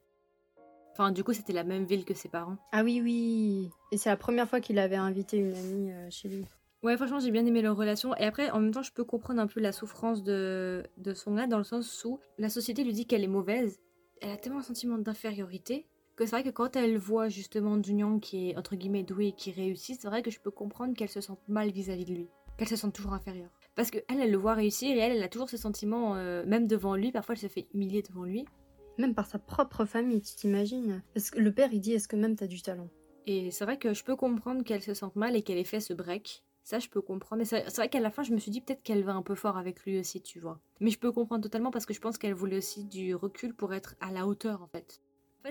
Enfin, 0.92 1.10
du 1.10 1.24
coup, 1.24 1.32
c'était 1.32 1.52
la 1.52 1.64
même 1.64 1.84
ville 1.84 2.04
que 2.04 2.14
ses 2.14 2.28
parents. 2.28 2.58
Ah 2.70 2.84
oui, 2.84 3.00
oui. 3.02 3.70
Et 3.90 3.96
c'est 3.96 4.08
la 4.08 4.16
première 4.16 4.48
fois 4.48 4.60
qu'il 4.60 4.78
avait 4.78 4.94
invité 4.94 5.38
une 5.38 5.52
amie 5.52 5.92
chez 6.10 6.28
lui. 6.28 6.44
Ouais, 6.84 6.96
franchement, 6.96 7.18
j'ai 7.18 7.32
bien 7.32 7.44
aimé 7.44 7.60
leur 7.60 7.76
relation. 7.76 8.14
Et 8.18 8.22
après, 8.22 8.50
en 8.50 8.60
même 8.60 8.70
temps, 8.70 8.82
je 8.82 8.92
peux 8.92 9.02
comprendre 9.02 9.40
un 9.40 9.48
peu 9.48 9.58
la 9.58 9.72
souffrance 9.72 10.22
de, 10.22 10.84
de 10.98 11.12
son 11.12 11.34
gars, 11.34 11.48
dans 11.48 11.58
le 11.58 11.64
sens 11.64 12.04
où 12.04 12.20
la 12.38 12.50
société 12.50 12.84
lui 12.84 12.92
dit 12.92 13.04
qu'elle 13.04 13.24
est 13.24 13.26
mauvaise. 13.26 13.80
Elle 14.20 14.30
a 14.30 14.36
tellement 14.36 14.60
un 14.60 14.62
sentiment 14.62 14.96
d'infériorité 14.96 15.88
que 16.16 16.26
c'est 16.26 16.36
vrai 16.36 16.44
que 16.44 16.50
quand 16.50 16.76
elle 16.76 16.96
voit 16.98 17.28
justement 17.28 17.82
Junyang 17.82 18.20
qui 18.20 18.50
est 18.50 18.56
entre 18.56 18.76
guillemets 18.76 19.02
doué 19.02 19.28
et 19.28 19.32
qui 19.32 19.50
réussit, 19.50 20.00
c'est 20.00 20.08
vrai 20.08 20.22
que 20.22 20.30
je 20.30 20.40
peux 20.40 20.50
comprendre 20.50 20.94
qu'elle 20.94 21.08
se 21.08 21.20
sente 21.20 21.40
mal 21.48 21.70
vis-à-vis 21.70 22.04
de 22.04 22.14
lui, 22.14 22.28
qu'elle 22.56 22.68
se 22.68 22.76
sente 22.76 22.94
toujours 22.94 23.12
inférieure. 23.12 23.50
Parce 23.74 23.90
que 23.90 23.98
elle, 24.08 24.20
elle 24.20 24.30
le 24.30 24.38
voit 24.38 24.54
réussir 24.54 24.96
et 24.96 25.00
elle, 25.00 25.16
elle 25.16 25.22
a 25.22 25.28
toujours 25.28 25.50
ce 25.50 25.56
sentiment, 25.56 26.14
euh, 26.14 26.44
même 26.46 26.66
devant 26.66 26.94
lui, 26.94 27.10
parfois 27.10 27.34
elle 27.34 27.40
se 27.40 27.48
fait 27.48 27.66
humilier 27.74 28.02
devant 28.02 28.24
lui. 28.24 28.44
Même 28.98 29.14
par 29.14 29.26
sa 29.26 29.40
propre 29.40 29.84
famille, 29.84 30.22
tu 30.22 30.36
t'imagines? 30.36 31.02
Que 31.14 31.40
Le 31.40 31.52
père, 31.52 31.70
il 31.72 31.80
dit 31.80 31.94
Est-ce 31.94 32.06
que 32.06 32.14
même 32.14 32.36
t'as 32.36 32.46
du 32.46 32.62
talent? 32.62 32.88
Et 33.26 33.50
c'est 33.50 33.64
vrai 33.64 33.78
que 33.78 33.92
je 33.92 34.04
peux 34.04 34.14
comprendre 34.14 34.62
qu'elle 34.62 34.82
se 34.82 34.94
sente 34.94 35.16
mal 35.16 35.34
et 35.34 35.42
qu'elle 35.42 35.58
ait 35.58 35.64
fait 35.64 35.80
ce 35.80 35.94
break. 35.94 36.44
Ça, 36.62 36.78
je 36.78 36.88
peux 36.88 37.00
comprendre. 37.00 37.40
Mais 37.40 37.44
c'est 37.44 37.76
vrai 37.76 37.88
qu'à 37.88 38.00
la 38.00 38.10
fin, 38.10 38.22
je 38.22 38.32
me 38.32 38.38
suis 38.38 38.50
dit 38.50 38.60
peut-être 38.60 38.82
qu'elle 38.82 39.02
va 39.02 39.14
un 39.14 39.22
peu 39.22 39.34
fort 39.34 39.56
avec 39.56 39.82
lui 39.84 39.98
aussi, 39.98 40.22
tu 40.22 40.38
vois. 40.38 40.60
Mais 40.80 40.90
je 40.90 40.98
peux 40.98 41.10
comprendre 41.10 41.42
totalement 41.42 41.70
parce 41.70 41.86
que 41.86 41.92
je 41.92 42.00
pense 42.00 42.18
qu'elle 42.18 42.34
voulait 42.34 42.58
aussi 42.58 42.84
du 42.84 43.14
recul 43.14 43.54
pour 43.54 43.74
être 43.74 43.96
à 44.00 44.12
la 44.12 44.26
hauteur, 44.26 44.62
en 44.62 44.68
fait 44.68 45.00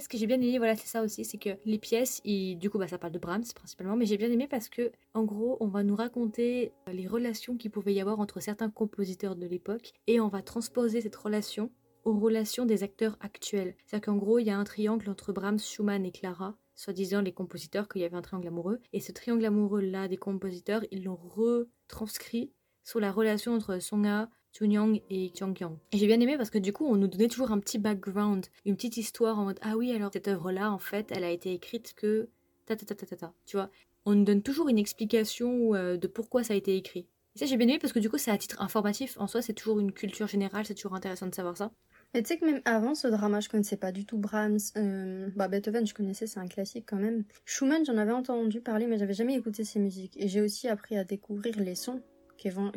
ce 0.01 0.09
que 0.09 0.17
j'ai 0.17 0.27
bien 0.27 0.41
aimé, 0.41 0.57
voilà, 0.57 0.75
c'est 0.75 0.87
ça 0.87 1.03
aussi, 1.03 1.23
c'est 1.23 1.37
que 1.37 1.49
les 1.65 1.77
pièces, 1.77 2.21
et 2.25 2.55
du 2.55 2.69
coup, 2.69 2.79
bah, 2.79 2.87
ça 2.87 2.97
parle 2.97 3.13
de 3.13 3.19
Brahms 3.19 3.43
principalement, 3.53 3.95
mais 3.95 4.05
j'ai 4.05 4.17
bien 4.17 4.31
aimé 4.31 4.47
parce 4.47 4.69
que, 4.69 4.91
en 5.13 5.23
gros, 5.23 5.57
on 5.59 5.67
va 5.67 5.83
nous 5.83 5.95
raconter 5.95 6.71
euh, 6.87 6.93
les 6.93 7.07
relations 7.07 7.57
qu'il 7.57 7.71
pouvait 7.71 7.93
y 7.93 8.01
avoir 8.01 8.19
entre 8.19 8.39
certains 8.39 8.69
compositeurs 8.69 9.35
de 9.35 9.45
l'époque, 9.45 9.93
et 10.07 10.19
on 10.19 10.29
va 10.29 10.41
transposer 10.41 11.01
cette 11.01 11.15
relation 11.15 11.71
aux 12.05 12.17
relations 12.17 12.65
des 12.65 12.83
acteurs 12.83 13.17
actuels. 13.21 13.75
C'est-à-dire 13.85 14.05
qu'en 14.05 14.17
gros, 14.17 14.39
il 14.39 14.45
y 14.45 14.49
a 14.49 14.57
un 14.57 14.63
triangle 14.63 15.09
entre 15.09 15.31
Brahms, 15.31 15.59
Schumann 15.59 16.05
et 16.05 16.11
Clara, 16.11 16.57
soi-disant 16.75 17.21
les 17.21 17.31
compositeurs, 17.31 17.87
qu'il 17.87 18.01
y 18.01 18.05
avait 18.05 18.17
un 18.17 18.21
triangle 18.21 18.47
amoureux, 18.47 18.79
et 18.93 18.99
ce 18.99 19.11
triangle 19.11 19.45
amoureux-là 19.45 20.07
des 20.07 20.17
compositeurs, 20.17 20.83
ils 20.91 21.03
l'ont 21.03 21.15
retranscrit 21.15 22.51
sur 22.83 22.99
la 22.99 23.11
relation 23.11 23.53
entre 23.53 23.79
Songa, 23.79 24.29
Chunyang 24.53 25.01
et 25.09 25.31
Kyang. 25.31 25.77
Et 25.91 25.97
j'ai 25.97 26.07
bien 26.07 26.19
aimé 26.19 26.37
parce 26.37 26.49
que 26.49 26.59
du 26.59 26.71
coup, 26.71 26.85
on 26.85 26.95
nous 26.95 27.07
donnait 27.07 27.27
toujours 27.27 27.51
un 27.51 27.59
petit 27.59 27.79
background, 27.79 28.45
une 28.65 28.75
petite 28.75 28.97
histoire 28.97 29.39
en 29.39 29.45
mode 29.45 29.59
Ah 29.61 29.75
oui, 29.75 29.91
alors 29.91 30.11
cette 30.13 30.27
œuvre-là, 30.27 30.71
en 30.71 30.77
fait, 30.77 31.11
elle 31.11 31.23
a 31.23 31.31
été 31.31 31.51
écrite 31.51 31.93
que. 31.95 32.29
Ta 32.65 32.75
ta 32.77 32.85
ta 32.85 32.95
ta 32.95 33.05
ta 33.05 33.15
ta. 33.17 33.33
Tu 33.45 33.57
vois 33.57 33.69
On 34.05 34.15
nous 34.15 34.23
donne 34.23 34.41
toujours 34.41 34.69
une 34.69 34.77
explication 34.77 35.75
euh, 35.75 35.97
de 35.97 36.07
pourquoi 36.07 36.43
ça 36.43 36.53
a 36.53 36.57
été 36.57 36.77
écrit. 36.77 37.07
Ça, 37.35 37.47
j'ai 37.47 37.57
bien 37.57 37.67
aimé 37.67 37.79
parce 37.79 37.93
que 37.93 37.99
du 37.99 38.09
coup, 38.09 38.19
c'est 38.19 38.31
à 38.31 38.37
titre 38.37 38.61
informatif. 38.61 39.17
En 39.19 39.27
soi, 39.27 39.41
c'est 39.41 39.53
toujours 39.53 39.79
une 39.79 39.91
culture 39.91 40.27
générale, 40.27 40.65
c'est 40.65 40.75
toujours 40.75 40.93
intéressant 40.93 41.25
de 41.25 41.33
savoir 41.33 41.57
ça. 41.57 41.71
Mais 42.13 42.21
tu 42.21 42.27
sais 42.27 42.37
que 42.37 42.45
même 42.45 42.61
avant 42.63 42.93
ce 42.93 43.07
drama, 43.07 43.39
je 43.39 43.49
connaissais 43.49 43.75
pas 43.75 43.91
du 43.91 44.05
tout 44.05 44.19
Brahms. 44.19 44.59
Euh, 44.77 45.29
bah, 45.35 45.47
Beethoven, 45.47 45.87
je 45.87 45.95
connaissais, 45.95 46.27
c'est 46.27 46.39
un 46.39 46.47
classique 46.47 46.85
quand 46.87 46.99
même. 46.99 47.23
Schumann, 47.43 47.83
j'en 47.85 47.97
avais 47.97 48.11
entendu 48.11 48.61
parler, 48.61 48.85
mais 48.85 48.99
j'avais 48.99 49.15
jamais 49.15 49.35
écouté 49.35 49.63
ses 49.63 49.79
musiques. 49.79 50.15
Et 50.17 50.27
j'ai 50.27 50.41
aussi 50.41 50.67
appris 50.67 50.95
à 50.95 51.03
découvrir 51.03 51.59
les 51.59 51.73
sons 51.73 52.03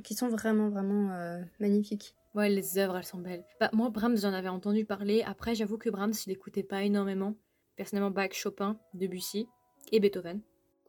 qui, 0.03 0.15
sont 0.15 0.29
vraiment, 0.29 0.69
vraiment 0.69 1.13
euh, 1.13 1.43
magnifiques. 1.61 2.15
Ouais, 2.35 2.49
les 2.49 2.79
œuvres, 2.79 2.97
elles 2.97 3.05
sont 3.05 3.19
belles. 3.19 3.45
Bah, 3.61 3.71
moi, 3.73 3.89
Brahms, 3.91 4.19
j'en 4.19 4.33
avais 4.33 4.49
entendu 4.49 4.85
parler. 4.85 5.23
Après, 5.23 5.55
j'avoue 5.55 5.79
que 5.79 5.91
Brahms, 5.91 6.15
je 6.15 6.29
l'écoutais 6.29 6.63
pas 6.63 6.83
énormément. 6.83 7.35
Personnellement, 7.77 8.11
Bach, 8.11 8.33
Chopin, 8.33 8.79
Debussy 8.95 9.47
et 9.93 10.01
Beethoven. 10.01 10.41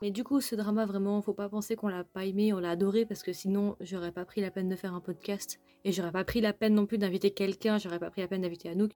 Mais 0.02 0.12
du 0.12 0.24
coup, 0.24 0.42
ce 0.42 0.56
drama, 0.56 0.86
vraiment, 0.86 1.22
faut 1.22 1.34
pas 1.34 1.50
penser 1.50 1.76
qu'on 1.76 1.88
l'a 1.88 2.04
pas 2.04 2.26
aimé, 2.26 2.54
on 2.54 2.60
l'a 2.60 2.72
adoré, 2.72 3.06
parce 3.06 3.24
que 3.24 3.34
sinon, 3.34 3.76
j'aurais 3.80 4.12
pas 4.12 4.26
pris 4.26 4.42
la 4.42 4.52
peine 4.52 4.70
de 4.70 4.76
faire 4.76 4.94
un 4.94 5.02
podcast. 5.02 5.60
Et 5.84 5.92
j'aurais 5.92 6.12
pas 6.12 6.24
pris 6.24 6.42
la 6.42 6.54
peine 6.54 6.76
non 6.76 6.86
plus 6.86 6.98
d'inviter 6.98 7.32
quelqu'un, 7.32 7.78
j'aurais 7.78 8.00
pas 8.00 8.12
pris 8.12 8.22
la 8.22 8.28
peine 8.28 8.42
d'inviter 8.42 8.70
Anouk. 8.70 8.92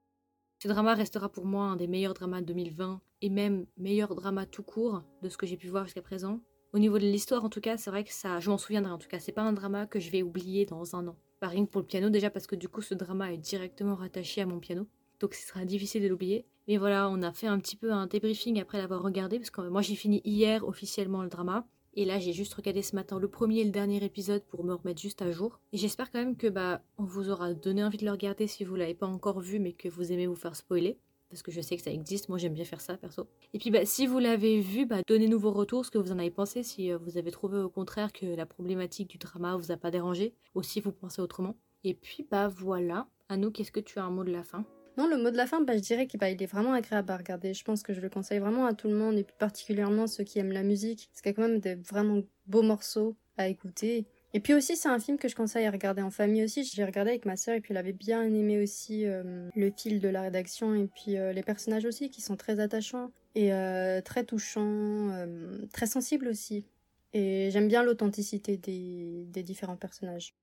Ce 0.60 0.67
drama 0.67 0.94
restera 0.94 1.28
pour 1.30 1.46
moi 1.46 1.65
un 1.65 1.76
des 1.76 1.88
meilleurs 1.88 2.13
dramas 2.13 2.41
de 2.41 2.46
2020, 2.46 3.02
et 3.22 3.30
même 3.30 3.65
meilleur 3.78 4.13
drama 4.13 4.46
tout 4.46 4.62
court 4.62 5.04
de 5.24 5.30
ce 5.30 5.38
que 5.38 5.48
j'ai 5.48 5.58
pu 5.58 5.67
voir 5.67 5.86
jusqu'à 5.86 6.04
présent. 6.04 6.39
Au 6.73 6.79
niveau 6.79 6.99
de 6.99 7.05
l'histoire, 7.05 7.43
en 7.43 7.49
tout 7.49 7.62
cas, 7.62 7.77
c'est 7.77 7.89
vrai 7.89 8.03
que 8.03 8.13
ça, 8.13 8.39
je 8.39 8.49
m'en 8.49 8.57
souviendrai 8.57 8.91
en 8.91 8.97
tout 8.97 9.10
cas, 9.10 9.19
c'est 9.19 9.31
pas 9.31 9.41
un 9.41 9.53
drama 9.53 9.88
que 9.88 9.99
je 9.99 10.10
vais 10.10 10.23
oublier 10.23 10.65
dans 10.65 10.95
un 10.95 11.07
an. 11.07 11.15
Pas 11.39 11.47
rien 11.47 11.65
pour 11.65 11.81
le 11.81 11.88
piano, 11.88 12.10
déjà 12.10 12.29
parce 12.29 12.47
que 12.47 12.55
du 12.55 12.69
coup, 12.69 12.81
ce 12.81 12.93
drama 12.93 13.34
est 13.34 13.38
directement 13.38 13.95
rattaché 13.95 14.41
à 14.41 14.45
mon 14.45 14.60
piano 14.60 14.88
donc 15.21 15.36
ce 15.36 15.47
sera 15.47 15.63
difficile 15.63 16.03
de 16.03 16.07
l'oublier. 16.07 16.45
Mais 16.67 16.77
voilà, 16.77 17.10
on 17.10 17.21
a 17.21 17.31
fait 17.31 17.47
un 17.47 17.60
petit 17.60 17.75
peu 17.75 17.91
un 17.91 18.07
débriefing 18.07 18.60
après 18.60 18.77
l'avoir 18.77 19.01
regardé, 19.01 19.38
parce 19.38 19.49
que 19.49 19.62
moi 19.62 19.81
j'ai 19.81 19.95
fini 19.95 20.21
hier 20.25 20.67
officiellement 20.67 21.23
le 21.23 21.29
drama. 21.29 21.65
Et 21.93 22.05
là, 22.05 22.19
j'ai 22.19 22.31
juste 22.31 22.53
regardé 22.53 22.81
ce 22.81 22.95
matin 22.95 23.19
le 23.19 23.27
premier 23.27 23.60
et 23.60 23.63
le 23.65 23.71
dernier 23.71 24.01
épisode 24.01 24.43
pour 24.45 24.63
me 24.63 24.73
remettre 24.73 25.01
juste 25.01 25.21
à 25.21 25.29
jour. 25.31 25.60
Et 25.73 25.77
j'espère 25.77 26.10
quand 26.10 26.19
même 26.19 26.38
que 26.38 26.47
bah 26.47 26.81
on 26.97 27.03
vous 27.03 27.29
aura 27.29 27.53
donné 27.53 27.84
envie 27.84 27.97
de 27.97 28.05
le 28.05 28.12
regarder 28.12 28.47
si 28.47 28.63
vous 28.63 28.75
l'avez 28.75 28.93
pas 28.93 29.07
encore 29.07 29.41
vu, 29.41 29.60
mais 29.60 29.73
que 29.73 29.89
vous 29.89 30.12
aimez 30.12 30.25
vous 30.25 30.36
faire 30.36 30.55
spoiler. 30.55 30.97
Parce 31.32 31.41
que 31.41 31.52
je 31.52 31.62
sais 31.62 31.78
que 31.78 31.82
ça 31.82 31.91
existe, 31.91 32.28
moi 32.28 32.38
j'aime 32.38 32.54
bien 32.54 32.65
faire 32.65 32.82
ça 32.82 32.98
perso. 32.98 33.28
Et 33.54 33.60
puis 33.60 33.72
bah, 33.72 33.86
si 33.86 34.06
vous 34.06 34.20
l'avez 34.20 34.60
vu, 34.60 34.86
bah, 34.86 34.98
donnez-nous 35.08 35.39
vos 35.39 35.52
retours, 35.52 35.86
ce 35.86 35.91
que 35.91 35.98
vous 35.98 36.12
en 36.12 36.20
avez 36.20 36.30
pensé, 36.30 36.62
si 36.62 36.91
euh, 36.91 36.98
vous 36.98 37.17
avez 37.17 37.32
trouvé 37.32 37.58
au 37.58 37.70
contraire 37.70 38.12
que 38.12 38.26
la 38.26 38.46
problématique 38.46 39.10
du 39.10 39.17
drama 39.17 39.56
vous 39.56 39.72
a 39.72 39.78
pas 39.78 39.91
dérangé, 39.91 40.34
ou 40.56 40.62
si 40.62 40.82
vous 40.82 40.91
pensez 40.91 41.22
autrement. 41.22 41.56
Et 41.84 41.94
puis 41.94 42.28
bah 42.30 42.50
voilà, 42.50 43.08
Anou, 43.30 43.50
qu'est-ce 43.50 43.72
que 43.72 43.80
tu 43.80 43.98
as 43.98 44.04
un 44.04 44.10
mot 44.10 44.26
de 44.26 44.32
la 44.32 44.44
fin? 44.44 44.65
Non, 44.98 45.08
le 45.08 45.17
mot 45.17 45.32
de 45.32 45.38
la 45.38 45.48
fin, 45.48 45.62
bah, 45.62 45.78
je 45.78 45.82
dirais 45.82 46.06
qu'il 46.06 46.20
bah, 46.20 46.30
est 46.30 46.46
vraiment 46.46 46.74
agréable 46.74 47.12
à 47.12 47.17
regarder. 47.17 47.54
Je 47.54 47.63
pense 47.63 47.82
que 47.82 47.94
je 47.94 48.02
le 48.02 48.10
conseille 48.10 48.39
vraiment 48.39 48.65
à 48.65 48.74
tout 48.74 48.89
le 48.89 48.96
monde, 48.96 49.17
et 49.17 49.24
plus 49.24 49.38
particulièrement 49.38 50.06
ceux 50.06 50.26
qui 50.26 50.38
aiment 50.38 50.52
la 50.52 50.63
musique, 50.63 51.08
parce 51.12 51.22
qu'il 51.22 51.30
y 51.30 51.34
a 51.34 51.36
quand 51.36 51.48
même 51.48 51.60
des 51.60 51.76
vraiment 51.76 52.22
beaux 52.48 52.62
morceaux 52.62 53.15
à 53.38 53.48
écouter. 53.48 54.06
Et 54.34 54.39
puis 54.39 54.54
aussi, 54.54 54.78
c'est 54.78 54.88
un 54.88 55.00
film 55.00 55.17
que 55.17 55.28
je 55.28 55.36
conseille 55.36 55.65
à 55.65 55.72
regarder 55.72 56.02
en 56.02 56.10
famille 56.10 56.44
aussi. 56.44 56.63
J'ai 56.63 56.86
regardé 56.86 57.12
avec 57.12 57.26
ma 57.26 57.36
sœur 57.36 57.56
et 57.56 57.62
puis 57.62 57.74
elle 57.74 57.78
avait 57.78 57.91
bien 57.91 58.24
aimé 58.24 58.62
aussi 58.62 59.06
euh, 59.06 59.50
le 59.56 59.72
fil 59.72 60.00
de 60.00 60.08
la 60.08 60.22
rédaction 60.22 60.74
et 60.74 60.88
puis 60.88 61.17
euh, 61.17 61.34
les 61.34 61.44
personnages 61.44 61.86
aussi 61.86 62.10
qui 62.10 62.22
sont 62.22 62.38
très 62.38 62.60
attachants 62.60 63.12
et 63.36 63.54
euh, 63.54 64.02
très 64.02 64.24
touchants, 64.24 65.28
très 65.74 65.88
sensibles 65.88 66.28
aussi. 66.28 66.65
Et 67.13 67.50
j'aime 67.52 67.67
bien 67.67 67.84
l'authenticité 67.84 68.58
des 68.58 69.44
différents 69.44 69.76
personnages. 69.76 70.34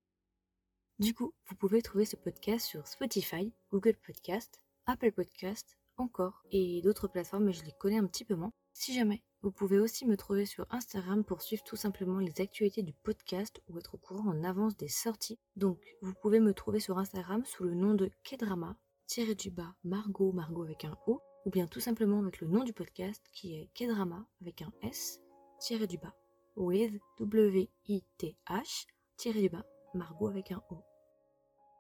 Du 0.99 1.15
coup, 1.15 1.33
vous 1.47 1.55
pouvez 1.55 1.81
trouver 1.81 2.05
ce 2.05 2.17
podcast 2.17 2.67
sur 2.67 2.87
Spotify, 2.87 3.53
Google 3.71 3.95
Podcast, 4.05 4.61
Apple 4.87 5.13
Podcast, 5.13 5.79
encore, 5.97 6.43
et 6.51 6.83
d'autres 6.83 7.09
plateformes, 7.09 7.45
mais 7.45 7.53
je 7.53 7.65
les 7.65 7.73
connais 7.73 7.99
un 7.99 8.07
petit 8.07 8.25
peu 8.25 8.35
moins. 8.35 8.53
Si 8.73 8.93
jamais, 8.93 9.23
vous 9.43 9.53
pouvez 9.53 9.79
aussi 9.79 10.05
me 10.05 10.17
trouver 10.17 10.47
sur 10.47 10.67
Instagram 10.71 11.23
pour 11.23 11.43
suivre 11.43 11.63
tout 11.63 11.77
simplement 11.77 12.19
les 12.19 12.41
actualités 12.41 12.83
du 12.83 12.93
podcast 12.93 13.63
ou 13.69 13.79
être 13.79 13.95
au 13.95 13.99
courant 13.99 14.31
en 14.31 14.43
avance 14.43 14.77
des 14.77 14.89
sorties. 14.89 15.39
Donc, 15.55 15.79
vous 16.03 16.13
pouvez 16.21 16.41
me 16.41 16.53
trouver 16.53 16.81
sur 16.81 16.99
Instagram 16.99 17.45
sous 17.45 17.65
le 17.65 17.75
nom 17.75 17.95
de 17.95 18.11
Kedrama, 18.25 18.77
tiré 19.07 19.35
du 19.35 19.51
bas 19.51 19.75
Margot, 19.85 20.33
Margot 20.33 20.65
avec 20.65 20.85
un 20.85 20.99
O, 21.07 21.23
ou 21.47 21.51
bien 21.51 21.67
tout 21.67 21.81
simplement 21.81 22.19
avec 22.19 22.41
le 22.41 22.49
nom 22.49 22.65
du 22.65 22.73
podcast 22.73 23.25
qui 23.33 23.55
est 23.55 23.71
Kedrama 23.75 24.27
avec 24.41 24.63
un 24.63 24.73
S, 24.83 25.21
tiré 25.61 25.87
du 25.87 25.99
bas, 25.99 26.15
with 26.57 27.01
W-I-T-H, 27.21 28.87
tiré 29.17 29.41
du 29.41 29.49
bas, 29.49 29.65
Margot 29.95 30.29
avec 30.29 30.51
un 30.51 30.63
O. 30.71 30.83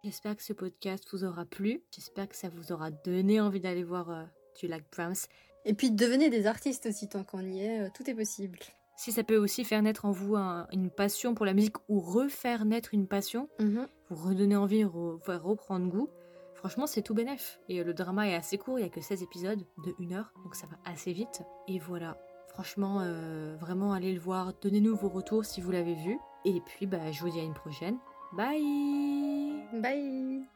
J'espère 0.04 0.36
que 0.36 0.44
ce 0.44 0.52
podcast 0.52 1.04
vous 1.10 1.24
aura 1.24 1.44
plu. 1.44 1.82
J'espère 1.90 2.28
que 2.28 2.36
ça 2.36 2.48
vous 2.48 2.70
aura 2.70 2.92
donné 2.92 3.40
envie 3.40 3.60
d'aller 3.60 3.82
voir 3.82 4.10
euh, 4.10 4.24
du 4.60 4.68
Lac 4.68 4.84
Brahms. 4.92 5.26
Et 5.68 5.74
puis 5.74 5.90
devenez 5.90 6.30
des 6.30 6.46
artistes 6.46 6.86
aussi 6.86 7.08
tant 7.08 7.22
qu'on 7.24 7.42
y 7.42 7.60
est, 7.60 7.82
euh, 7.82 7.88
tout 7.94 8.08
est 8.08 8.14
possible. 8.14 8.58
Si 8.96 9.12
ça 9.12 9.22
peut 9.22 9.36
aussi 9.36 9.64
faire 9.64 9.82
naître 9.82 10.06
en 10.06 10.10
vous 10.10 10.34
une 10.34 10.90
passion 10.90 11.34
pour 11.34 11.46
la 11.46 11.52
musique 11.52 11.76
ou 11.88 12.00
refaire 12.00 12.64
naître 12.64 12.94
une 12.94 13.06
passion, 13.06 13.48
mhm. 13.60 13.86
vous 14.08 14.28
redonner 14.28 14.56
envie, 14.56 14.82
re, 14.82 15.20
faire 15.22 15.42
reprendre 15.42 15.86
goût, 15.86 16.08
franchement 16.54 16.86
c'est 16.86 17.02
tout 17.02 17.14
bénef. 17.14 17.60
Et 17.68 17.80
euh, 17.80 17.84
le 17.84 17.92
drama 17.92 18.26
est 18.26 18.34
assez 18.34 18.56
court, 18.56 18.78
il 18.78 18.82
n'y 18.82 18.88
a 18.88 18.90
que 18.90 19.02
16 19.02 19.22
épisodes 19.22 19.60
de 19.84 19.94
1 20.00 20.12
heure, 20.12 20.32
donc 20.42 20.54
ça 20.54 20.66
va 20.66 20.78
assez 20.90 21.12
vite. 21.12 21.42
Et 21.68 21.78
voilà, 21.78 22.16
franchement, 22.48 23.04
vraiment 23.60 23.92
allez 23.92 24.14
le 24.14 24.20
voir, 24.20 24.54
donnez-nous 24.62 24.96
vos 24.96 25.10
retours 25.10 25.44
si 25.44 25.60
vous 25.60 25.70
l'avez 25.70 25.94
vu. 25.94 26.18
Et 26.46 26.60
puis 26.64 26.86
bah, 26.86 27.12
je 27.12 27.20
vous 27.20 27.30
dis 27.30 27.38
à 27.38 27.44
une 27.44 27.54
prochaine. 27.54 27.98
Bye 28.32 29.68
Bye 29.74 30.48